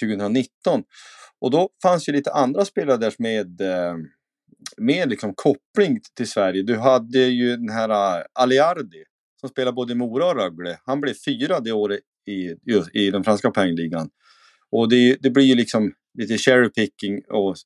2019. 0.00 0.84
Och 1.40 1.50
då 1.50 1.68
fanns 1.82 2.08
ju 2.08 2.12
lite 2.12 2.32
andra 2.32 2.64
spelare 2.64 2.96
där 2.96 3.14
med, 3.18 3.60
eh, 3.60 3.94
med 4.76 5.10
liksom 5.10 5.34
koppling 5.34 6.00
till 6.16 6.30
Sverige. 6.30 6.62
Du 6.62 6.78
hade 6.78 7.18
ju 7.18 7.56
den 7.56 7.68
här 7.68 8.18
eh, 8.18 8.24
Aliardi 8.32 9.04
som 9.42 9.48
spelar 9.48 9.72
både 9.72 9.92
i 9.92 9.96
Mora 9.96 10.26
och 10.26 10.36
Rögle. 10.36 10.78
Han 10.84 11.00
blev 11.00 11.14
fyra 11.14 11.60
det 11.60 11.72
året 11.72 12.00
i, 12.26 12.54
i 12.92 13.10
den 13.10 13.24
franska 13.24 13.50
poängligan. 13.50 14.10
Och 14.70 14.88
det, 14.88 15.16
det 15.20 15.30
blir 15.30 15.44
ju 15.44 15.54
liksom 15.54 15.92
lite 16.18 16.38
cherry 16.38 16.68
picking 16.68 17.22
och 17.28 17.56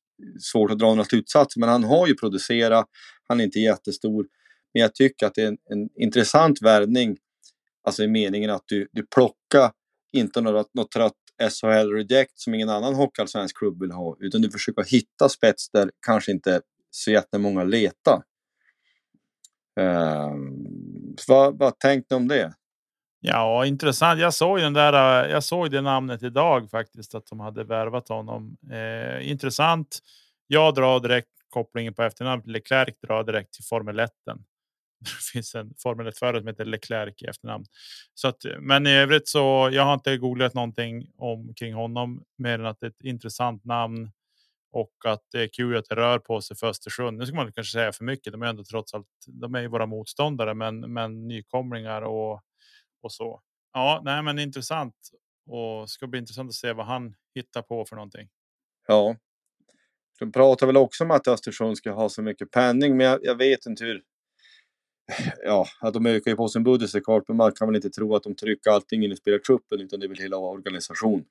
svårt 0.40 0.70
att 0.70 0.78
dra 0.78 0.88
några 0.88 1.04
slutsatser. 1.04 1.60
Men 1.60 1.68
han 1.68 1.84
har 1.84 2.06
ju 2.06 2.14
producerat, 2.14 2.86
han 3.28 3.40
är 3.40 3.44
inte 3.44 3.60
jättestor. 3.60 4.26
Men 4.74 4.80
jag 4.80 4.94
tycker 4.94 5.26
att 5.26 5.34
det 5.34 5.42
är 5.42 5.48
en, 5.48 5.58
en 5.70 5.88
intressant 5.96 6.62
värvning. 6.62 7.16
Alltså 7.84 8.04
i 8.04 8.08
meningen 8.08 8.50
att 8.50 8.64
du, 8.66 8.88
du 8.92 9.06
plockar 9.06 9.72
inte 10.12 10.40
något, 10.40 10.74
något 10.74 10.90
trött 10.90 11.12
SHL 11.50 11.92
Reject 11.92 12.38
som 12.38 12.54
ingen 12.54 12.68
annan 12.68 12.94
hockeyallsvensk 12.94 13.58
klubb 13.58 13.80
vill 13.80 13.90
ha. 13.90 14.16
Utan 14.20 14.42
du 14.42 14.50
försöker 14.50 14.84
hitta 14.84 15.28
spets 15.28 15.70
där 15.70 15.90
kanske 16.06 16.32
inte 16.32 16.60
så 16.90 17.10
jättemånga 17.10 17.64
letar. 17.64 18.22
Um, 19.80 20.65
vad, 21.28 21.58
vad 21.58 21.78
tänkte 21.78 22.14
du 22.14 22.16
om 22.16 22.28
det? 22.28 22.54
Ja, 23.20 23.66
intressant. 23.66 24.20
Jag 24.20 24.34
såg 24.34 24.58
den 24.58 24.72
där. 24.72 25.24
Äh, 25.24 25.30
jag 25.30 25.44
såg 25.44 25.70
det 25.70 25.80
namnet 25.80 26.22
idag 26.22 26.70
faktiskt 26.70 27.14
att 27.14 27.26
de 27.26 27.40
hade 27.40 27.64
värvat 27.64 28.08
honom. 28.08 28.56
Eh, 28.70 29.30
intressant. 29.30 29.98
Jag 30.46 30.74
drar 30.74 31.00
direkt 31.00 31.28
kopplingen 31.50 31.94
på 31.94 32.02
efternamnet. 32.02 32.46
Leclerc 32.46 32.94
drar 33.06 33.24
direkt 33.24 33.54
till 33.54 33.64
Formel 33.64 33.98
1. 33.98 34.10
Det 35.00 35.32
finns 35.32 35.54
en 35.54 35.74
Formel 35.78 36.06
1 36.06 36.18
förare 36.18 36.38
som 36.38 36.46
heter 36.46 36.64
Leclerc 36.64 37.22
i 37.22 37.26
efternamn. 37.26 37.64
Så 38.14 38.28
att, 38.28 38.36
men 38.58 38.86
i 38.86 38.90
övrigt 38.90 39.28
så 39.28 39.68
jag 39.72 39.82
har 39.82 39.94
inte 39.94 40.16
googlat 40.16 40.54
någonting 40.54 41.10
om 41.16 41.54
kring 41.54 41.74
honom 41.74 42.24
mer 42.38 42.58
än 42.58 42.66
att 42.66 42.80
det 42.80 42.86
är 42.86 42.90
ett 42.90 43.04
intressant 43.04 43.64
namn 43.64 44.10
och 44.72 44.92
att 45.04 45.22
det 45.32 45.42
är 45.42 45.48
kul 45.48 45.76
att 45.76 45.84
det 45.88 45.94
rör 45.94 46.18
på 46.18 46.40
sig 46.40 46.56
för 46.56 46.66
Östersund. 46.66 47.18
Nu 47.18 47.26
ska 47.26 47.36
man 47.36 47.52
kanske 47.52 47.72
säga 47.72 47.92
för 47.92 48.04
mycket. 48.04 48.32
De 48.32 48.42
är 48.42 48.46
ändå 48.46 48.64
trots 48.64 48.94
allt. 48.94 49.06
De 49.26 49.54
är 49.54 49.60
ju 49.60 49.68
våra 49.68 49.86
motståndare, 49.86 50.54
men 50.54 50.92
men 50.92 51.28
nykomlingar 51.28 52.02
och 52.02 52.42
och 53.02 53.12
så. 53.12 53.42
Ja, 53.72 54.02
nej, 54.04 54.22
men 54.22 54.38
intressant 54.38 54.94
och 55.46 55.90
ska 55.90 56.06
bli 56.06 56.18
intressant 56.18 56.48
att 56.48 56.54
se 56.54 56.72
vad 56.72 56.86
han 56.86 57.14
hittar 57.34 57.62
på 57.62 57.84
för 57.84 57.96
någonting. 57.96 58.28
Ja, 58.86 59.16
de 60.18 60.32
pratar 60.32 60.66
väl 60.66 60.76
också 60.76 61.04
om 61.04 61.10
att 61.10 61.28
Östersund 61.28 61.78
ska 61.78 61.90
ha 61.92 62.08
så 62.08 62.22
mycket 62.22 62.50
penning, 62.50 62.96
men 62.96 63.06
jag, 63.06 63.18
jag 63.22 63.34
vet 63.34 63.66
inte 63.66 63.84
hur. 63.84 64.02
Ja, 65.44 65.66
att 65.80 65.94
de 65.94 66.06
ökar 66.06 66.30
ju 66.30 66.36
på 66.36 66.48
sin 66.48 66.64
budget 66.64 66.90
såklart, 66.90 67.28
men 67.28 67.36
man 67.36 67.52
kan 67.52 67.68
väl 67.68 67.76
inte 67.76 67.90
tro 67.90 68.14
att 68.14 68.22
de 68.22 68.34
trycker 68.34 68.70
allting 68.70 69.04
in 69.04 69.12
i 69.12 69.16
spelartruppen, 69.16 69.80
utan 69.80 70.00
det 70.00 70.06
är 70.06 70.08
väl 70.08 70.18
hela 70.18 70.36
organisationen. 70.36 71.24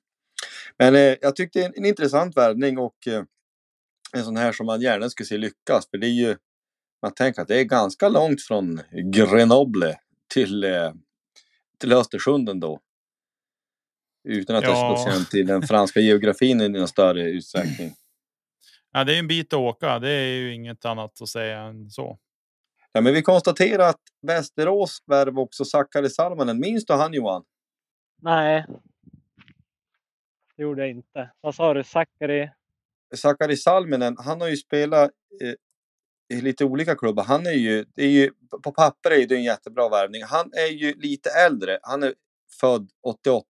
Men 0.78 0.94
eh, 0.94 1.16
jag 1.20 1.36
tyckte 1.36 1.58
det 1.58 1.64
är 1.64 1.68
en, 1.68 1.74
en 1.76 1.84
intressant 1.84 2.36
värvning 2.36 2.78
och 2.78 3.06
eh, 3.06 3.22
en 4.12 4.24
sån 4.24 4.36
här 4.36 4.52
som 4.52 4.66
man 4.66 4.80
gärna 4.80 5.10
skulle 5.10 5.26
se 5.26 5.38
lyckas. 5.38 5.90
För 5.90 5.98
det 5.98 6.06
är 6.06 6.10
ju, 6.28 6.36
man 7.02 7.14
tänker 7.14 7.42
att 7.42 7.48
det 7.48 7.60
är 7.60 7.64
ganska 7.64 8.08
långt 8.08 8.42
från 8.42 8.80
Grenoble 9.12 9.98
till, 10.34 10.64
eh, 10.64 10.92
till 11.78 11.92
Östersund 11.92 12.48
ändå. 12.48 12.80
Utan 14.28 14.56
att 14.56 14.64
ja. 14.64 14.70
jag 14.70 15.00
ska 15.00 15.10
känt 15.10 15.30
till 15.30 15.46
den 15.46 15.62
franska 15.62 16.00
geografin 16.00 16.60
i 16.60 16.68
någon 16.68 16.88
större 16.88 17.30
utsträckning. 17.30 17.94
Ja, 18.92 19.04
det 19.04 19.14
är 19.14 19.18
en 19.18 19.28
bit 19.28 19.52
att 19.52 19.58
åka. 19.58 19.98
Det 19.98 20.10
är 20.10 20.34
ju 20.34 20.54
inget 20.54 20.84
annat 20.84 21.22
att 21.22 21.28
säga 21.28 21.60
än 21.60 21.90
så. 21.90 22.18
Ja, 22.92 23.00
men 23.00 23.14
vi 23.14 23.22
konstaterar 23.22 23.88
att 23.88 24.00
Västerås 24.26 25.02
värv 25.06 25.38
också 25.38 25.64
Sakari 25.64 26.10
Salmanen. 26.10 26.60
Minns 26.60 26.86
du 26.86 26.94
han 26.94 27.12
Johan? 27.12 27.44
Nej. 28.22 28.66
Det 30.56 30.62
gjorde 30.62 30.82
jag 30.82 30.90
inte. 30.90 31.30
Vad 31.40 31.54
sa 31.54 31.74
du? 31.74 31.84
Sakari? 31.84 32.50
Sakari 33.14 33.56
Salminen, 33.56 34.16
han 34.18 34.40
har 34.40 34.48
ju 34.48 34.56
spelat 34.56 35.10
i 36.28 36.40
lite 36.40 36.64
olika 36.64 36.94
klubbar. 36.94 37.24
Han 37.24 37.46
är 37.46 37.52
ju, 37.52 37.84
det 37.94 38.02
är 38.02 38.10
ju, 38.10 38.30
på 38.62 38.72
papper 38.72 39.10
är 39.10 39.26
det 39.26 39.34
en 39.34 39.44
jättebra 39.44 39.88
värvning. 39.88 40.22
Han 40.22 40.50
är 40.52 40.72
ju 40.72 40.94
lite 40.94 41.30
äldre. 41.30 41.78
Han 41.82 42.02
är 42.02 42.14
född 42.60 42.90
88. 43.02 43.46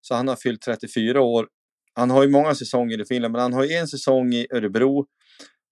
Så 0.00 0.14
han 0.14 0.28
har 0.28 0.36
fyllt 0.36 0.62
34 0.62 1.20
år. 1.20 1.48
Han 1.94 2.10
har 2.10 2.22
ju 2.22 2.30
många 2.30 2.54
säsonger 2.54 3.00
i 3.00 3.04
Finland, 3.04 3.32
men 3.32 3.42
han 3.42 3.52
har 3.52 3.64
ju 3.64 3.72
en 3.72 3.88
säsong 3.88 4.34
i 4.34 4.46
Örebro. 4.50 5.06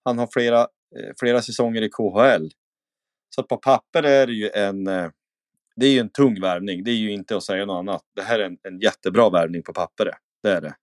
Han 0.03 0.17
har 0.17 0.27
flera, 0.33 0.59
eh, 0.59 1.13
flera 1.19 1.41
säsonger 1.41 1.81
i 1.81 1.89
KHL. 1.89 2.49
Så 3.35 3.43
på 3.43 3.57
papper 3.57 4.03
är 4.03 4.27
det 4.27 4.33
ju 4.33 4.49
en, 4.49 4.87
eh, 4.87 5.09
det 5.75 5.85
är 5.85 5.91
ju 5.91 5.99
en 5.99 6.09
tung 6.09 6.41
värvning. 6.41 6.83
Det 6.83 6.91
är 6.91 6.95
ju 6.95 7.11
inte 7.11 7.37
att 7.37 7.43
säga 7.43 7.65
något 7.65 7.79
annat. 7.79 8.01
Det 8.15 8.21
här 8.21 8.39
är 8.39 8.43
en, 8.43 8.57
en 8.63 8.79
jättebra 8.79 9.29
värvning 9.29 9.63
på 9.63 9.73
pappret. 9.73 10.15
Det 10.43 10.49
är 10.49 10.61
det. 10.61 10.75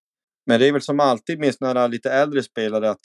Men 0.47 0.61
det 0.61 0.69
är 0.69 0.73
väl 0.73 0.83
som 0.83 1.01
alltid 1.01 1.39
med 1.39 1.55
sådana 1.55 1.87
lite 1.87 2.11
äldre 2.13 2.43
spelare 2.43 2.91
att 2.91 3.01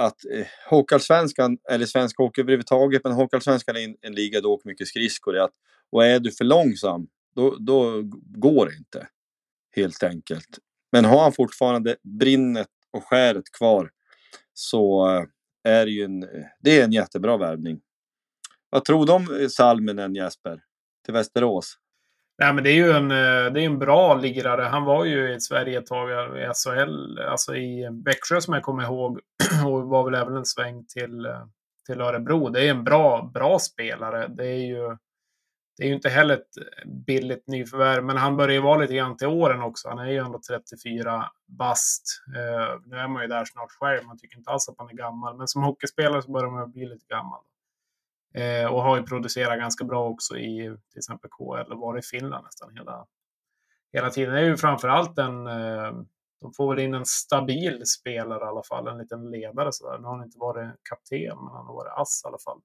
att 0.00 0.24
eh, 0.24 0.46
Hockeyallsvenskan, 0.70 1.58
eller 1.70 1.86
svensk 1.86 2.18
hockey 2.18 2.40
överhuvudtaget, 2.40 3.04
men 3.04 3.12
Hockeyallsvenskan 3.12 3.76
är 3.76 3.80
en, 3.84 3.96
en 4.00 4.14
liga 4.14 4.40
då 4.40 4.52
åker 4.52 4.68
mycket 4.68 4.88
skridskor. 4.88 5.36
Att, 5.36 5.52
och 5.92 6.04
är 6.04 6.20
du 6.20 6.30
för 6.30 6.44
långsam, 6.44 7.06
då, 7.36 7.56
då 7.58 8.02
går 8.38 8.66
det 8.66 8.76
inte. 8.76 9.08
Helt 9.76 10.02
enkelt. 10.02 10.58
Men 10.92 11.04
har 11.04 11.22
han 11.22 11.32
fortfarande 11.32 11.96
brinnet 12.02 12.68
och 12.92 13.04
skäret 13.04 13.44
kvar 13.58 13.90
så 14.52 15.10
eh, 15.10 15.24
är 15.64 15.86
det 15.86 15.92
ju 15.92 16.04
en, 16.04 16.22
eh, 16.22 16.44
det 16.60 16.80
är 16.80 16.84
en 16.84 16.92
jättebra 16.92 17.36
värvning. 17.36 17.80
Vad 18.70 18.84
tror 18.84 19.06
du 19.06 19.12
om 19.12 19.40
eh, 19.40 19.48
Salminen 19.48 20.14
Jesper? 20.14 20.62
Till 21.06 21.14
Västerås? 21.14 21.78
Nej, 22.38 22.52
men 22.52 22.64
det 22.64 22.70
är 22.70 22.74
ju 22.74 22.90
en, 22.90 23.10
eh, 23.10 23.52
det 23.52 23.60
är 23.60 23.66
en 23.66 23.78
bra 23.78 24.14
lirare. 24.14 24.62
Han 24.62 24.84
var 24.84 25.04
ju 25.04 25.34
i 25.34 25.40
Sverige 25.40 25.78
ett 25.78 25.86
tag 25.86 26.10
eh, 26.10 26.42
i 26.42 26.52
SHL, 26.54 27.18
alltså 27.18 27.56
i 27.56 27.88
Växjö 28.04 28.40
som 28.40 28.54
jag 28.54 28.62
kommer 28.62 28.82
ihåg. 28.82 29.20
Och 29.66 29.88
var 29.88 30.04
väl 30.04 30.14
även 30.14 30.36
en 30.36 30.46
sväng 30.46 30.86
till, 30.86 31.26
eh, 31.26 31.46
till 31.86 32.00
Örebro. 32.00 32.48
Det 32.48 32.66
är 32.66 32.70
en 32.70 32.84
bra, 32.84 33.30
bra 33.34 33.58
spelare. 33.58 34.26
Det 34.28 34.46
är 34.46 34.66
ju 34.66 34.96
det 35.78 35.84
är 35.84 35.88
ju 35.88 35.94
inte 35.94 36.08
heller 36.08 36.34
ett 36.34 36.86
billigt 37.06 37.46
nyförvärv, 37.46 38.04
men 38.04 38.16
han 38.16 38.36
börjar 38.36 38.54
ju 38.54 38.60
vara 38.60 38.78
lite 38.78 38.94
grann 38.94 39.16
till 39.16 39.26
åren 39.26 39.62
också. 39.62 39.88
Han 39.88 39.98
är 39.98 40.10
ju 40.10 40.18
ändå 40.18 40.40
34 40.48 41.30
bast. 41.46 42.22
Uh, 42.28 42.80
nu 42.86 42.96
är 42.96 43.08
man 43.08 43.22
ju 43.22 43.28
där 43.28 43.44
snart 43.44 43.70
själv, 43.70 44.04
man 44.04 44.18
tycker 44.18 44.38
inte 44.38 44.50
alls 44.50 44.68
att 44.68 44.78
man 44.78 44.88
är 44.88 44.92
gammal. 44.92 45.36
Men 45.36 45.48
som 45.48 45.62
hockeyspelare 45.62 46.22
så 46.22 46.30
börjar 46.30 46.50
man 46.50 46.72
bli 46.72 46.86
lite 46.86 47.06
gammal. 47.06 47.40
Eh, 48.36 48.66
och 48.66 48.82
har 48.82 48.96
ju 48.96 49.02
producerat 49.02 49.58
ganska 49.58 49.84
bra 49.84 50.08
också 50.08 50.36
i 50.36 50.76
till 50.90 50.98
exempel 50.98 51.30
KL 51.30 51.72
och 51.72 51.80
varit 51.80 52.04
i 52.04 52.08
Finland 52.08 52.44
nästan 52.44 52.76
hela, 52.76 53.06
hela 53.92 54.10
tiden. 54.10 54.34
Det 54.34 54.40
är 54.40 54.44
ju 54.44 54.56
framförallt 54.56 55.18
en... 55.18 55.46
Eh, 55.46 55.92
de 56.40 56.52
får 56.52 56.74
väl 56.74 56.84
in 56.84 56.94
en 56.94 57.06
stabil 57.06 57.86
spelare 57.86 58.44
i 58.44 58.48
alla 58.48 58.62
fall, 58.62 58.88
en 58.88 58.98
liten 58.98 59.30
ledare 59.30 59.72
sådär. 59.72 59.98
Nu 59.98 60.04
har 60.04 60.16
han 60.16 60.24
inte 60.24 60.38
varit 60.38 60.74
kapten, 60.88 61.44
men 61.44 61.52
han 61.52 61.66
har 61.66 61.74
varit 61.74 61.92
ass 61.96 62.22
i 62.24 62.28
alla 62.28 62.38
fall. 62.38 62.60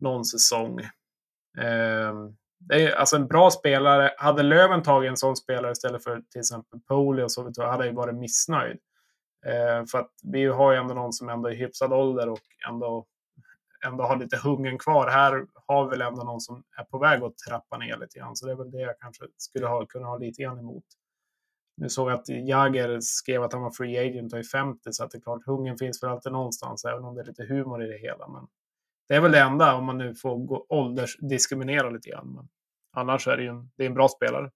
Någon 0.00 0.24
säsong. 0.24 0.80
Eh, 1.58 2.14
det 2.58 2.82
är 2.82 2.94
alltså 2.94 3.16
en 3.16 3.26
bra 3.26 3.50
spelare. 3.50 4.14
Hade 4.18 4.42
Löven 4.42 4.82
tagit 4.82 5.10
en 5.10 5.16
sån 5.16 5.36
spelare 5.36 5.72
istället 5.72 6.04
för 6.04 6.22
till 6.30 6.40
exempel 6.40 6.80
Poli 6.80 7.22
och 7.22 7.32
så 7.32 7.42
hade 7.42 7.84
jag 7.84 7.86
ju 7.86 7.92
varit 7.92 8.14
missnöjd. 8.14 8.78
Eh, 9.46 9.84
för 9.90 9.98
att 9.98 10.10
vi 10.22 10.44
har 10.46 10.72
ju 10.72 10.78
ändå 10.78 10.94
någon 10.94 11.12
som 11.12 11.28
ändå 11.28 11.48
är 11.48 11.52
i 11.52 11.56
hyfsad 11.56 11.92
ålder 11.92 12.28
och 12.28 12.40
ändå 12.68 13.06
ändå 13.86 14.04
har 14.04 14.16
lite 14.16 14.36
hungern 14.36 14.78
kvar. 14.78 15.10
Här 15.10 15.46
har 15.66 15.84
vi 15.84 15.90
väl 15.90 16.00
ändå 16.00 16.22
någon 16.22 16.40
som 16.40 16.64
är 16.76 16.84
på 16.84 16.98
väg 16.98 17.22
att 17.22 17.38
trappa 17.38 17.78
ner 17.78 17.96
lite 17.98 18.18
grann. 18.18 18.36
Så 18.36 18.46
det 18.46 18.52
är 18.52 18.56
väl 18.56 18.70
det 18.70 18.80
jag 18.80 18.98
kanske 18.98 19.24
skulle 19.36 19.66
ha, 19.66 19.86
kunna 19.86 20.06
ha 20.06 20.18
lite 20.18 20.42
grann 20.42 20.58
emot. 20.58 20.84
Nu 21.76 21.88
såg 21.88 22.10
jag 22.10 22.18
att 22.18 22.28
Jagger 22.28 22.98
skrev 23.00 23.42
att 23.42 23.52
han 23.52 23.62
var 23.62 23.70
free 23.70 23.98
agent 23.98 24.32
och 24.32 24.38
är 24.38 24.42
50 24.42 24.92
så 24.92 25.04
att 25.04 25.10
det 25.10 25.18
är 25.18 25.20
klart, 25.20 25.46
hungern 25.46 25.78
finns 25.78 26.00
för 26.00 26.06
alltid 26.06 26.32
någonstans, 26.32 26.84
även 26.84 27.04
om 27.04 27.14
det 27.14 27.20
är 27.20 27.24
lite 27.24 27.44
humor 27.44 27.84
i 27.84 27.86
det 27.86 27.98
hela. 27.98 28.28
Men 28.28 28.46
det 29.08 29.14
är 29.14 29.20
väl 29.20 29.32
det 29.32 29.40
enda, 29.40 29.74
om 29.74 29.84
man 29.84 29.98
nu 29.98 30.14
får 30.14 30.36
gå 30.36 30.66
åldersdiskriminera 30.68 31.90
lite 31.90 32.10
grann. 32.10 32.34
Men 32.34 32.48
annars 32.96 33.28
är 33.28 33.36
det 33.36 33.42
ju 33.42 33.48
en, 33.48 33.70
det 33.76 33.82
är 33.82 33.86
en 33.86 33.94
bra 33.94 34.08
spelare. 34.08 34.50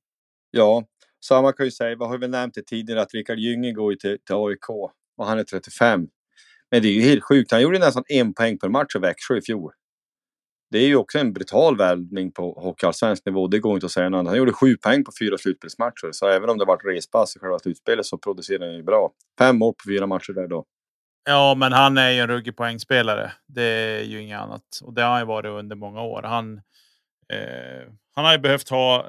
Ja, 0.50 0.84
samma 1.24 1.52
kan 1.52 1.66
ju 1.66 1.72
säga, 1.72 1.96
vad 1.96 2.08
har 2.08 2.18
vi 2.18 2.28
nämnt 2.28 2.54
det 2.54 2.62
tidigare, 2.62 3.02
att 3.02 3.14
Rickard 3.14 3.38
Gynge 3.38 3.72
går 3.72 3.94
till, 3.94 4.18
till 4.24 4.34
AIK 4.34 4.70
och 5.16 5.26
han 5.26 5.38
är 5.38 5.44
35. 5.44 6.08
Men 6.70 6.82
det 6.82 6.88
är 6.88 6.92
ju 6.92 7.02
helt 7.02 7.24
sjukt. 7.24 7.52
Han 7.52 7.62
gjorde 7.62 7.78
nästan 7.78 8.04
en 8.08 8.34
poäng 8.34 8.58
per 8.58 8.68
match 8.68 8.96
i 8.96 8.98
Växjö 8.98 9.36
i 9.36 9.42
fjol. 9.42 9.72
Det 10.70 10.78
är 10.78 10.86
ju 10.86 10.96
också 10.96 11.18
en 11.18 11.32
brutal 11.32 11.76
värvning 11.76 12.32
på 12.32 12.52
hockeyallsvensk 12.52 13.26
nivå. 13.26 13.46
Det 13.46 13.58
går 13.58 13.74
inte 13.74 13.86
att 13.86 13.92
säga 13.92 14.08
något 14.08 14.18
annat. 14.18 14.30
Han 14.30 14.38
gjorde 14.38 14.52
sju 14.52 14.76
poäng 14.76 15.04
på 15.04 15.12
fyra 15.20 15.38
slutspelsmatcher. 15.38 16.12
Så 16.12 16.28
även 16.28 16.50
om 16.50 16.58
det 16.58 16.64
varit 16.64 16.84
respass 16.84 17.36
i 17.36 17.38
själva 17.38 17.58
slutspelet 17.58 18.06
så 18.06 18.18
producerade 18.18 18.66
han 18.66 18.76
ju 18.76 18.82
bra. 18.82 19.10
Fem 19.38 19.58
mål 19.58 19.74
på 19.74 19.90
fyra 19.90 20.06
matcher 20.06 20.32
där 20.32 20.48
då. 20.48 20.64
Ja, 21.24 21.54
men 21.54 21.72
han 21.72 21.98
är 21.98 22.10
ju 22.10 22.18
en 22.18 22.28
ruggig 22.28 22.56
poängspelare. 22.56 23.32
Det 23.46 23.62
är 23.62 24.02
ju 24.02 24.22
inget 24.22 24.40
annat. 24.40 24.62
Och 24.82 24.94
det 24.94 25.02
har 25.02 25.10
han 25.10 25.20
ju 25.20 25.26
varit 25.26 25.50
under 25.50 25.76
många 25.76 26.02
år. 26.02 26.22
Han, 26.22 26.56
eh, 27.32 27.92
han 28.14 28.24
har 28.24 28.32
ju 28.32 28.38
behövt 28.38 28.68
ha 28.68 29.06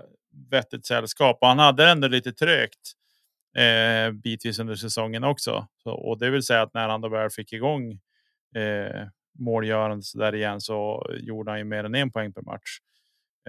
vettigt 0.52 0.86
sällskap 0.86 1.38
och 1.42 1.48
han 1.48 1.60
hade 1.60 1.90
ändå 1.90 2.08
lite 2.08 2.34
trögt 2.34 2.92
eh, 3.56 4.12
bitvis 4.12 4.60
under 4.60 4.76
säsongen 4.76 5.24
också. 5.24 5.68
Så, 5.84 5.92
och 5.92 6.20
det 6.20 6.30
vill 6.30 6.44
säga 6.44 6.62
att 6.62 6.74
när 6.74 6.90
han 6.90 7.02
då 7.02 7.10
väl 7.10 7.30
fick 7.30 7.54
igång 7.54 7.92
eh, 8.56 9.08
målgörandet 9.40 10.06
så 10.06 10.18
där 10.18 10.36
igen 10.36 10.62
så 10.62 11.08
gjorde 11.20 11.52
han 11.52 11.60
ju 11.60 11.66
mer 11.66 11.84
än 11.84 11.96
en 11.96 12.12
poäng 12.12 12.34
per 12.34 12.42
match. 12.42 12.80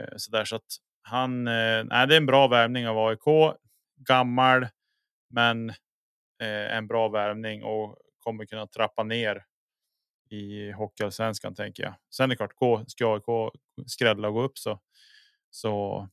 Eh, 0.00 0.16
så 0.16 0.30
där 0.30 0.44
så 0.44 0.56
att 0.56 0.76
han. 1.02 1.48
Eh, 1.48 1.84
nej, 1.84 2.06
det 2.06 2.14
är 2.14 2.16
en 2.16 2.26
bra 2.26 2.48
värvning 2.48 2.88
av 2.88 2.98
AIK. 2.98 3.56
Gammal, 4.08 4.68
men 5.30 5.70
eh, 6.40 6.76
en 6.76 6.86
bra 6.86 7.08
värvning 7.08 7.62
och 7.62 7.98
kommer 8.18 8.44
kunna 8.44 8.66
trappa 8.66 9.02
ner 9.02 9.44
i 10.30 10.70
hockeyallsvenskan 10.70 11.54
tänker 11.54 11.82
jag. 11.82 11.94
Sen 12.14 12.24
är 12.24 12.28
det 12.28 12.36
klart, 12.36 12.54
gå, 12.56 12.84
ska 12.86 13.14
AIK 13.14 13.52
skrälla 13.86 14.28
och 14.28 14.34
gå 14.34 14.42
upp 14.42 14.58
så 14.58 14.80
så 15.50 16.08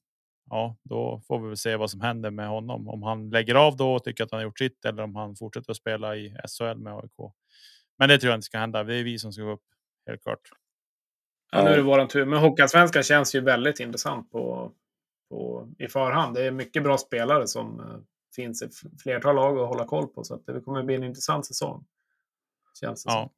ja, 0.49 0.77
då 0.83 1.21
får 1.27 1.39
vi 1.39 1.47
väl 1.47 1.57
se 1.57 1.75
vad 1.75 1.91
som 1.91 2.01
händer 2.01 2.31
med 2.31 2.47
honom. 2.47 2.87
Om 2.87 3.03
han 3.03 3.29
lägger 3.29 3.55
av 3.55 3.77
då 3.77 3.93
och 3.93 4.03
tycker 4.03 4.23
att 4.23 4.31
han 4.31 4.37
har 4.37 4.43
gjort 4.43 4.59
sitt 4.59 4.85
eller 4.85 5.03
om 5.03 5.15
han 5.15 5.35
fortsätter 5.35 5.71
att 5.71 5.77
spela 5.77 6.15
i 6.15 6.35
SHL 6.47 6.77
med 6.77 6.93
AIK. 6.93 7.33
Men 7.97 8.09
det 8.09 8.17
tror 8.17 8.29
jag 8.31 8.37
inte 8.37 8.45
ska 8.45 8.57
hända. 8.57 8.83
Det 8.83 8.95
är 8.95 9.03
vi 9.03 9.19
som 9.19 9.33
ska 9.33 9.43
gå 9.43 9.51
upp 9.51 9.63
helt 10.07 10.23
klart. 10.23 10.49
Ja, 11.51 11.63
nu 11.63 11.69
är 11.69 11.77
det 11.77 11.83
våran 11.83 12.07
tur. 12.07 12.25
Men 12.25 12.39
Hockeyallsvenskan 12.39 13.03
känns 13.03 13.35
ju 13.35 13.41
väldigt 13.41 13.79
intressant 13.79 14.31
på, 14.31 14.71
på, 15.29 15.69
i 15.77 15.87
förhand. 15.87 16.35
Det 16.35 16.45
är 16.45 16.51
mycket 16.51 16.83
bra 16.83 16.97
spelare 16.97 17.47
som 17.47 17.79
uh, 17.79 17.99
finns 18.35 18.61
i 18.61 18.69
flertal 19.03 19.35
lag 19.35 19.59
att 19.59 19.67
hålla 19.67 19.85
koll 19.85 20.07
på. 20.07 20.23
Så 20.23 20.35
att 20.35 20.45
det 20.45 20.61
kommer 20.61 20.83
bli 20.83 20.95
en 20.95 21.03
intressant 21.03 21.45
säsong. 21.45 21.85
Känns 22.79 23.03
det 23.03 23.11
ja. 23.11 23.21
Som. 23.21 23.29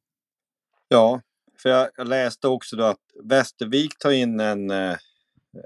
Ja, 0.88 1.20
för 1.62 1.68
jag, 1.68 1.90
jag 1.96 2.08
läste 2.08 2.48
också 2.48 2.76
då 2.76 2.84
att 2.84 3.00
Västervik 3.22 3.98
tar 3.98 4.10
in 4.10 4.40
en, 4.40 4.70
eh, 4.70 4.96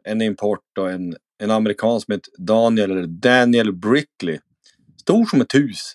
en 0.05 0.22
import 0.22 0.78
och 0.78 0.90
en 0.90 1.16
en 1.39 1.51
amerikan 1.51 2.01
som 2.01 2.12
heter 2.12 2.32
Daniel, 2.39 2.91
eller 2.91 3.07
Daniel 3.07 3.72
Brickley. 3.72 4.39
Stor 5.01 5.24
som 5.24 5.41
ett 5.41 5.55
hus. 5.55 5.93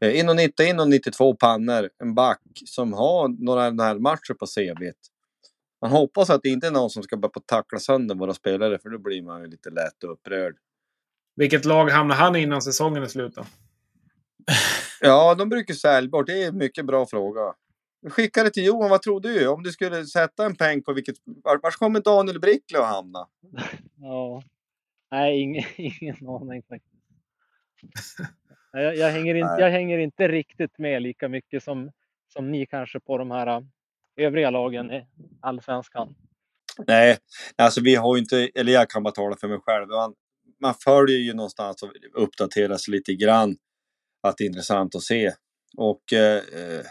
1,90, 0.00 0.60
eh, 0.60 0.68
1,92 0.68 1.36
pannor. 1.36 1.90
En 1.98 2.14
back 2.14 2.40
som 2.66 2.92
har 2.92 3.28
några 3.44 3.70
närmatcher 3.70 4.34
på 4.34 4.46
CV. 4.46 4.92
Man 5.82 5.90
hoppas 5.90 6.30
att 6.30 6.42
det 6.42 6.48
inte 6.48 6.66
är 6.66 6.70
någon 6.70 6.90
som 6.90 7.02
ska 7.02 7.16
börja 7.16 7.32
tackla 7.46 7.78
sönder 7.78 8.14
våra 8.14 8.34
spelare 8.34 8.78
för 8.78 8.90
då 8.90 8.98
blir 8.98 9.22
man 9.22 9.40
ju 9.40 9.46
lite 9.46 9.70
lätt 9.70 10.04
upprörd. 10.04 10.54
Vilket 11.36 11.64
lag 11.64 11.90
hamnar 11.90 12.14
han 12.14 12.36
innan 12.36 12.62
säsongen 12.62 13.02
är 13.02 13.06
slut 13.06 13.34
då? 13.34 13.44
Ja, 15.00 15.34
de 15.34 15.48
brukar 15.48 15.74
sälja 15.74 16.10
bort. 16.10 16.26
Det 16.26 16.42
är 16.42 16.48
en 16.48 16.58
mycket 16.58 16.86
bra 16.86 17.06
fråga. 17.06 17.40
Skicka 18.10 18.44
det 18.44 18.50
till 18.50 18.64
Johan, 18.64 18.90
vad 18.90 19.02
tror 19.02 19.20
du? 19.20 19.46
Om 19.46 19.62
du 19.62 19.72
skulle 19.72 20.04
sätta 20.04 20.46
en 20.46 20.54
peng 20.54 20.82
på 20.82 20.92
vilket... 20.92 21.16
Var 21.44 21.70
kommer 21.70 22.00
Daniel 22.00 22.40
Brickley 22.40 22.80
att 22.80 22.88
hamna? 22.88 23.26
Ja, 24.00 24.42
nej, 25.12 25.40
ingen, 25.40 25.64
ingen 25.76 26.28
aning 26.28 26.62
faktiskt. 26.62 28.18
Jag, 28.74 28.96
jag, 28.96 29.10
hänger 29.10 29.34
inte, 29.34 29.56
jag 29.58 29.70
hänger 29.70 29.98
inte 29.98 30.28
riktigt 30.28 30.78
med 30.78 31.02
lika 31.02 31.28
mycket 31.28 31.62
som, 31.62 31.90
som 32.28 32.50
ni 32.50 32.66
kanske 32.66 33.00
på 33.00 33.18
de 33.18 33.30
här 33.30 33.46
äh, 33.46 33.60
övriga 34.16 34.50
lagen 34.50 34.90
i 34.90 35.06
allsvenskan. 35.40 36.14
Nej, 36.86 37.18
alltså 37.56 37.80
vi 37.80 37.94
har 37.94 38.16
ju 38.16 38.22
inte, 38.22 38.50
eller 38.54 38.72
jag 38.72 38.90
kan 38.90 39.02
bara 39.02 39.14
tala 39.14 39.36
för 39.36 39.48
mig 39.48 39.58
själv. 39.62 39.88
Man, 39.88 40.14
man 40.60 40.74
följer 40.84 41.18
ju 41.18 41.34
någonstans 41.34 41.82
och 41.82 41.90
uppdaterar 42.14 42.76
sig 42.76 42.92
lite 42.92 43.14
grann. 43.14 43.56
Att 44.22 44.36
det 44.36 44.44
är 44.44 44.48
intressant 44.48 44.94
att 44.94 45.02
se. 45.02 45.32
Och 45.76 46.12
eh, 46.12 46.36
eh 46.36 46.84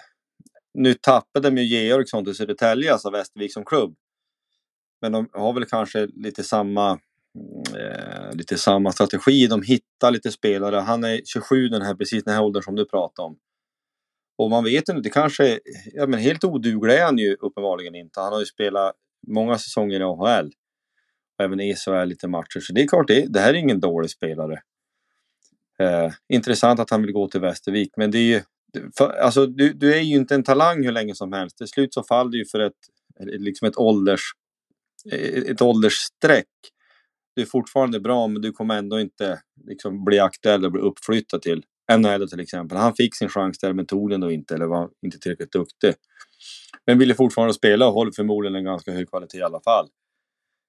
nu 0.74 0.93
tappade 0.93 1.49
de 1.49 1.61
ju 1.61 1.63
Georgsson 1.63 2.26
till 2.26 2.36
Södertälje, 2.36 2.91
alltså 2.91 3.09
Västervik 3.09 3.53
som 3.53 3.65
klubb. 3.65 3.95
Men 5.01 5.11
de 5.11 5.30
har 5.34 5.53
väl 5.53 5.65
kanske 5.65 6.07
lite 6.07 6.43
samma, 6.43 6.99
eh, 7.77 8.36
lite 8.36 8.57
samma 8.57 8.91
strategi. 8.91 9.47
De 9.47 9.61
hittar 9.61 10.11
lite 10.11 10.32
spelare. 10.32 10.75
Han 10.75 11.03
är 11.03 11.21
27 11.25 11.67
den 11.67 11.82
här, 11.82 11.95
precis 11.95 12.23
den 12.23 12.34
här 12.34 12.43
åldern 12.43 12.63
som 12.63 12.75
du 12.75 12.86
pratade 12.86 13.25
om. 13.25 13.38
Och 14.38 14.49
man 14.49 14.63
vet 14.63 14.89
inte, 14.89 15.01
det 15.01 15.09
kanske, 15.09 15.59
ja 15.93 16.07
men 16.07 16.19
helt 16.19 16.43
oduglig 16.43 16.95
är 16.95 17.05
han 17.05 17.17
ju 17.17 17.34
uppenbarligen 17.34 17.95
inte. 17.95 18.19
Han 18.19 18.34
har 18.34 18.39
ju 18.39 18.45
spelat 18.45 18.95
många 19.27 19.57
säsonger 19.57 19.99
i 19.99 20.03
AHL. 20.03 20.51
Och 21.38 21.43
även 21.43 21.59
i 21.59 21.75
SHL 21.75 22.05
lite 22.05 22.27
matcher. 22.27 22.59
Så 22.59 22.73
det 22.73 22.82
är 22.82 22.88
klart, 22.88 23.07
det, 23.07 23.25
det 23.34 23.39
här 23.39 23.49
är 23.49 23.57
ingen 23.57 23.79
dålig 23.79 24.09
spelare. 24.09 24.61
Eh, 25.79 26.11
intressant 26.29 26.79
att 26.79 26.89
han 26.89 27.01
vill 27.01 27.11
gå 27.11 27.27
till 27.27 27.41
Västervik, 27.41 27.91
men 27.97 28.11
det 28.11 28.17
är 28.17 28.34
ju 28.34 28.41
för, 28.97 29.09
alltså, 29.09 29.45
du, 29.45 29.73
du 29.73 29.93
är 29.93 30.01
ju 30.01 30.15
inte 30.15 30.36
en 30.36 30.43
talang 30.43 30.84
hur 30.84 30.91
länge 30.91 31.15
som 31.15 31.34
helst. 31.34 31.57
Till 31.57 31.67
slut 31.67 31.93
så 31.93 32.03
faller 32.03 32.32
du 32.32 32.38
ju 32.38 32.45
för 32.45 32.59
ett, 32.59 32.73
liksom 33.19 33.67
ett, 33.67 33.77
ålders, 33.77 34.21
ett 35.45 35.61
åldersstreck 35.61 36.47
du 37.41 37.45
är 37.45 37.49
fortfarande 37.49 37.99
bra, 37.99 38.27
men 38.27 38.41
du 38.41 38.51
kommer 38.51 38.77
ändå 38.77 38.99
inte 38.99 39.41
liksom, 39.67 40.05
bli 40.05 40.19
aktuell 40.19 40.65
och 40.65 40.71
bli 40.71 40.81
uppflyttad 40.81 41.41
till 41.41 41.63
NHL 41.97 42.29
till 42.29 42.39
exempel. 42.39 42.77
Han 42.77 42.95
fick 42.95 43.15
sin 43.15 43.29
chans 43.29 43.59
där, 43.59 43.73
men 43.73 43.85
tog 43.85 44.09
den 44.09 44.21
då 44.21 44.31
inte 44.31 44.55
eller 44.55 44.65
var 44.65 44.89
inte 45.05 45.19
tillräckligt 45.19 45.51
duktig. 45.51 45.93
Men 46.85 46.99
ville 46.99 47.13
fortfarande 47.13 47.53
spela 47.53 47.87
och 47.87 47.93
håller 47.93 48.11
förmodligen 48.11 48.55
en 48.55 48.63
ganska 48.63 48.91
hög 48.91 49.09
kvalitet 49.09 49.37
i 49.37 49.41
alla 49.41 49.61
fall. 49.61 49.87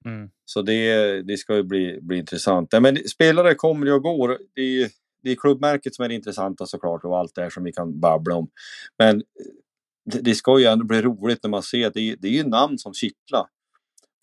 Mm. 0.05 0.31
Så 0.45 0.63
det, 0.63 1.23
det 1.23 1.37
ska 1.37 1.57
ju 1.57 1.63
bli, 1.63 1.99
bli 2.03 2.19
intressant. 2.19 2.69
Ja, 2.73 2.81
men 2.81 2.97
spelare 3.09 3.55
kommer 3.55 3.87
ju 3.87 3.93
och 3.93 4.03
går. 4.03 4.39
Det 4.55 4.83
är, 4.83 4.91
det 5.23 5.31
är 5.31 5.37
klubbmärket 5.37 5.95
som 5.95 6.05
är 6.05 6.09
det 6.09 6.15
intressanta 6.15 6.67
såklart 6.67 7.05
och 7.05 7.19
allt 7.19 7.35
det 7.35 7.43
här 7.43 7.51
som 7.51 7.65
vi 7.65 7.73
kan 7.73 8.01
babbla 8.01 8.35
om. 8.35 8.49
Men 8.99 9.23
det, 10.05 10.21
det 10.21 10.35
ska 10.35 10.59
ju 10.59 10.65
ändå 10.65 10.85
bli 10.85 11.03
roligt 11.03 11.43
när 11.43 11.51
man 11.51 11.63
ser 11.63 11.87
att 11.87 11.95
det, 11.95 12.17
det 12.19 12.29
är 12.29 12.33
ju 12.33 12.45
namn 12.45 12.79
som 12.79 12.95
kittlar. 12.95 13.47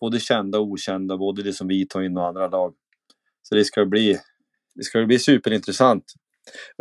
Både 0.00 0.20
kända 0.20 0.58
och 0.58 0.66
okända, 0.66 1.16
både 1.16 1.42
det 1.42 1.52
som 1.52 1.68
vi 1.68 1.86
tar 1.86 2.02
in 2.02 2.16
och 2.16 2.26
andra 2.26 2.48
lag. 2.48 2.74
Så 3.42 3.54
det 3.54 3.64
ska 3.64 3.86
bli, 3.86 4.18
det 4.74 4.82
ska 4.82 5.04
bli 5.06 5.18
superintressant. 5.18 6.04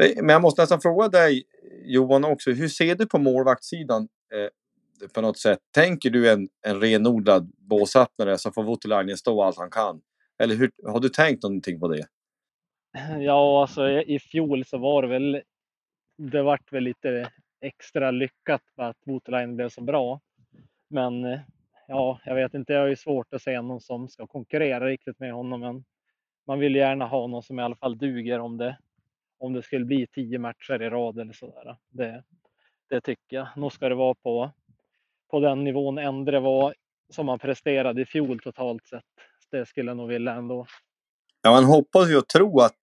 Eh, 0.01 0.11
men 0.15 0.29
jag 0.29 0.41
måste 0.41 0.61
nästan 0.61 0.81
fråga 0.81 1.07
dig 1.07 1.43
Johan 1.85 2.23
också, 2.23 2.51
hur 2.51 2.67
ser 2.67 2.95
du 2.95 3.05
på 3.05 3.17
målvaktssidan 3.17 4.07
eh, 4.33 5.07
på 5.13 5.21
något 5.21 5.39
sätt? 5.39 5.59
Tänker 5.73 6.09
du 6.09 6.31
en, 6.31 6.49
en 6.67 6.81
renodlad 6.81 7.51
båsöppnare 7.57 8.37
som 8.37 8.53
får 8.53 8.63
Voutilainen 8.63 9.17
stå 9.17 9.43
allt 9.43 9.57
han 9.57 9.69
kan? 9.69 10.01
Eller 10.43 10.55
hur, 10.55 10.71
har 10.87 10.99
du 10.99 11.09
tänkt 11.09 11.43
någonting 11.43 11.79
på 11.79 11.87
det? 11.87 12.05
Ja, 13.19 13.61
alltså 13.61 13.89
i 13.89 14.19
fjol 14.19 14.65
så 14.65 14.77
var 14.77 15.01
det 15.01 15.07
väl. 15.07 15.41
Det 16.17 16.41
vart 16.41 16.73
väl 16.73 16.83
lite 16.83 17.31
extra 17.61 18.11
lyckat 18.11 18.61
för 18.75 18.83
att 18.83 18.97
Voutilainen 19.05 19.55
blev 19.55 19.69
så 19.69 19.81
bra. 19.81 20.21
Men 20.89 21.25
eh, 21.25 21.39
ja, 21.89 22.19
jag 22.25 22.35
vet 22.35 22.53
inte. 22.53 22.73
Jag 22.73 22.81
har 22.81 22.87
ju 22.87 22.95
svårt 22.95 23.33
att 23.33 23.41
se 23.41 23.61
någon 23.61 23.81
som 23.81 24.09
ska 24.09 24.27
konkurrera 24.27 24.87
riktigt 24.87 25.19
med 25.19 25.33
honom. 25.33 25.59
Men 25.59 25.85
man 26.47 26.59
vill 26.59 26.75
gärna 26.75 27.05
ha 27.05 27.27
någon 27.27 27.43
som 27.43 27.59
i 27.59 27.63
alla 27.63 27.75
fall 27.75 27.97
duger 27.97 28.39
om 28.39 28.57
det 28.57 28.77
om 29.39 29.53
det 29.53 29.63
skulle 29.63 29.85
bli 29.85 30.07
tio 30.07 30.39
matcher 30.39 30.81
i 30.81 30.89
rad 30.89 31.19
eller 31.19 31.33
sådär. 31.33 31.77
Det, 31.89 32.23
det 32.89 33.01
tycker 33.01 33.35
jag. 33.35 33.47
Nog 33.55 33.73
ska 33.73 33.89
det 33.89 33.95
vara 33.95 34.15
på, 34.15 34.51
på 35.31 35.39
den 35.39 35.63
nivån 35.63 35.97
Endre 35.97 36.39
var 36.39 36.73
som 37.09 37.27
han 37.27 37.39
presterade 37.39 38.01
i 38.01 38.05
fjol 38.05 38.39
totalt 38.39 38.87
sett. 38.87 39.03
Det 39.51 39.65
skulle 39.65 39.89
jag 39.89 39.97
nog 39.97 40.09
vilja 40.09 40.33
ändå. 40.33 40.65
Ja, 41.41 41.51
man 41.51 41.63
hoppas 41.63 42.09
ju 42.09 42.17
och 42.17 42.27
tror 42.27 42.65
att, 42.65 42.75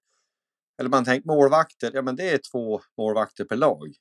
eller 0.80 0.90
man 0.90 1.04
tänker 1.04 1.28
målvakter, 1.28 1.90
ja 1.94 2.02
men 2.02 2.16
det 2.16 2.30
är 2.30 2.40
två 2.52 2.80
målvakter 2.98 3.44
per 3.44 3.56
lag. 3.56 3.94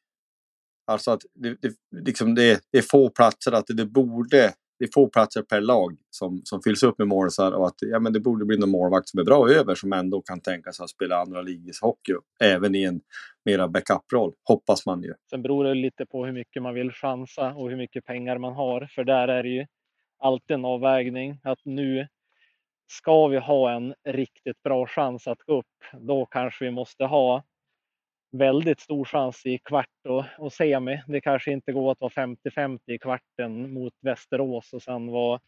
Alltså 0.86 1.12
att 1.12 1.22
det, 1.34 1.62
det, 1.62 1.76
liksom 1.92 2.36
det, 2.36 2.62
det 2.72 2.78
är 2.78 2.82
få 2.82 3.10
platser, 3.10 3.52
att 3.52 3.68
det, 3.68 3.74
det 3.74 3.86
borde 3.86 4.54
det 4.80 4.86
är 4.86 4.90
få 4.94 5.10
platser 5.10 5.42
per 5.42 5.62
lag 5.62 5.98
som, 6.10 6.42
som 6.44 6.62
fylls 6.62 6.84
upp 6.84 6.98
med 6.98 7.08
målisar 7.08 7.52
och 7.52 7.68
att 7.68 7.76
ja, 7.80 8.00
men 8.00 8.14
det 8.14 8.20
borde 8.20 8.46
bli 8.46 8.58
någon 8.58 8.70
målvakt 8.70 9.10
som 9.10 9.20
är 9.20 9.24
bra 9.24 9.50
över 9.50 9.76
som 9.76 9.94
ändå 9.94 10.22
kan 10.22 10.42
tänka 10.42 10.72
sig 10.72 10.84
att 10.84 10.90
spela 10.90 11.18
andra 11.18 11.42
ligors 11.42 11.82
hockey 11.82 12.14
även 12.44 12.76
i 12.76 12.84
en 12.84 13.02
mera 13.46 13.68
backup-roll, 13.68 14.34
hoppas 14.44 14.86
man 14.86 15.04
ju. 15.04 15.14
Sen 15.30 15.42
beror 15.42 15.64
det 15.64 15.74
lite 15.74 16.06
på 16.06 16.26
hur 16.26 16.34
mycket 16.34 16.64
man 16.64 16.74
vill 16.74 16.92
chansa 16.92 17.54
och 17.54 17.70
hur 17.70 17.78
mycket 17.78 18.06
pengar 18.06 18.38
man 18.38 18.54
har, 18.54 18.88
för 18.96 19.04
där 19.04 19.28
är 19.28 19.44
det 19.44 19.50
ju 19.50 19.66
alltid 20.20 20.54
en 20.56 20.66
avvägning 20.66 21.40
att 21.44 21.60
nu 21.64 22.08
ska 22.88 23.28
vi 23.28 23.38
ha 23.38 23.72
en 23.72 23.94
riktigt 24.08 24.64
bra 24.64 24.88
chans 24.88 25.28
att 25.28 25.40
gå 25.40 25.60
upp, 25.60 26.02
då 26.02 26.26
kanske 26.26 26.66
vi 26.66 26.72
måste 26.72 27.04
ha 27.04 27.44
väldigt 28.38 28.80
stor 28.80 29.06
chans 29.06 29.46
i 29.46 29.58
kvart 29.58 30.06
och, 30.10 30.26
och 30.38 30.54
semi. 30.54 31.04
Det 31.08 31.22
kanske 31.22 31.52
inte 31.52 31.72
går 31.72 31.92
att 31.92 32.02
vara 32.02 32.12
50-50 32.12 32.80
i 32.86 32.98
kvarten 32.98 33.74
mot 33.74 33.94
Västerås 34.02 34.74
och 34.74 34.84
sen 34.84 35.08
vara 35.08 35.40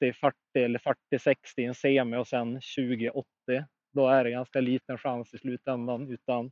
60-40 0.00 0.32
eller 0.54 0.78
40-60 0.78 1.34
i 1.56 1.64
en 1.64 1.74
semi 1.74 2.16
och 2.16 2.28
sen 2.28 2.60
20-80. 2.60 3.24
Då 3.92 4.08
är 4.08 4.24
det 4.24 4.30
ganska 4.30 4.60
liten 4.60 4.98
chans 4.98 5.34
i 5.34 5.38
slutändan 5.38 6.10
utan 6.10 6.50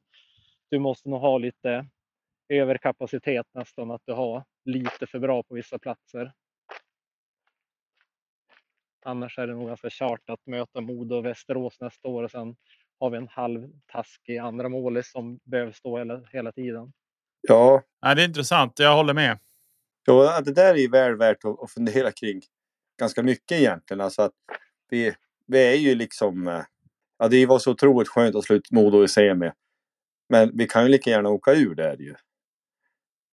du 0.70 0.78
måste 0.78 1.08
nog 1.08 1.20
ha 1.20 1.38
lite 1.38 1.86
överkapacitet 2.48 3.46
nästan 3.54 3.90
att 3.90 4.02
du 4.04 4.12
har 4.12 4.44
lite 4.64 5.06
för 5.06 5.18
bra 5.18 5.42
på 5.42 5.54
vissa 5.54 5.78
platser. 5.78 6.32
Annars 9.04 9.38
är 9.38 9.46
det 9.46 9.52
nog 9.52 9.66
ganska 9.66 9.88
kört 9.90 10.30
att 10.30 10.46
möta 10.46 10.80
Modo 10.80 11.16
och 11.16 11.24
Västerås 11.24 11.80
nästa 11.80 12.08
år 12.08 12.22
och 12.22 12.30
sen 12.30 12.56
har 13.02 13.10
vi 13.10 13.16
en 13.16 13.28
halvtaskig 13.28 14.38
andra 14.38 14.68
målis 14.68 15.10
som 15.12 15.40
behöver 15.44 15.72
stå 15.72 15.98
hela, 15.98 16.20
hela 16.32 16.52
tiden. 16.52 16.92
Ja. 17.40 17.82
ja, 18.00 18.14
det 18.14 18.22
är 18.22 18.28
intressant. 18.28 18.78
Jag 18.78 18.96
håller 18.96 19.14
med. 19.14 19.38
Ja, 20.06 20.40
det 20.40 20.52
där 20.52 20.74
är 20.74 20.88
väl 20.88 21.16
värt 21.16 21.44
att, 21.44 21.62
att 21.62 21.70
fundera 21.70 22.12
kring 22.12 22.40
ganska 22.98 23.22
mycket 23.22 23.58
egentligen. 23.60 24.00
Alltså 24.00 24.22
att 24.22 24.32
vi, 24.90 25.14
vi 25.46 25.58
är 25.58 25.74
ju 25.74 25.94
liksom... 25.94 26.48
Eh, 26.48 26.62
ja, 27.18 27.28
det 27.28 27.46
var 27.46 27.58
så 27.58 27.70
otroligt 27.70 28.08
skönt 28.08 28.36
att 28.36 28.44
sluta 28.44 28.74
Modo 28.74 29.04
i 29.04 29.08
semi. 29.08 29.50
Men 30.28 30.56
vi 30.56 30.66
kan 30.66 30.82
ju 30.82 30.88
lika 30.88 31.10
gärna 31.10 31.28
åka 31.28 31.52
ur 31.52 31.74
där 31.74 31.96
ju. 31.96 32.14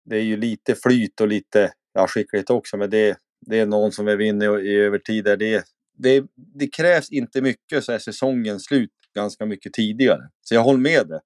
Det 0.05 0.15
är 0.15 0.23
ju 0.23 0.37
lite 0.37 0.75
flyt 0.75 1.21
och 1.21 1.27
lite 1.27 1.73
ja, 1.93 2.07
skicklighet 2.07 2.49
också, 2.49 2.77
men 2.77 2.89
det, 2.89 3.17
det 3.41 3.59
är 3.59 3.65
någon 3.65 3.91
som 3.91 4.07
är 4.07 4.15
vinner 4.15 4.59
i 4.59 4.75
övertid. 4.75 5.23
Där 5.23 5.37
det, 5.37 5.65
det, 5.97 6.25
det 6.35 6.67
krävs 6.67 7.11
inte 7.11 7.41
mycket 7.41 7.83
så 7.83 7.91
är 7.91 7.99
säsongen 7.99 8.59
slut 8.59 8.91
ganska 9.15 9.45
mycket 9.45 9.73
tidigare. 9.73 10.29
Så 10.41 10.55
jag 10.55 10.63
håller 10.63 10.79
med 10.79 11.07
det. 11.07 11.21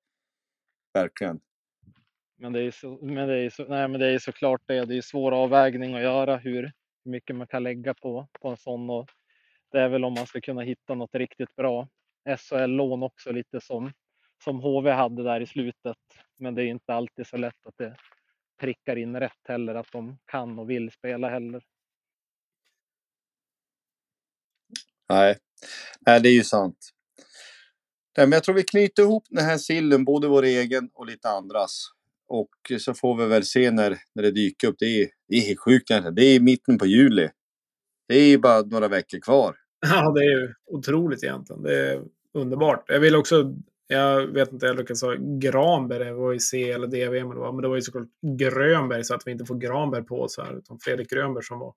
Verkligen. 0.93 1.39
Men 2.37 2.53
det 2.53 2.61
är, 2.61 2.71
så, 2.71 2.99
men 3.01 3.27
det 3.27 3.39
är, 3.39 3.49
så, 3.49 3.65
nej, 3.65 3.87
men 3.87 3.99
det 3.99 4.07
är 4.07 4.19
såklart 4.19 4.61
det. 4.65 4.85
Det 4.85 4.97
är 4.97 5.01
svår 5.01 5.31
avvägning 5.31 5.95
att 5.95 6.01
göra 6.01 6.37
hur 6.37 6.71
mycket 7.03 7.35
man 7.35 7.47
kan 7.47 7.63
lägga 7.63 7.93
på, 7.93 8.27
på 8.41 8.49
en 8.49 8.57
sån. 8.57 8.89
Och 8.89 9.09
det 9.71 9.79
är 9.79 9.89
väl 9.89 10.05
om 10.05 10.13
man 10.13 10.27
ska 10.27 10.41
kunna 10.41 10.61
hitta 10.61 10.95
något 10.95 11.15
riktigt 11.15 11.55
bra. 11.55 11.87
SHL-lån 12.37 13.03
också 13.03 13.31
lite 13.31 13.61
som, 13.61 13.93
som 14.43 14.59
HV 14.59 14.91
hade 14.91 15.23
där 15.23 15.41
i 15.41 15.45
slutet. 15.45 15.97
Men 16.39 16.55
det 16.55 16.63
är 16.63 16.67
inte 16.67 16.93
alltid 16.93 17.27
så 17.27 17.37
lätt 17.37 17.65
att 17.65 17.77
det 17.77 17.95
prickar 18.59 18.95
in 18.95 19.19
rätt 19.19 19.47
heller, 19.47 19.75
att 19.75 19.91
de 19.91 20.17
kan 20.25 20.59
och 20.59 20.69
vill 20.69 20.91
spela 20.91 21.29
heller. 21.29 21.63
Nej, 25.09 25.37
Nej 26.05 26.21
det 26.21 26.29
är 26.29 26.33
ju 26.33 26.43
sant. 26.43 26.92
Nej, 28.17 28.27
men 28.27 28.31
jag 28.31 28.43
tror 28.43 28.55
vi 28.55 28.63
knyter 28.63 29.03
ihop 29.03 29.23
den 29.29 29.45
här 29.45 29.57
sillen, 29.57 30.05
både 30.05 30.27
vår 30.27 30.43
egen 30.43 30.89
och 30.93 31.05
lite 31.05 31.29
andras. 31.29 31.87
Och 32.27 32.79
så 32.79 32.93
får 32.93 33.17
vi 33.17 33.25
väl 33.25 33.43
se 33.43 33.71
när, 33.71 33.97
när 34.15 34.23
det 34.23 34.31
dyker 34.31 34.67
upp. 34.67 34.75
Det 34.79 35.01
är, 35.01 35.09
det 35.27 35.35
är 35.35 35.41
helt 35.41 35.59
sjukt 35.59 35.91
egentligen. 35.91 36.15
Det 36.15 36.25
är 36.25 36.39
mitten 36.39 36.77
på 36.77 36.85
juli. 36.85 37.29
Det 38.07 38.15
är 38.15 38.37
bara 38.37 38.61
några 38.61 38.87
veckor 38.87 39.19
kvar. 39.19 39.55
Ja, 39.89 40.11
det 40.11 40.19
är 40.19 40.39
ju 40.39 40.53
otroligt 40.71 41.23
egentligen. 41.23 41.63
Det 41.63 41.91
är 41.91 42.03
underbart. 42.33 42.83
Jag 42.87 42.99
vill 42.99 43.15
också, 43.15 43.53
jag 43.87 44.27
vet 44.27 44.51
inte, 44.51 44.65
jag 44.65 44.77
lyckades 44.77 44.99
säga 44.99 45.15
Granberg, 45.19 46.05
det 46.05 46.13
var 46.13 46.31
ju 46.31 46.39
C 46.39 46.71
eller 46.71 46.87
DVM 46.87 47.31
eller 47.31 47.41
vad, 47.41 47.53
men 47.53 47.61
det 47.61 47.67
var 47.67 47.75
ju 47.75 47.81
såklart 47.81 48.07
Grönberg 48.39 49.03
så 49.03 49.15
att 49.15 49.27
vi 49.27 49.31
inte 49.31 49.45
får 49.45 49.55
Granberg 49.55 50.03
på 50.03 50.21
oss 50.21 50.37
här, 50.37 50.57
utan 50.57 50.79
Fredrik 50.79 51.09
Grönberg 51.09 51.43
som 51.43 51.59
var 51.59 51.73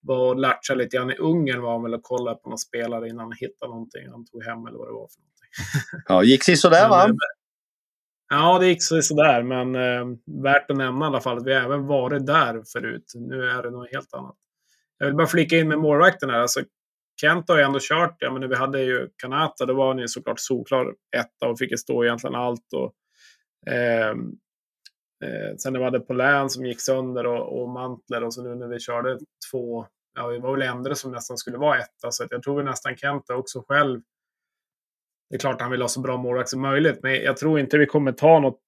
var 0.00 0.28
och 0.28 0.36
latcha 0.36 0.74
lite 0.74 0.96
grann 0.96 1.10
i 1.10 1.16
Ungern 1.16 1.62
var 1.62 1.72
han 1.72 1.82
väl 1.82 1.94
och 1.94 2.02
kollade 2.02 2.36
på 2.36 2.48
någon 2.48 2.58
spelare 2.58 3.08
innan 3.08 3.24
han 3.24 3.36
hittade 3.40 3.72
någonting 3.72 4.08
han 4.10 4.26
tog 4.26 4.44
hem 4.44 4.66
eller 4.66 4.78
vad 4.78 4.88
det 4.88 4.92
var 4.92 5.08
för 5.08 5.20
någonting. 5.20 5.50
Ja, 6.08 6.22
gick 6.22 6.44
sig 6.44 6.56
sådär 6.56 6.88
va? 6.88 7.04
Eh, 7.04 7.14
ja, 8.28 8.58
det 8.58 8.66
gick 8.66 8.82
sådär, 8.82 9.42
men 9.42 9.74
eh, 9.74 10.16
värt 10.42 10.70
att 10.70 10.76
nämna 10.76 11.04
i 11.04 11.08
alla 11.08 11.20
fall 11.20 11.38
att 11.38 11.46
vi 11.46 11.52
även 11.52 11.86
varit 11.86 12.26
där 12.26 12.62
förut. 12.72 13.12
Nu 13.14 13.44
är 13.44 13.62
det 13.62 13.70
något 13.70 13.92
helt 13.92 14.14
annat. 14.14 14.36
Jag 14.98 15.06
vill 15.06 15.16
bara 15.16 15.26
flika 15.26 15.58
in 15.58 15.68
med 15.68 15.78
målvakten 15.78 16.30
här. 16.30 16.40
Alltså, 16.40 16.60
Kent 17.20 17.48
har 17.48 17.56
ju 17.56 17.62
ändå 17.62 17.78
kört, 17.82 18.16
ja, 18.18 18.32
men 18.32 18.40
när 18.40 18.48
vi 18.48 18.56
hade 18.56 18.82
ju 18.82 19.08
Kanata, 19.16 19.66
då 19.66 19.74
var 19.74 19.88
han 19.88 19.98
ju 19.98 20.08
såklart 20.08 20.40
solklar 20.40 20.94
etta 21.16 21.48
och 21.48 21.58
fick 21.58 21.80
stå 21.80 22.04
egentligen 22.04 22.34
allt. 22.34 22.72
Och, 22.72 22.94
eh, 23.72 24.14
Eh, 25.24 25.56
sen 25.56 25.72
när 25.72 25.80
vi 25.80 25.84
hade 25.84 26.00
Polän 26.00 26.50
som 26.50 26.66
gick 26.66 26.80
sönder 26.80 27.26
och, 27.26 27.62
och 27.62 27.68
Mantler 27.68 28.24
och 28.24 28.34
så 28.34 28.42
nu 28.42 28.54
när 28.54 28.68
vi 28.68 28.78
körde 28.80 29.18
två, 29.50 29.86
ja 30.14 30.26
vi 30.26 30.38
var 30.38 30.52
väl 30.52 30.68
Endre 30.68 30.94
som 30.94 31.12
nästan 31.12 31.38
skulle 31.38 31.58
vara 31.58 31.78
etta. 31.78 32.10
Så 32.10 32.26
jag 32.30 32.42
tror 32.42 32.56
vi 32.56 32.64
nästan 32.64 32.96
Kenta 32.96 33.36
också 33.36 33.64
själv. 33.68 34.00
Det 35.30 35.36
är 35.36 35.40
klart 35.40 35.60
han 35.60 35.70
vill 35.70 35.82
ha 35.82 35.88
så 35.88 36.00
bra 36.00 36.16
målvakt 36.16 36.48
som 36.48 36.60
möjligt, 36.60 37.02
men 37.02 37.14
jag 37.14 37.36
tror 37.36 37.60
inte 37.60 37.78
vi 37.78 37.86
kommer 37.86 38.12
ta 38.12 38.40
något 38.40 38.60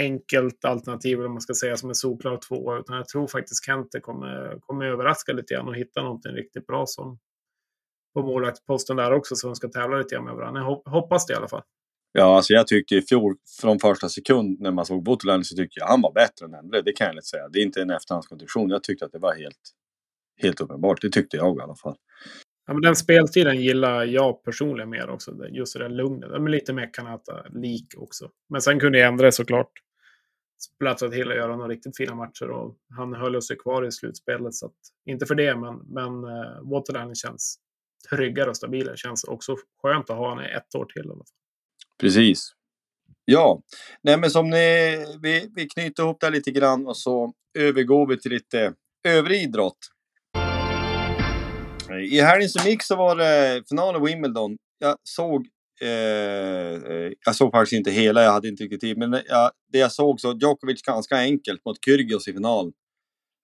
enkelt 0.00 0.64
alternativ, 0.64 1.24
om 1.24 1.32
man 1.32 1.40
ska 1.40 1.54
säga, 1.54 1.76
som 1.76 1.88
en 1.88 1.94
solklar 1.94 2.36
tvåa. 2.36 2.78
Utan 2.78 2.96
jag 2.96 3.08
tror 3.08 3.26
faktiskt 3.26 3.66
Kente 3.66 4.00
kommer, 4.00 4.58
kommer 4.60 4.86
överraska 4.86 5.32
lite 5.32 5.54
grann 5.54 5.68
och 5.68 5.76
hitta 5.76 6.02
någonting 6.02 6.32
riktigt 6.32 6.66
bra 6.66 6.86
som 6.86 7.18
på 8.14 8.22
målvaktsposten 8.22 8.96
där 8.96 9.12
också, 9.12 9.36
så 9.36 9.46
de 9.46 9.56
ska 9.56 9.68
tävla 9.68 9.98
lite 9.98 10.14
grann 10.14 10.24
med 10.24 10.34
varandra. 10.34 10.60
Jag 10.60 10.90
hoppas 10.92 11.26
det 11.26 11.32
i 11.32 11.36
alla 11.36 11.48
fall. 11.48 11.62
Ja, 12.12 12.36
alltså 12.36 12.52
jag 12.52 12.66
tyckte 12.66 12.94
i 12.94 13.02
fjol 13.02 13.36
från 13.60 13.78
första 13.78 14.08
sekund 14.08 14.60
när 14.60 14.70
man 14.70 14.84
såg 14.84 15.04
Butland 15.04 15.46
så 15.46 15.56
tyckte 15.56 15.80
jag 15.80 15.86
han 15.86 16.02
var 16.02 16.12
bättre 16.12 16.46
än 16.46 16.54
Endre. 16.54 16.82
Det 16.82 16.92
kan 16.92 17.06
jag 17.06 17.14
inte 17.14 17.26
säga. 17.26 17.48
Det 17.48 17.58
är 17.58 17.62
inte 17.62 17.82
en 17.82 17.90
efterhandskonstruktion. 17.90 18.70
Jag 18.70 18.82
tyckte 18.82 19.04
att 19.04 19.12
det 19.12 19.18
var 19.18 19.34
helt, 19.34 19.58
helt 20.42 20.60
uppenbart. 20.60 21.00
Det 21.02 21.10
tyckte 21.10 21.36
jag 21.36 21.58
i 21.58 21.60
alla 21.60 21.74
fall. 21.74 21.96
Ja, 22.66 22.72
men 22.72 22.82
den 22.82 22.96
speltiden 22.96 23.60
gillar 23.60 24.04
jag 24.04 24.44
personligen 24.44 24.90
mer 24.90 25.10
också. 25.10 25.46
Just 25.48 25.74
det 25.74 25.78
där 25.78 25.88
lugnet. 25.88 26.30
Men 26.30 26.50
lite 26.50 26.72
mer 26.72 26.90
Kanata-lik 26.92 27.94
också. 27.96 28.30
Men 28.48 28.60
sen 28.60 28.80
kunde 28.80 28.98
jag 28.98 29.08
ändra 29.08 29.32
såklart. 29.32 29.72
Platsa 30.78 31.08
till 31.08 31.30
att 31.30 31.36
göra 31.36 31.56
några 31.56 31.68
riktigt 31.68 31.96
fina 31.96 32.14
matcher 32.14 32.50
och 32.50 32.76
han 32.96 33.14
höll 33.14 33.42
sig 33.42 33.56
kvar 33.56 33.86
i 33.86 33.92
slutspelet. 33.92 34.54
Så 34.54 34.66
att, 34.66 34.72
inte 35.06 35.26
för 35.26 35.34
det, 35.34 35.56
men, 35.56 35.76
men 35.76 36.24
eh, 36.24 36.30
uh, 36.30 36.70
Waterland 36.70 37.16
känns 37.16 37.58
tryggare 38.10 38.50
och 38.50 38.56
stabilare. 38.56 38.96
Känns 38.96 39.24
också 39.24 39.56
skönt 39.82 40.10
att 40.10 40.16
ha 40.16 40.28
honom 40.28 40.44
i 40.44 40.48
ett 40.48 40.74
år 40.74 40.84
till. 40.84 41.10
Precis. 42.00 42.52
Ja, 43.24 43.60
nej 44.02 44.16
men 44.18 44.30
som 44.30 44.50
ni, 44.50 44.56
vi, 45.22 45.50
vi 45.54 45.68
knyter 45.68 46.02
ihop 46.02 46.20
det 46.20 46.30
lite 46.30 46.50
grann 46.50 46.86
och 46.86 46.96
så 46.96 47.32
övergår 47.58 48.06
vi 48.06 48.20
till 48.20 48.30
lite 48.32 48.74
övrig 49.08 49.42
idrott. 49.42 49.78
I 52.10 52.20
helgen 52.20 52.48
som 52.48 52.70
gick 52.70 52.82
så 52.82 52.96
var 52.96 53.16
det 53.16 53.62
final 53.68 53.96
i 53.96 54.12
Wimbledon. 54.12 54.56
Jag 54.78 54.96
såg, 55.02 55.46
eh, 55.80 55.88
eh, 55.88 57.12
jag 57.26 57.34
såg 57.34 57.50
faktiskt 57.52 57.78
inte 57.78 57.90
hela, 57.90 58.22
jag 58.22 58.32
hade 58.32 58.48
inte 58.48 58.64
riktigt 58.64 58.80
tid, 58.80 58.98
men 58.98 59.22
jag, 59.28 59.50
det 59.72 59.78
jag 59.78 59.92
såg 59.92 60.20
så 60.20 60.38
Djokovic 60.40 60.82
ganska 60.82 61.16
enkelt 61.16 61.64
mot 61.64 61.84
Kyrgios 61.84 62.28
i 62.28 62.32
final. 62.32 62.72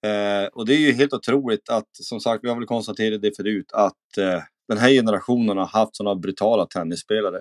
Eh, 0.07 0.47
och 0.53 0.67
det 0.67 0.75
är 0.75 0.79
ju 0.79 0.93
helt 0.93 1.13
otroligt 1.13 1.69
att, 1.69 1.89
som 1.93 2.21
sagt, 2.21 2.45
vi 2.45 2.49
har 2.49 2.57
väl 2.57 2.67
konstaterat 2.67 3.23
det 3.23 3.37
förut, 3.37 3.73
att 3.73 4.19
eh, 4.19 4.43
den 4.69 4.79
här 4.79 4.91
generationen 4.91 5.59
har 5.59 5.67
haft 5.67 5.97
sådana 5.97 6.15
brutala 6.15 6.67
tennisspelare. 6.67 7.41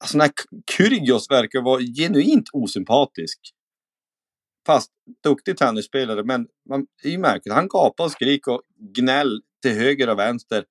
Alltså 0.00 0.18
när 0.18 0.30
Kyrgios 0.70 1.30
verkar 1.30 1.62
vara 1.62 1.80
genuint 1.80 2.48
osympatisk. 2.52 3.40
Fast 4.66 4.90
duktig 5.24 5.56
tennisspelare, 5.56 6.24
men 6.24 6.46
man, 6.68 6.86
det 7.02 7.08
är 7.08 7.12
ju 7.12 7.18
märkligt. 7.18 7.54
Han 7.54 7.68
gapar 7.68 8.04
och 8.04 8.12
skriker 8.12 8.52
och 8.52 8.62
gnäll 8.94 9.42
till 9.62 9.74
höger 9.74 10.08
och 10.08 10.18
vänster 10.18 10.64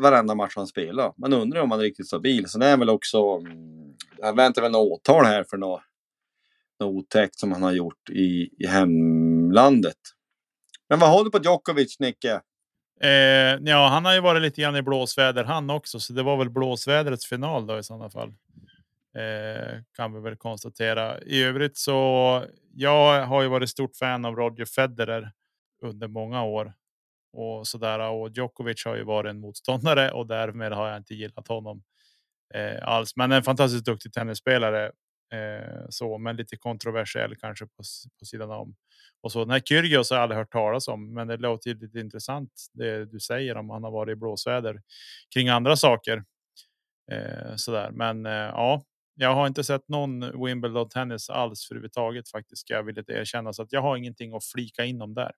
varenda 0.00 0.34
match 0.34 0.52
han 0.56 0.66
spelar. 0.66 1.12
Man 1.16 1.32
undrar 1.32 1.60
om 1.60 1.70
han 1.70 1.80
är 1.80 1.84
riktigt 1.84 2.06
stabil. 2.06 2.48
Sen 2.48 2.62
är 2.62 2.70
han 2.70 2.78
väl 2.78 2.90
också... 2.90 3.40
Han 4.22 4.36
väntar 4.36 4.62
väl 4.62 4.72
något 4.72 5.00
åtal 5.00 5.24
här 5.24 5.44
för 5.50 5.56
något, 5.56 5.82
något 6.80 6.94
otäckt 6.94 7.38
som 7.38 7.52
han 7.52 7.62
har 7.62 7.72
gjort 7.72 8.10
i, 8.10 8.50
i 8.58 8.66
hemlandet. 8.66 9.98
Men 10.88 10.98
vad 10.98 11.10
har 11.10 11.24
du 11.24 11.30
på 11.30 11.38
Djokovic, 11.38 12.00
Nicke? 12.00 12.40
Eh, 13.00 13.58
ja, 13.62 13.88
han 13.88 14.04
har 14.04 14.14
ju 14.14 14.20
varit 14.20 14.42
lite 14.42 14.62
grann 14.62 14.76
i 14.76 14.82
blåsväder 14.82 15.44
han 15.44 15.70
också, 15.70 16.00
så 16.00 16.12
det 16.12 16.22
var 16.22 16.36
väl 16.36 16.50
blåsvädrets 16.50 17.26
final 17.26 17.66
då 17.66 17.78
i 17.78 17.82
sådana 17.82 18.10
fall. 18.10 18.34
Eh, 19.14 19.80
kan 19.96 20.12
vi 20.14 20.20
väl 20.20 20.36
konstatera. 20.36 21.20
I 21.20 21.42
övrigt 21.42 21.76
så 21.76 22.44
jag 22.74 23.26
har 23.26 23.42
ju 23.42 23.48
varit 23.48 23.70
stort 23.70 23.96
fan 23.96 24.24
av 24.24 24.36
Roger 24.36 24.64
Federer 24.64 25.32
under 25.82 26.08
många 26.08 26.44
år 26.44 26.74
och 27.32 27.66
sådär. 27.66 27.98
och 27.98 28.30
Djokovic 28.30 28.84
har 28.84 28.96
ju 28.96 29.04
varit 29.04 29.30
en 29.30 29.40
motståndare 29.40 30.10
och 30.10 30.26
därmed 30.26 30.72
har 30.72 30.88
jag 30.88 30.96
inte 30.96 31.14
gillat 31.14 31.48
honom 31.48 31.82
eh, 32.54 32.88
alls. 32.88 33.16
Men 33.16 33.32
en 33.32 33.42
fantastiskt 33.42 33.84
duktig 33.84 34.12
tennisspelare 34.12 34.92
eh, 35.32 35.86
så, 35.88 36.18
men 36.18 36.36
lite 36.36 36.56
kontroversiell 36.56 37.36
kanske 37.36 37.66
på, 37.66 37.82
på 38.18 38.24
sidan 38.24 38.50
om. 38.50 38.74
Och 39.20 39.32
så 39.32 39.38
den 39.38 39.50
här 39.50 39.60
Kyrgios 39.60 40.10
har 40.10 40.16
jag 40.16 40.22
aldrig 40.22 40.38
hört 40.38 40.52
talas 40.52 40.88
om, 40.88 41.14
men 41.14 41.28
det 41.28 41.36
låter 41.36 41.74
lite 41.74 42.00
intressant 42.00 42.52
det 42.72 43.04
du 43.04 43.20
säger 43.20 43.56
om 43.56 43.70
han 43.70 43.84
har 43.84 43.90
varit 43.90 44.12
i 44.12 44.16
blåsväder 44.16 44.82
kring 45.34 45.48
andra 45.48 45.76
saker. 45.76 46.24
Eh, 47.12 47.56
sådär, 47.56 47.90
men 47.90 48.26
eh, 48.26 48.32
ja, 48.32 48.84
jag 49.14 49.34
har 49.34 49.46
inte 49.46 49.64
sett 49.64 49.88
någon 49.88 50.44
Wimbledon 50.44 50.88
tennis 50.88 51.30
alls 51.30 51.68
för 51.68 51.74
överhuvudtaget 51.74 52.28
faktiskt. 52.28 52.62
Ska 52.62 52.74
jag 52.74 52.82
vilja 52.82 53.04
erkänna 53.06 53.52
så 53.52 53.62
att 53.62 53.72
jag 53.72 53.82
har 53.82 53.96
ingenting 53.96 54.34
att 54.34 54.44
flika 54.44 54.84
in 54.84 55.02
om 55.02 55.14
där. 55.14 55.32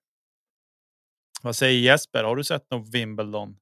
Vad 1.41 1.55
säger 1.55 1.79
Jesper? 1.79 2.23
Har 2.23 2.35
du 2.35 2.43
sett 2.43 2.71
någon 2.71 2.89
Wimbledon? 2.89 3.57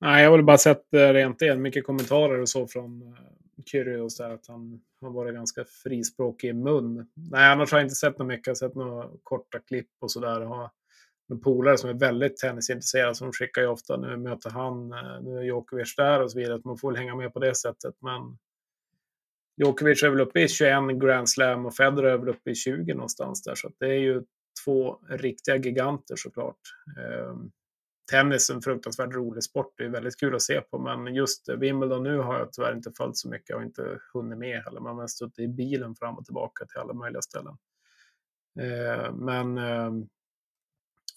Nej, 0.00 0.22
jag 0.22 0.30
har 0.30 0.36
väl 0.36 0.44
bara 0.44 0.58
sett 0.58 0.94
eh, 0.94 1.08
rent 1.12 1.42
en 1.42 1.62
mycket 1.62 1.86
kommentarer 1.86 2.40
och 2.40 2.48
så 2.48 2.66
från 2.66 3.02
eh, 3.02 3.64
Kyrgios 3.66 4.16
där 4.16 4.30
att 4.30 4.46
han 4.46 4.80
har 5.04 5.12
varit 5.12 5.34
ganska 5.34 5.64
frispråkig 5.82 6.48
i 6.48 6.52
mun. 6.52 7.06
Nej, 7.14 7.52
annars 7.52 7.72
har 7.72 7.78
jag 7.78 7.84
inte 7.84 7.94
sett 7.94 8.18
något 8.18 8.28
mycket. 8.28 8.46
Jag 8.46 8.50
har 8.50 8.68
sett 8.68 8.74
några 8.74 9.08
korta 9.22 9.58
klipp 9.58 9.90
och 10.00 10.10
så 10.10 10.20
där. 10.20 10.40
Har 10.40 10.70
en 11.30 11.40
polare 11.40 11.78
som 11.78 11.90
är 11.90 11.94
väldigt 11.94 12.36
tennisintresserad 12.36 13.16
som 13.16 13.32
skickar 13.32 13.62
ju 13.62 13.68
ofta 13.68 13.96
nu 13.96 14.16
möter 14.16 14.50
han, 14.50 14.92
eh, 14.92 15.22
nu 15.22 15.38
är 15.38 15.42
Djokovic 15.42 15.96
där 15.96 16.22
och 16.22 16.32
så 16.32 16.38
vidare. 16.38 16.54
Att 16.54 16.64
man 16.64 16.78
får 16.78 16.90
väl 16.90 16.98
hänga 16.98 17.14
med 17.14 17.32
på 17.32 17.38
det 17.38 17.54
sättet. 17.54 17.94
Men 18.00 18.38
Djokovic 19.56 20.02
är 20.02 20.10
väl 20.10 20.20
uppe 20.20 20.40
i 20.40 20.48
21 20.48 21.00
Grand 21.00 21.28
Slam 21.28 21.66
och 21.66 21.76
Federer 21.76 22.10
är 22.10 22.18
väl 22.18 22.28
uppe 22.28 22.50
i 22.50 22.54
20 22.54 22.94
någonstans 22.94 23.42
där. 23.42 23.54
Så 23.54 23.70
det 23.78 23.86
är 23.86 24.00
ju 24.00 24.22
två 24.64 24.98
riktiga 25.08 25.56
giganter 25.56 26.14
såklart. 26.16 26.60
Ehm, 26.98 27.50
Tennis 28.10 28.50
är 28.50 28.54
en 28.54 28.62
fruktansvärt 28.62 29.14
rolig 29.14 29.44
sport. 29.44 29.74
Det 29.76 29.84
är 29.84 29.88
väldigt 29.88 30.20
kul 30.20 30.34
att 30.34 30.42
se 30.42 30.60
på. 30.60 30.78
Men 30.78 31.14
just 31.14 31.48
Wimbledon 31.48 32.02
nu 32.02 32.18
har 32.18 32.38
jag 32.38 32.52
tyvärr 32.52 32.76
inte 32.76 32.92
följt 32.96 33.16
så 33.16 33.28
mycket 33.28 33.56
och 33.56 33.62
inte 33.62 33.98
hunnit 34.12 34.38
med 34.38 34.62
heller. 34.62 34.80
Man 34.80 34.98
har 34.98 35.06
suttit 35.06 35.38
i 35.38 35.48
bilen 35.48 35.94
fram 35.94 36.18
och 36.18 36.24
tillbaka 36.24 36.64
till 36.66 36.78
alla 36.78 36.92
möjliga 36.92 37.22
ställen. 37.22 37.56
Eh, 38.60 39.12
men 39.12 39.58
eh, 39.58 39.90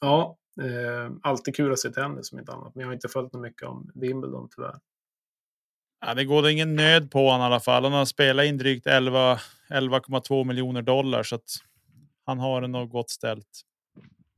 ja, 0.02 0.38
eh, 0.62 1.12
alltid 1.22 1.56
kul 1.56 1.72
att 1.72 1.80
se 1.80 1.90
tennis 1.90 2.28
som 2.28 2.40
inte 2.40 2.52
annat. 2.52 2.76
Men 2.76 2.82
jag 2.82 2.88
har 2.88 2.94
inte 2.94 3.08
följt 3.08 3.32
så 3.32 3.40
mycket 3.40 3.68
om 3.68 3.92
Wimbledon 3.96 4.50
tyvärr. 4.56 4.80
Ja, 6.06 6.14
det 6.14 6.26
går 6.26 6.50
ingen 6.50 6.76
nöd 6.76 7.12
på 7.12 7.30
honom 7.30 7.42
i 7.42 7.46
alla 7.46 7.60
fall. 7.60 7.84
Han 7.84 7.94
har 7.94 8.06
spelat 8.06 8.46
in 8.46 8.58
drygt 8.58 8.88
11,2 8.88 10.44
miljoner 10.44 10.82
dollar 10.82 11.24
så 11.24 11.36
att 11.36 11.50
han 12.26 12.40
har 12.40 12.62
det 12.62 12.68
nog 12.68 12.90
gott 12.90 13.10
ställt. 13.10 13.62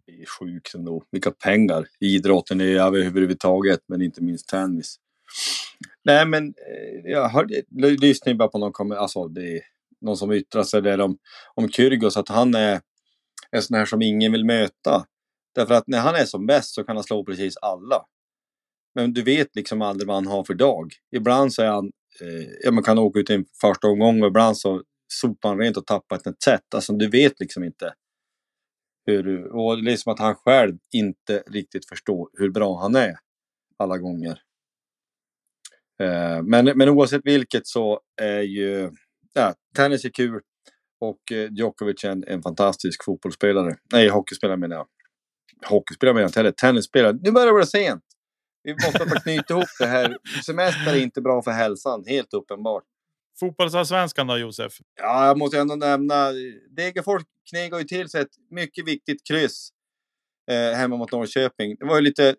Är 0.10 0.26
sjukt 0.26 0.76
ändå. 0.76 1.04
Vilka 1.12 1.32
pengar 1.32 1.86
idrotten 2.00 2.62
är 2.62 2.66
överhuvudtaget, 2.66 3.80
men 3.88 4.02
inte 4.02 4.24
minst 4.24 4.48
tennis. 4.48 4.96
Nej, 6.04 6.26
men 6.26 6.48
eh, 6.48 7.12
jag 7.12 7.30
hörde, 7.30 7.64
lyssnade 8.02 8.36
bara 8.36 8.48
på 8.48 8.58
någon, 8.58 8.92
alltså 8.92 9.28
det 9.28 9.58
är 9.58 9.62
någon 10.02 10.18
som 10.18 10.32
yttrar 10.32 10.64
sig 10.64 10.82
där 10.82 11.02
om, 11.02 11.18
om 11.56 11.72
Kyrgios, 11.72 12.18
att 12.18 12.30
han 12.30 12.56
är 12.56 12.82
en 13.52 13.62
sån 13.62 13.78
här 13.78 13.86
som 13.86 14.02
ingen 14.02 14.32
vill 14.32 14.46
möta. 14.46 15.06
Därför 15.56 15.74
att 15.74 15.88
när 15.88 16.00
han 16.00 16.16
är 16.16 16.26
som 16.26 16.46
bäst 16.46 16.74
så 16.74 16.84
kan 16.84 16.96
han 16.96 17.04
slå 17.04 17.26
precis 17.26 17.58
alla. 17.58 18.06
Men 18.96 19.14
du 19.14 19.24
vet 19.24 19.56
liksom 19.56 19.82
aldrig 19.82 20.08
vad 20.08 20.16
han 20.16 20.28
har 20.28 20.44
för 20.44 20.54
dag. 20.54 20.94
Ibland 21.16 21.54
så 21.54 21.62
är 21.62 21.68
han, 21.68 21.92
eh, 22.22 22.50
ja, 22.64 22.72
man 22.72 22.84
kan 22.84 23.00
åka 23.00 23.20
ut 23.20 23.30
i 23.30 23.34
en 23.34 23.46
första 23.62 23.88
omgång 23.88 24.22
och 24.22 24.28
ibland 24.28 24.58
så 24.58 24.84
sopar 25.14 25.50
han 25.50 25.60
rent 25.60 25.78
och 25.78 25.86
tappar 25.86 26.16
ett 26.16 26.44
set. 26.44 26.74
Alltså 26.76 26.94
du 26.94 27.10
vet 27.10 27.40
liksom 27.40 27.64
inte. 27.64 27.94
Hur, 29.10 29.56
och 29.56 29.84
det 29.84 29.92
är 29.92 29.98
som 29.98 30.14
att 30.14 30.20
han 30.20 30.36
själv 30.36 30.78
inte 30.94 31.44
riktigt 31.48 31.90
förstår 31.90 32.30
hur 32.34 32.50
bra 32.50 32.82
han 32.82 32.96
är 32.96 33.16
alla 33.78 33.98
gånger. 33.98 34.42
Eh, 36.02 36.42
men, 36.44 36.66
men 36.66 36.90
oavsett 36.90 37.22
vilket 37.24 37.68
så 37.68 38.00
är 38.22 38.42
ju 38.42 38.92
ja, 39.34 39.54
tennis 39.76 40.06
är 40.06 40.10
kul 40.10 40.42
och 41.02 41.32
eh, 41.32 41.50
Djokovic 41.52 42.04
är 42.04 42.10
en, 42.10 42.24
en 42.28 42.42
fantastisk 42.42 43.04
fotbollsspelare. 43.04 43.76
Nej, 43.94 44.10
hockeyspelare 44.10 44.58
menar 44.58 44.76
jag. 44.76 44.88
Hockeyspelare 45.70 46.14
menar 46.14 46.32
jag 46.36 46.46
inte 46.46 46.62
tennisspelare. 46.62 47.18
Nu 47.22 47.32
börjar 47.32 47.48
det 47.48 47.54
bli 47.54 47.66
sent. 47.66 48.04
Vi 48.64 48.74
måste 48.74 49.06
bara 49.06 49.20
knyta 49.20 49.54
ihop 49.54 49.70
det 49.80 49.86
här. 49.86 50.18
Semester 50.46 50.94
är 50.94 51.02
inte 51.02 51.22
bra 51.22 51.42
för 51.42 51.52
hälsan, 51.52 52.04
helt 52.08 52.34
uppenbart. 52.34 52.84
Fotbollsallsvenskan 53.40 54.28
då 54.28 54.38
Josef? 54.38 54.74
Ja, 55.02 55.26
jag 55.26 55.38
måste 55.38 55.60
ändå 55.60 55.76
nämna. 55.76 56.32
Degerfors 56.70 57.22
knegar 57.50 57.78
ju 57.80 57.84
till 57.84 58.10
sig 58.10 58.22
ett 58.22 58.38
mycket 58.52 58.88
viktigt 58.88 59.28
kryss 59.28 59.70
eh, 60.52 60.78
hemma 60.78 60.98
mot 60.98 61.12
Norrköping. 61.12 61.76
Det 61.80 61.86
var 61.86 61.96
ju 61.96 62.02
lite 62.02 62.36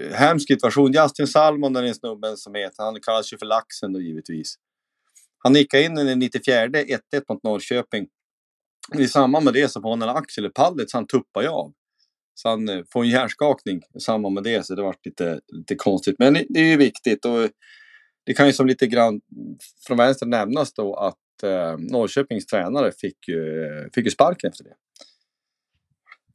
eh, 0.00 0.12
hemsk 0.12 0.48
situation. 0.48 0.92
Justin 0.92 1.26
Salmon, 1.26 1.72
den 1.72 1.94
snubben 1.94 2.36
som 2.36 2.54
heter, 2.54 2.82
han 2.82 3.00
kallas 3.00 3.32
ju 3.32 3.38
för 3.38 3.46
Laxen 3.46 3.92
då 3.92 4.00
givetvis. 4.00 4.54
Han 5.38 5.52
nickade 5.52 5.82
in 5.82 5.94
den 5.94 6.18
94 6.18 6.66
1-1 6.66 6.98
mot 7.28 7.42
Norrköping. 7.42 8.06
I 8.98 9.08
samband 9.08 9.44
med 9.44 9.54
det 9.54 9.68
så 9.68 9.80
får 9.80 9.90
han 9.90 10.02
en 10.02 10.08
axel 10.08 10.46
i 10.46 10.50
pallet 10.50 10.90
så 10.90 10.96
han 10.96 11.06
tuppar 11.06 11.42
ju 11.42 11.48
av. 11.48 11.72
Så 12.34 12.48
han 12.48 12.68
eh, 12.68 12.84
får 12.92 13.02
en 13.02 13.10
hjärnskakning 13.10 13.82
i 13.94 14.00
samband 14.00 14.34
med 14.34 14.44
det, 14.44 14.66
så 14.66 14.74
det 14.74 14.82
var 14.82 14.96
lite, 15.04 15.40
lite 15.48 15.74
konstigt. 15.74 16.16
Men 16.18 16.34
det 16.48 16.60
är 16.60 16.64
ju 16.64 16.76
viktigt. 16.76 17.24
Och 17.24 17.50
det 18.26 18.34
kan 18.34 18.46
ju 18.46 18.52
som 18.52 18.66
lite 18.66 18.86
grann 18.86 19.20
från 19.86 19.96
vänster 19.96 20.26
nämnas 20.26 20.72
då 20.72 20.94
att 20.94 21.18
eh, 21.42 21.76
Norrköpings 21.78 22.46
tränare 22.46 22.92
fick 22.92 23.28
ju, 23.28 23.68
fick 23.94 24.04
ju 24.04 24.10
sparken 24.10 24.50
efter 24.50 24.64
det. 24.64 24.74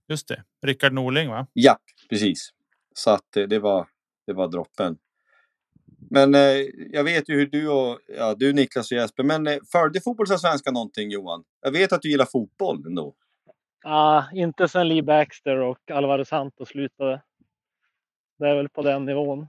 Just 0.07 0.27
det, 0.27 0.43
Rickard 0.65 0.93
Norling 0.93 1.29
va? 1.29 1.47
Ja, 1.53 1.77
precis. 2.09 2.49
Så 2.95 3.09
att 3.09 3.25
det, 3.33 3.45
det 3.45 3.59
var, 3.59 3.87
det 4.27 4.33
var 4.33 4.47
droppen. 4.47 4.97
Men 6.09 6.35
eh, 6.35 6.65
jag 6.91 7.03
vet 7.03 7.29
ju 7.29 7.35
hur 7.35 7.47
du 7.47 7.69
och 7.69 7.99
ja, 8.07 8.35
du 8.35 8.53
Niklas 8.53 8.91
och 8.91 8.97
Jesper, 8.97 9.23
men 9.23 9.47
eh, 9.47 9.57
följde 9.71 10.01
fotbollsallsvenskan 10.01 10.73
någonting 10.73 11.11
Johan? 11.11 11.43
Jag 11.61 11.71
vet 11.71 11.93
att 11.93 12.01
du 12.01 12.09
gillar 12.09 12.25
fotboll 12.25 12.85
ändå. 12.85 13.15
Ah, 13.83 14.23
inte 14.33 14.67
sen 14.67 14.87
Lee 14.87 15.03
Baxter 15.03 15.57
och 15.57 15.91
Alvaro 15.91 16.25
Santos 16.25 16.69
slutade. 16.69 17.21
Det 18.39 18.47
är 18.49 18.55
väl 18.55 18.69
på 18.69 18.81
den 18.81 19.05
nivån. 19.05 19.47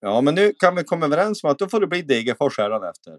Ja, 0.00 0.20
men 0.20 0.34
nu 0.34 0.52
kan 0.52 0.76
vi 0.76 0.84
komma 0.84 1.06
överens 1.06 1.44
om 1.44 1.50
att 1.50 1.58
då 1.58 1.68
får 1.68 1.80
det 1.80 1.86
bli 1.86 2.02
Degerfors 2.02 2.58
efter. 2.58 3.18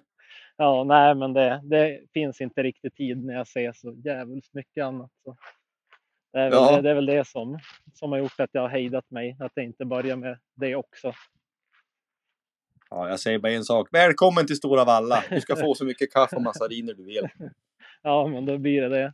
Ja, 0.58 0.84
nej, 0.84 1.16
men 1.16 1.34
det, 1.34 1.62
det, 1.64 2.00
finns 2.14 2.42
inte 2.42 2.64
riktigt 2.64 2.96
tid 2.96 3.26
när 3.26 3.34
jag 3.34 3.48
ser 3.48 3.74
så 3.74 3.94
jävligt 4.06 4.54
mycket 4.54 4.84
annat. 4.84 5.12
Så. 5.24 5.38
Det, 6.34 6.40
är 6.40 6.50
väl, 6.50 6.54
ja. 6.54 6.76
det, 6.76 6.82
det, 6.82 6.90
är 6.90 6.96
väl 6.96 7.06
det 7.06 7.28
som, 7.28 7.60
som 7.94 8.12
har 8.12 8.20
gjort 8.20 8.40
att 8.40 8.50
jag 8.54 8.62
har 8.62 8.70
hejdat 8.70 9.12
mig, 9.12 9.38
att 9.40 9.52
jag 9.56 9.66
inte 9.66 9.86
börjar 9.86 10.16
med 10.16 10.40
det 10.56 10.76
också. 10.76 11.14
Ja, 12.90 13.10
jag 13.10 13.20
säger 13.20 13.40
bara 13.40 13.52
en 13.52 13.64
sak. 13.64 13.90
Välkommen 13.92 14.48
till 14.48 14.56
Stora 14.56 14.86
Valla! 14.86 15.24
Du 15.30 15.42
ska 15.42 15.56
få 15.56 15.76
så 15.76 15.86
mycket 15.86 16.14
kaffe 16.14 16.36
och 16.36 16.42
massariner 16.42 16.94
du 16.94 17.04
vill. 17.04 17.28
ja, 18.02 18.28
men 18.28 18.46
då 18.46 18.58
blir 18.58 18.82
det 18.82 18.90
det. 18.90 19.14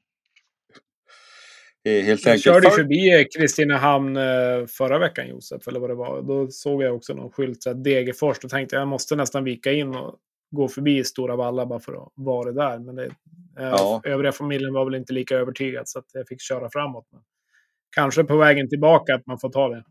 Helt 1.86 2.26
Jag 2.26 2.32
enkelt. 2.32 2.44
körde 2.44 2.70
För- 2.70 2.76
förbi 2.76 3.20
eh, 3.20 3.26
Kristinehamn 3.38 4.18
eh, 4.18 4.66
förra 4.68 5.00
veckan, 5.00 5.28
Josef, 5.28 5.68
eller 5.68 5.80
vad 5.80 5.90
det 5.90 5.96
var. 5.96 6.22
Då 6.22 6.48
såg 6.48 6.84
jag 6.84 6.96
också 6.96 7.14
någon 7.14 7.32
skylt, 7.32 7.64
så 7.64 7.74
Degerfors. 7.74 8.40
Då 8.40 8.50
tänkte 8.50 8.76
jag 8.76 8.82
jag 8.82 8.88
måste 8.88 9.16
nästan 9.16 9.44
vika 9.44 9.72
in 9.72 9.96
och 9.96 10.20
gå 10.56 10.68
förbi 10.68 11.04
Stora 11.04 11.36
Valla 11.36 11.66
bara 11.66 11.80
för 11.80 11.94
att 12.04 12.12
vara 12.16 12.52
där. 12.52 12.80
Men 12.80 12.96
det, 12.96 13.06
eh, 13.06 13.12
Ja. 13.58 14.02
övriga 14.04 14.32
familjen 14.32 14.74
var 14.74 14.86
väl 14.86 14.96
inte 14.96 15.14
lika 15.14 15.36
övertygad, 15.36 15.88
så 15.90 16.00
att 16.00 16.06
jag 16.14 16.28
fick 16.28 16.42
köra 16.42 16.70
framåt. 16.70 17.08
Men 17.12 17.22
kanske 17.96 18.24
på 18.24 18.38
vägen 18.38 18.70
tillbaka 18.70 19.16
att 19.16 19.26
man 19.26 19.40
får 19.40 19.50
ta 19.50 19.70
det. 19.70 19.84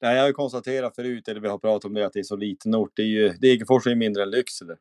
Nej, 0.00 0.14
jag 0.14 0.22
har 0.22 0.26
ju 0.28 0.32
konstaterat 0.32 0.94
förut, 0.94 1.28
eller 1.28 1.40
vi 1.40 1.48
har 1.48 1.58
pratat 1.58 1.84
om 1.84 1.94
det, 1.94 2.06
att 2.06 2.12
det 2.12 2.18
är 2.18 2.22
så 2.22 2.36
liten 2.36 2.74
ort. 2.74 2.92
Det 2.96 3.02
är 3.02 3.06
ju, 3.06 3.28
Degerfors 3.28 3.86
är 3.86 3.90
ju 3.90 3.96
mindre 3.96 4.22
än 4.22 4.30
Lycksele. 4.30 4.76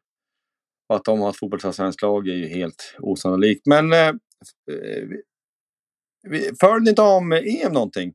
Och 0.89 0.95
att 0.95 1.05
de 1.05 1.20
har 1.22 1.30
ett 1.30 1.38
fotbollsallsvenskt 1.38 2.01
lag 2.01 2.28
är 2.28 2.34
ju 2.34 2.47
helt 2.47 2.95
osannolikt. 2.99 3.66
Men 3.66 3.93
eh, 3.93 4.11
vi, 6.30 6.51
följer 6.59 6.80
ni 6.80 6.91
dam 6.93 7.32
EM 7.34 7.74
någonting? 7.74 8.14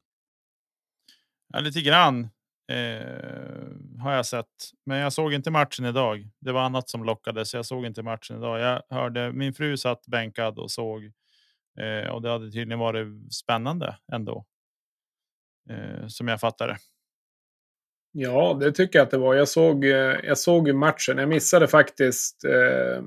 Ja, 1.53 1.61
lite 1.61 1.80
grann 1.80 2.28
eh, 2.69 4.03
har 4.03 4.12
jag 4.12 4.27
sett, 4.27 4.47
men 4.87 4.99
jag 4.99 5.12
såg 5.12 5.35
inte 5.35 5.51
matchen 5.51 5.85
idag. 5.85 6.31
Det 6.41 6.53
var 6.53 6.62
annat 6.62 6.89
som 6.89 7.05
lockade, 7.05 7.45
så 7.45 7.57
jag 7.57 7.66
såg 7.66 7.87
inte 7.87 8.03
matchen 8.03 8.37
idag. 8.37 8.61
Jag 8.61 8.83
hörde 8.97 9.33
min 9.33 9.55
fru 9.55 9.77
satt 9.77 10.07
bänkad 10.07 10.59
och 10.59 10.71
såg 10.71 11.05
eh, 11.81 12.11
och 12.11 12.23
det 12.23 12.31
hade 12.31 12.51
tydligen 12.51 12.79
varit 12.79 13.35
spännande 13.35 13.97
ändå. 14.12 14.45
Eh, 15.71 16.07
som 16.07 16.29
jag 16.29 16.41
fattade. 16.41 16.77
Ja, 18.12 18.57
det 18.61 18.73
tycker 18.73 18.99
jag 18.99 19.05
att 19.05 19.11
det 19.11 19.19
var. 19.19 19.35
Jag 19.35 19.49
såg, 19.49 19.85
eh, 19.85 20.16
jag 20.25 20.39
såg 20.39 20.75
matchen. 20.75 21.19
Jag 21.19 21.29
missade 21.29 21.69
faktiskt 21.69 22.45
eh, 22.45 23.03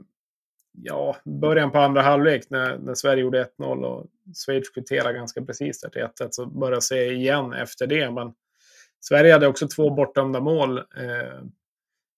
ja, 0.72 1.18
början 1.24 1.72
på 1.72 1.80
andra 1.80 2.02
halvlek 2.02 2.50
när, 2.50 2.78
när 2.78 2.94
Sverige 2.94 3.22
gjorde 3.22 3.50
1-0 3.60 3.84
och 3.84 4.08
Schweiz 4.46 4.70
kvitterade 4.70 5.14
ganska 5.14 5.42
precis 5.42 5.82
där 5.82 5.90
till 5.90 6.02
1-1. 6.02 6.28
Så 6.32 6.46
började 6.46 6.76
jag 6.76 6.84
se 6.84 7.12
igen 7.12 7.54
efter 7.54 7.88
det. 7.88 8.12
Men 8.12 8.34
Sverige 9.02 9.34
hade 9.34 9.48
också 9.48 9.68
två 9.68 9.90
bortdömda 9.90 10.40
mål. 10.40 10.78
Eh, 10.78 11.44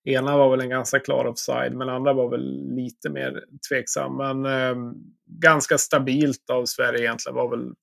ena 0.06 0.38
var 0.38 0.52
väl 0.52 0.62
en 0.62 0.70
ganska 0.70 1.00
klar 1.00 1.26
offside, 1.26 1.74
men 1.74 1.90
andra 1.90 2.14
var 2.14 2.30
väl 2.30 2.76
lite 2.76 3.10
mer 3.10 3.44
tveksam. 3.70 4.18
Men 4.18 4.46
eh, 4.46 4.94
ganska 5.26 5.78
stabilt 5.78 6.50
av 6.50 6.66
Sverige 6.66 7.00
egentligen. 7.00 7.36
Var 7.36 7.50
väl 7.50 7.74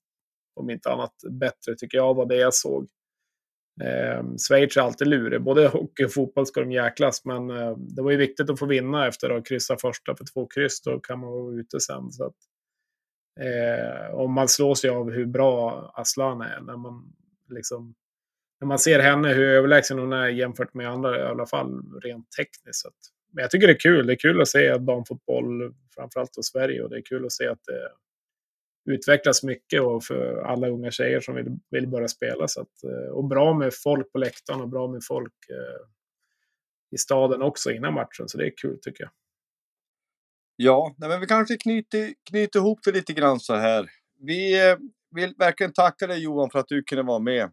om 0.55 0.71
inte 0.71 0.91
annat 0.91 1.15
bättre 1.31 1.75
tycker 1.79 1.99
jag 1.99 2.15
var 2.15 2.27
det 2.27 2.37
jag 2.37 2.55
såg. 2.55 2.89
Eh, 3.83 4.25
Schweiz 4.49 4.77
är 4.77 4.81
alltid 4.81 5.09
lurig. 5.09 5.43
Både 5.43 5.69
hockey 5.69 6.05
och 6.05 6.13
fotboll 6.13 6.47
ska 6.47 6.61
de 6.61 6.73
jäklas. 6.73 7.25
Men 7.25 7.51
eh, 7.51 7.77
det 7.77 8.03
var 8.03 8.11
ju 8.11 8.17
viktigt 8.17 8.51
att 8.51 8.59
få 8.59 8.67
vinna 8.67 9.09
efter 9.09 9.31
att 9.31 9.47
kryssa 9.47 9.77
första 9.77 10.17
för 10.17 10.25
två 10.35 10.47
kryss. 10.47 10.83
Då 10.83 11.01
kan 11.01 11.21
man 11.21 11.31
vara 11.31 11.55
ute 11.55 11.81
sen. 11.81 12.13
Så 12.13 12.25
att, 12.25 12.37
eh, 13.41 14.15
och 14.15 14.31
man 14.31 14.49
slås 14.49 14.85
ju 14.85 14.91
av 14.91 15.11
hur 15.11 15.27
bra 15.27 15.91
Aslan 15.95 16.41
är. 16.41 16.61
När 16.61 16.77
man, 16.77 17.13
liksom, 17.49 17.95
när 18.61 18.67
man 18.67 18.79
ser 18.79 18.99
henne, 18.99 19.29
hur 19.29 19.49
överlägsen 19.49 19.99
hon 19.99 20.13
är 20.13 20.29
jämfört 20.29 20.75
med 20.75 20.89
andra. 20.89 21.19
I 21.19 21.23
alla 21.23 21.47
fall 21.47 22.01
rent 22.03 22.31
tekniskt. 22.31 22.81
Så 22.81 22.89
att, 22.89 22.95
men 23.33 23.43
jag 23.43 23.51
tycker 23.51 23.67
det 23.67 23.73
är 23.73 23.81
kul. 23.81 24.07
Det 24.07 24.13
är 24.13 24.17
kul 24.17 24.41
att 24.41 24.49
se 24.49 24.77
damfotboll, 24.77 25.75
framförallt 25.95 26.39
i 26.39 26.43
Sverige. 26.43 26.83
Och 26.83 26.91
det 26.91 26.97
är 26.97 27.03
kul 27.03 27.27
att 27.27 27.33
se 27.33 27.47
att 27.47 27.65
det 27.67 27.91
utvecklas 28.93 29.43
mycket 29.43 29.83
och 29.83 30.05
för 30.05 30.43
alla 30.43 30.69
unga 30.69 30.91
tjejer 30.91 31.21
som 31.21 31.35
vill, 31.35 31.59
vill 31.71 31.89
börja 31.89 32.09
spela. 32.09 32.49
Så 32.49 32.61
att, 32.61 32.85
eh, 32.85 33.13
och 33.13 33.25
bra 33.25 33.55
med 33.55 33.75
folk 33.75 34.13
på 34.13 34.19
läktaren 34.19 34.61
och 34.61 34.69
bra 34.69 34.89
med 34.89 35.01
folk 35.05 35.35
eh, 35.51 35.87
i 36.91 36.99
staden 36.99 37.43
också 37.43 37.71
innan 37.71 37.95
matchen. 37.95 38.29
Så 38.29 38.39
det 38.39 38.47
är 38.47 38.53
kul 38.57 38.79
tycker 38.83 39.05
jag. 39.05 39.11
Ja, 40.57 40.95
nej, 40.99 41.09
men 41.09 41.21
vi 41.21 41.27
kanske 41.27 41.57
knyter, 41.57 42.15
knyter 42.31 42.59
ihop 42.59 42.79
det 42.85 42.93
lite 42.93 43.13
grann 43.13 43.41
så 43.41 43.55
här. 43.55 43.91
Vi 44.19 44.71
eh, 44.71 44.77
vill 45.11 45.35
verkligen 45.39 45.73
tacka 45.73 46.07
dig 46.07 46.23
Johan 46.23 46.51
för 46.51 46.59
att 46.59 46.69
du 46.69 46.83
kunde 46.83 47.03
vara 47.03 47.19
med. 47.19 47.51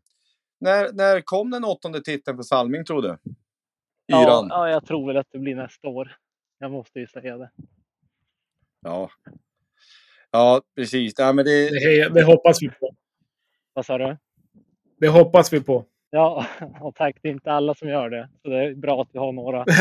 När, 0.60 0.94
när 0.94 1.22
kom 1.22 1.52
den 1.52 1.64
åttonde 1.64 2.02
titeln 2.02 2.38
för 2.38 2.44
Salming 2.44 2.86
tror 2.86 3.02
du? 3.02 3.18
Ja, 4.06 4.24
Yran? 4.24 4.48
ja, 4.50 4.70
jag 4.70 4.86
tror 4.86 5.08
väl 5.08 5.18
att 5.18 5.28
det 5.32 5.40
blir 5.40 5.56
nästa 5.56 5.88
år. 5.88 6.16
Jag 6.60 6.72
måste 6.72 7.00
ju 7.00 7.08
säga 7.08 7.38
det. 7.38 7.52
Ja. 8.82 9.10
Ja, 10.32 10.62
precis. 10.76 11.14
Ja, 11.18 11.34
men 11.34 11.46
det, 11.46 11.70
Det, 11.70 12.10
det 12.10 12.24
hoppas 12.24 12.62
vi 12.62 12.70
på. 12.70 12.96
Vad 13.74 13.86
sa 13.86 13.98
du? 13.98 14.18
Det 15.00 15.08
hoppas 15.08 15.54
vi 15.54 15.62
på. 15.62 15.86
Ja, 16.10 16.46
och 16.82 16.96
tack. 16.96 17.18
Det 17.22 17.30
är 17.30 17.34
inte 17.34 17.52
alla 17.52 17.74
som 17.76 17.90
gör 17.90 18.10
det. 18.10 18.30
Så 18.42 18.50
det 18.50 18.64
är 18.64 18.76
bra 18.76 19.02
att 19.02 19.10
vi 19.12 19.20
har 19.20 19.32
några. 19.32 19.66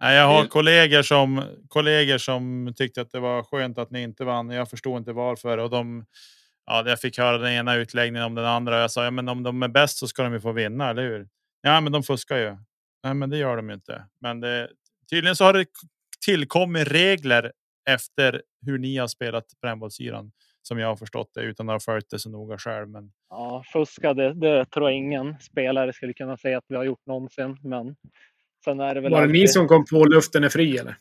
Nej, 0.00 0.16
jag 0.16 0.26
har 0.26 0.46
kollegor 0.46 1.02
som 1.02 1.42
kollegor 1.68 2.18
som 2.18 2.72
tyckte 2.76 3.00
att 3.00 3.10
det 3.10 3.20
var 3.20 3.42
skönt 3.42 3.78
att 3.78 3.90
ni 3.90 4.02
inte 4.02 4.24
vann. 4.24 4.50
Jag 4.50 4.70
förstår 4.70 4.98
inte 4.98 5.12
varför 5.12 5.58
och 5.58 5.70
de. 5.70 6.04
Ja, 6.70 6.88
jag 6.88 7.00
fick 7.00 7.18
höra 7.18 7.38
den 7.38 7.52
ena 7.52 7.74
utläggningen 7.74 8.26
om 8.26 8.34
den 8.34 8.44
andra. 8.44 8.80
Jag 8.80 8.90
sa, 8.90 9.04
ja, 9.04 9.10
men 9.10 9.28
om 9.28 9.42
de 9.42 9.62
är 9.62 9.68
bäst 9.68 9.98
så 9.98 10.08
ska 10.08 10.22
de 10.22 10.32
ju 10.32 10.40
få 10.40 10.52
vinna, 10.52 10.90
eller 10.90 11.02
hur? 11.02 11.28
Ja, 11.62 11.80
men 11.80 11.92
de 11.92 12.02
fuskar 12.02 12.36
ju. 12.36 12.56
Nej, 13.04 13.14
men 13.14 13.30
det 13.30 13.36
gör 13.36 13.56
de 13.56 13.68
ju 13.68 13.74
inte. 13.74 14.04
Men 14.20 14.40
det, 14.40 14.68
tydligen 15.10 15.36
så 15.36 15.44
har 15.44 15.52
det 15.52 15.66
tillkommit 16.24 16.88
regler 16.88 17.52
efter 17.90 18.42
hur 18.66 18.78
ni 18.78 18.96
har 18.96 19.06
spelat 19.06 19.44
brännbollsyran 19.62 20.32
som 20.62 20.78
jag 20.78 20.88
har 20.88 20.96
förstått 20.96 21.30
det 21.34 21.42
utan 21.42 21.68
att 21.68 21.74
ha 21.74 21.80
följt 21.80 22.10
det 22.10 22.18
så 22.18 22.30
noga 22.30 22.58
själv. 22.58 22.88
Men 22.88 23.12
Ja, 23.30 23.64
fuska, 23.72 24.14
det, 24.14 24.34
det 24.34 24.64
tror 24.64 24.90
jag 24.90 24.98
ingen 24.98 25.38
spelare 25.40 25.92
skulle 25.92 26.12
kunna 26.12 26.36
säga 26.36 26.58
att 26.58 26.64
vi 26.68 26.76
har 26.76 26.84
gjort 26.84 27.06
någonsin. 27.06 27.56
Men 27.62 27.96
sen 28.64 28.80
är 28.80 28.94
det 28.94 29.00
väl 29.00 29.12
Var 29.12 29.18
det 29.18 29.24
alltid... 29.24 29.40
ni 29.40 29.48
som 29.48 29.68
kom 29.68 29.84
på 29.84 30.04
luften 30.04 30.44
är 30.44 30.48
fri 30.48 30.78
eller? 30.78 30.96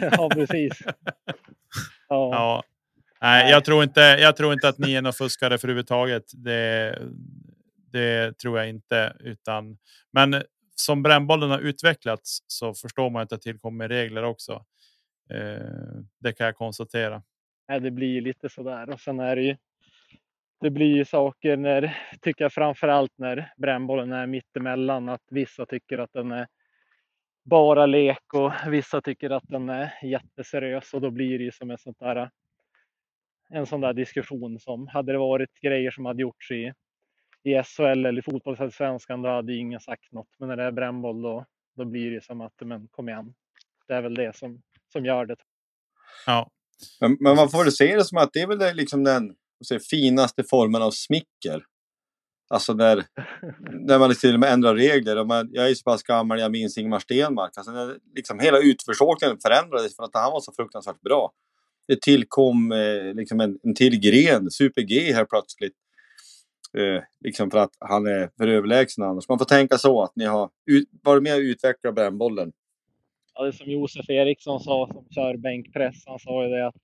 ja, 0.00 0.30
precis. 0.34 0.82
Ja, 2.08 2.30
Ja. 2.32 2.62
Nej, 3.20 3.50
jag 3.50 3.64
tror 3.64 3.82
inte. 3.82 4.00
Jag 4.00 4.36
tror 4.36 4.52
inte 4.52 4.68
att 4.68 4.78
ni 4.78 4.94
är 4.94 5.02
några 5.02 5.12
fuskare 5.12 5.54
överhuvudtaget. 5.54 6.24
Det, 6.34 6.98
det 7.92 8.38
tror 8.38 8.58
jag 8.58 8.68
inte, 8.68 9.16
utan 9.20 9.78
men 10.12 10.42
som 10.76 11.02
brännbollen 11.02 11.50
har 11.50 11.58
utvecklats 11.58 12.38
så 12.46 12.74
förstår 12.74 13.10
man 13.10 13.22
att 13.22 13.30
det 13.30 13.38
tillkommer 13.38 13.88
regler 13.88 14.22
också. 14.22 14.52
Eh, 15.30 16.00
det 16.20 16.32
kan 16.32 16.46
jag 16.46 16.56
konstatera. 16.56 17.22
nej, 17.68 17.80
det 17.80 17.90
blir 17.90 18.20
lite 18.20 18.48
sådär. 18.48 18.90
Och 18.90 19.00
sen 19.00 19.20
är 19.20 19.36
det 19.36 19.42
ju. 19.42 19.56
Det 20.60 20.70
blir 20.70 20.96
ju 20.96 21.04
saker 21.04 21.56
när, 21.56 21.98
tycker 22.20 22.44
jag 22.44 22.52
framför 22.52 22.88
allt 22.88 23.12
när 23.16 23.52
brännbollen 23.56 24.12
är 24.12 24.26
mittemellan, 24.26 25.08
att 25.08 25.24
vissa 25.30 25.66
tycker 25.66 25.98
att 25.98 26.12
den 26.12 26.32
är 26.32 26.46
bara 27.44 27.86
lek 27.86 28.34
och 28.34 28.52
vissa 28.68 29.00
tycker 29.00 29.30
att 29.30 29.48
den 29.48 29.68
är 29.68 29.94
jätteseriös 30.02 30.94
och 30.94 31.00
då 31.00 31.10
blir 31.10 31.38
det 31.38 31.44
ju 31.44 31.52
som 31.52 31.70
en 31.70 31.78
sånt 31.78 31.98
där 31.98 32.30
en 33.48 33.66
sån 33.66 33.80
där 33.80 33.92
diskussion 33.92 34.60
som 34.60 34.86
hade 34.86 35.12
det 35.12 35.18
varit 35.18 35.60
grejer 35.62 35.90
som 35.90 36.06
hade 36.06 36.22
gjorts 36.22 36.50
i, 36.50 36.72
i 37.42 37.62
SHL 37.62 37.82
eller 37.82 38.18
i 38.18 38.22
fotbollsallsvenskan 38.22 39.22
då 39.22 39.28
hade 39.28 39.54
ingen 39.54 39.80
sagt 39.80 40.12
något. 40.12 40.28
Men 40.38 40.48
när 40.48 40.56
det 40.56 40.62
är 40.62 40.72
brännboll 40.72 41.22
då, 41.22 41.44
då 41.76 41.84
blir 41.84 42.10
det 42.10 42.24
som 42.24 42.40
att 42.40 42.52
men 42.60 42.88
kom 42.88 43.08
igen. 43.08 43.34
Det 43.88 43.94
är 43.94 44.02
väl 44.02 44.14
det 44.14 44.36
som, 44.36 44.62
som 44.92 45.04
gör 45.04 45.26
det. 45.26 45.36
Ja, 46.26 46.50
men, 47.00 47.16
men 47.20 47.36
man 47.36 47.48
får 47.48 47.64
väl 47.64 47.72
se 47.72 47.96
det 47.96 48.04
som 48.04 48.18
att 48.18 48.32
det 48.32 48.40
är 48.40 48.46
väl 48.46 48.58
det, 48.58 48.74
liksom 48.74 49.04
den 49.04 49.34
säger, 49.68 49.80
finaste 49.90 50.44
formen 50.50 50.82
av 50.82 50.90
smicker. 50.90 51.64
Alltså 52.48 52.72
när, 52.72 52.96
när 53.86 53.98
man 53.98 54.14
till 54.14 54.34
och 54.34 54.40
med 54.40 54.52
ändrar 54.52 54.74
regler. 54.74 55.16
Och 55.16 55.26
man, 55.26 55.48
jag 55.52 55.70
är 55.70 55.74
så 55.74 55.82
pass 55.82 56.02
gammal, 56.02 56.40
jag 56.40 56.52
minns 56.52 56.78
Ingmar 56.78 56.98
Stenmark. 56.98 57.50
Alltså 57.56 57.72
när, 57.72 57.98
liksom 58.14 58.38
hela 58.38 58.58
utförsåkningen 58.58 59.38
förändrades 59.42 59.96
för 59.96 60.02
att 60.02 60.14
han 60.14 60.32
var 60.32 60.40
så 60.40 60.52
fruktansvärt 60.52 61.00
bra. 61.00 61.32
Det 61.88 62.02
tillkom 62.02 62.72
eh, 62.72 63.14
liksom 63.14 63.40
en, 63.40 63.58
en 63.62 63.74
till 63.74 64.00
gren, 64.00 64.50
Super-G 64.50 65.12
här 65.12 65.24
plötsligt. 65.24 65.74
Eh, 66.78 67.02
liksom 67.20 67.50
för 67.50 67.58
att 67.58 67.70
han 67.80 68.06
är 68.06 68.30
för 68.36 68.48
överlägsen 68.48 69.04
annars. 69.04 69.28
Man 69.28 69.38
får 69.38 69.44
tänka 69.44 69.78
så 69.78 70.02
att 70.02 70.12
ni 70.16 70.24
har 70.24 70.50
ut, 70.70 70.88
varit 71.02 71.22
med 71.22 71.34
och 71.34 71.40
utvecklat 71.40 71.94
brännbollen. 71.94 72.52
Ja, 73.34 73.42
det 73.42 73.48
är 73.48 73.52
som 73.52 73.70
Josef 73.70 74.10
Eriksson 74.10 74.60
sa 74.60 74.88
som 74.92 75.06
kör 75.10 75.36
bänkpress. 75.36 76.02
Han 76.06 76.18
sa 76.18 76.44
ju 76.44 76.50
det 76.50 76.66
att 76.66 76.74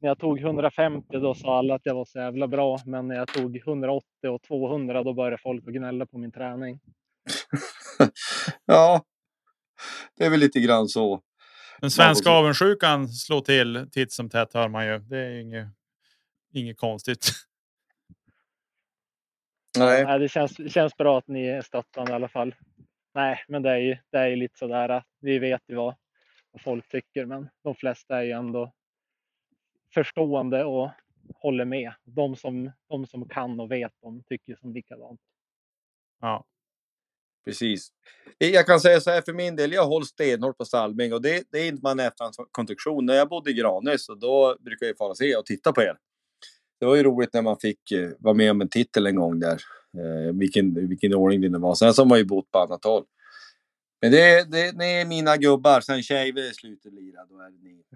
när 0.00 0.08
jag 0.08 0.18
tog 0.18 0.40
150 0.40 1.18
då 1.18 1.34
sa 1.34 1.58
alla 1.58 1.74
att 1.74 1.86
jag 1.86 1.94
var 1.94 2.04
så 2.04 2.18
jävla 2.18 2.48
bra. 2.48 2.78
Men 2.86 3.08
när 3.08 3.16
jag 3.16 3.28
tog 3.28 3.56
180 3.56 4.06
och 4.28 4.42
200 4.42 5.02
då 5.02 5.14
började 5.14 5.38
folk 5.38 5.68
att 5.68 5.74
gnälla 5.74 6.06
på 6.06 6.18
min 6.18 6.32
träning. 6.32 6.80
ja, 8.64 9.04
det 10.16 10.24
är 10.24 10.30
väl 10.30 10.40
lite 10.40 10.60
grann 10.60 10.88
så. 10.88 11.20
Den 11.80 11.90
svenska 11.90 12.28
Ja, 12.28 12.38
avundsjukan 12.38 13.08
slår 13.08 13.40
till 13.40 13.88
titt 13.92 14.12
som 14.12 14.30
tätt 14.30 14.54
hör 14.54 14.68
man 14.68 14.86
ju. 14.86 14.98
Det 14.98 15.18
är 15.18 15.30
ju 15.30 15.40
inget, 15.40 15.68
inget 16.52 16.78
konstigt. 16.78 17.30
Nej. 19.78 20.04
Nej, 20.04 20.18
det 20.18 20.28
känns, 20.28 20.72
känns 20.72 20.96
bra 20.96 21.18
att 21.18 21.28
ni 21.28 21.46
är 21.46 21.62
stöttande 21.62 22.12
i 22.12 22.14
alla 22.14 22.28
fall. 22.28 22.54
Nej, 23.14 23.44
men 23.48 23.62
det 23.62 23.70
är 23.70 23.76
ju, 23.76 23.96
det 24.10 24.18
är 24.18 24.26
ju 24.26 24.36
lite 24.36 24.58
sådär. 24.58 24.88
att 24.88 25.06
Vi 25.20 25.38
vet 25.38 25.62
ju 25.68 25.74
vad, 25.74 25.94
vad 26.52 26.62
folk 26.62 26.88
tycker, 26.88 27.26
men 27.26 27.48
de 27.62 27.74
flesta 27.74 28.18
är 28.18 28.22
ju 28.22 28.32
ändå 28.32 28.72
förstående 29.94 30.64
och 30.64 30.90
håller 31.34 31.64
med. 31.64 31.92
De 32.04 32.36
som, 32.36 32.70
de 32.88 33.06
som 33.06 33.28
kan 33.28 33.60
och 33.60 33.70
vet, 33.70 33.92
de 34.02 34.22
tycker 34.22 34.56
som 34.56 34.72
likadant. 34.72 35.20
Ja, 36.20 36.44
Precis. 37.44 37.88
Jag 38.38 38.66
kan 38.66 38.80
säga 38.80 39.00
så 39.00 39.10
här 39.10 39.22
för 39.22 39.32
min 39.32 39.56
del, 39.56 39.72
jag 39.72 39.86
håller 39.86 40.06
stenhårt 40.06 40.58
på 40.58 40.64
Salming 40.64 41.12
och 41.12 41.22
det, 41.22 41.42
det 41.50 41.58
är 41.58 41.68
inte 41.68 41.82
man 41.82 42.00
efterhandskonstruktion. 42.00 43.06
När 43.06 43.14
jag 43.14 43.28
bodde 43.28 43.50
i 43.50 43.54
Granäs 43.54 44.08
och 44.08 44.18
då 44.18 44.56
brukar 44.60 44.86
jag 44.86 44.96
fara 44.98 45.14
se 45.14 45.36
och 45.36 45.46
titta 45.46 45.72
på 45.72 45.82
er. 45.82 45.96
det 46.80 46.86
var 46.86 46.96
ju 46.96 47.02
roligt 47.02 47.34
när 47.34 47.42
man 47.42 47.56
fick 47.56 47.92
eh, 47.92 48.10
vara 48.18 48.34
med 48.34 48.50
om 48.50 48.60
en 48.60 48.68
titel 48.68 49.06
en 49.06 49.16
gång 49.16 49.40
där. 49.40 49.62
Eh, 49.98 50.32
vilken, 50.34 50.88
vilken 50.88 51.14
ordning 51.14 51.40
det 51.40 51.48
nu 51.48 51.58
var. 51.58 51.74
Sen 51.74 51.94
så 51.94 52.02
har 52.02 52.06
man 52.06 52.18
ju 52.18 52.24
bott 52.24 52.50
på 52.50 52.58
annat 52.58 52.84
håll. 52.84 53.04
Men 54.00 54.12
det, 54.12 54.50
det, 54.50 54.78
det 54.78 54.84
är 54.84 55.06
mina 55.06 55.36
gubbar. 55.36 55.80
Sen 55.80 56.02
Tjejve 56.02 56.42
slutar 56.54 56.90
lira, 56.90 57.26
då 57.26 57.38
är 57.38 57.50
det 57.50 57.58
ni. 57.62 57.82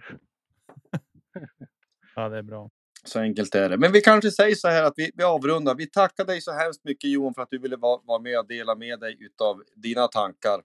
Ja, 2.16 2.28
det 2.28 2.38
är 2.38 2.42
bra. 2.42 2.70
Så 3.04 3.20
enkelt 3.20 3.54
är 3.54 3.68
det. 3.68 3.76
Men 3.76 3.92
vi 3.92 4.00
kanske 4.00 4.30
säger 4.30 4.54
så 4.54 4.68
här 4.68 4.82
att 4.82 4.92
vi, 4.96 5.10
vi 5.14 5.24
avrundar. 5.24 5.74
Vi 5.74 5.86
tackar 5.86 6.24
dig 6.24 6.40
så 6.40 6.52
hemskt 6.52 6.84
mycket 6.84 7.10
Johan 7.10 7.34
för 7.34 7.42
att 7.42 7.50
du 7.50 7.58
ville 7.58 7.76
vara, 7.76 8.00
vara 8.04 8.18
med 8.18 8.38
och 8.38 8.46
dela 8.46 8.74
med 8.74 9.00
dig 9.00 9.16
utav 9.20 9.62
dina 9.74 10.08
tankar. 10.08 10.60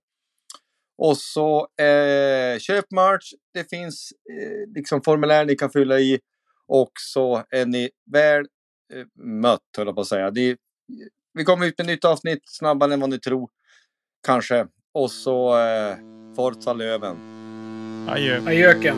Och 0.97 1.17
så 1.17 1.59
eh, 1.59 2.59
köp 2.59 2.91
merch. 2.91 3.33
Det 3.53 3.69
finns 3.69 4.13
eh, 4.31 4.73
liksom 4.75 5.01
formulär 5.01 5.45
ni 5.45 5.55
kan 5.55 5.69
fylla 5.69 5.99
i. 5.99 6.19
Och 6.67 6.91
så 6.99 7.43
är 7.49 7.65
ni 7.65 7.89
väl 8.11 8.45
eh, 8.93 9.05
mött, 9.23 9.61
höll 9.77 9.87
jag 9.87 9.95
på 9.95 10.01
att 10.01 10.07
säga. 10.07 10.31
Det, 10.31 10.57
vi 11.33 11.43
kommer 11.43 11.65
ut 11.65 11.77
med 11.77 11.87
nytt 11.87 12.05
avsnitt 12.05 12.43
snabbare 12.45 12.93
än 12.93 12.99
vad 12.99 13.09
ni 13.09 13.19
tror. 13.19 13.49
Kanske. 14.25 14.67
Och 14.91 15.11
så 15.11 15.59
eh, 15.59 15.95
Forza 16.35 16.73
Löven. 16.73 17.17
Adjö. 18.09 18.41
Ajöken. 18.45 18.97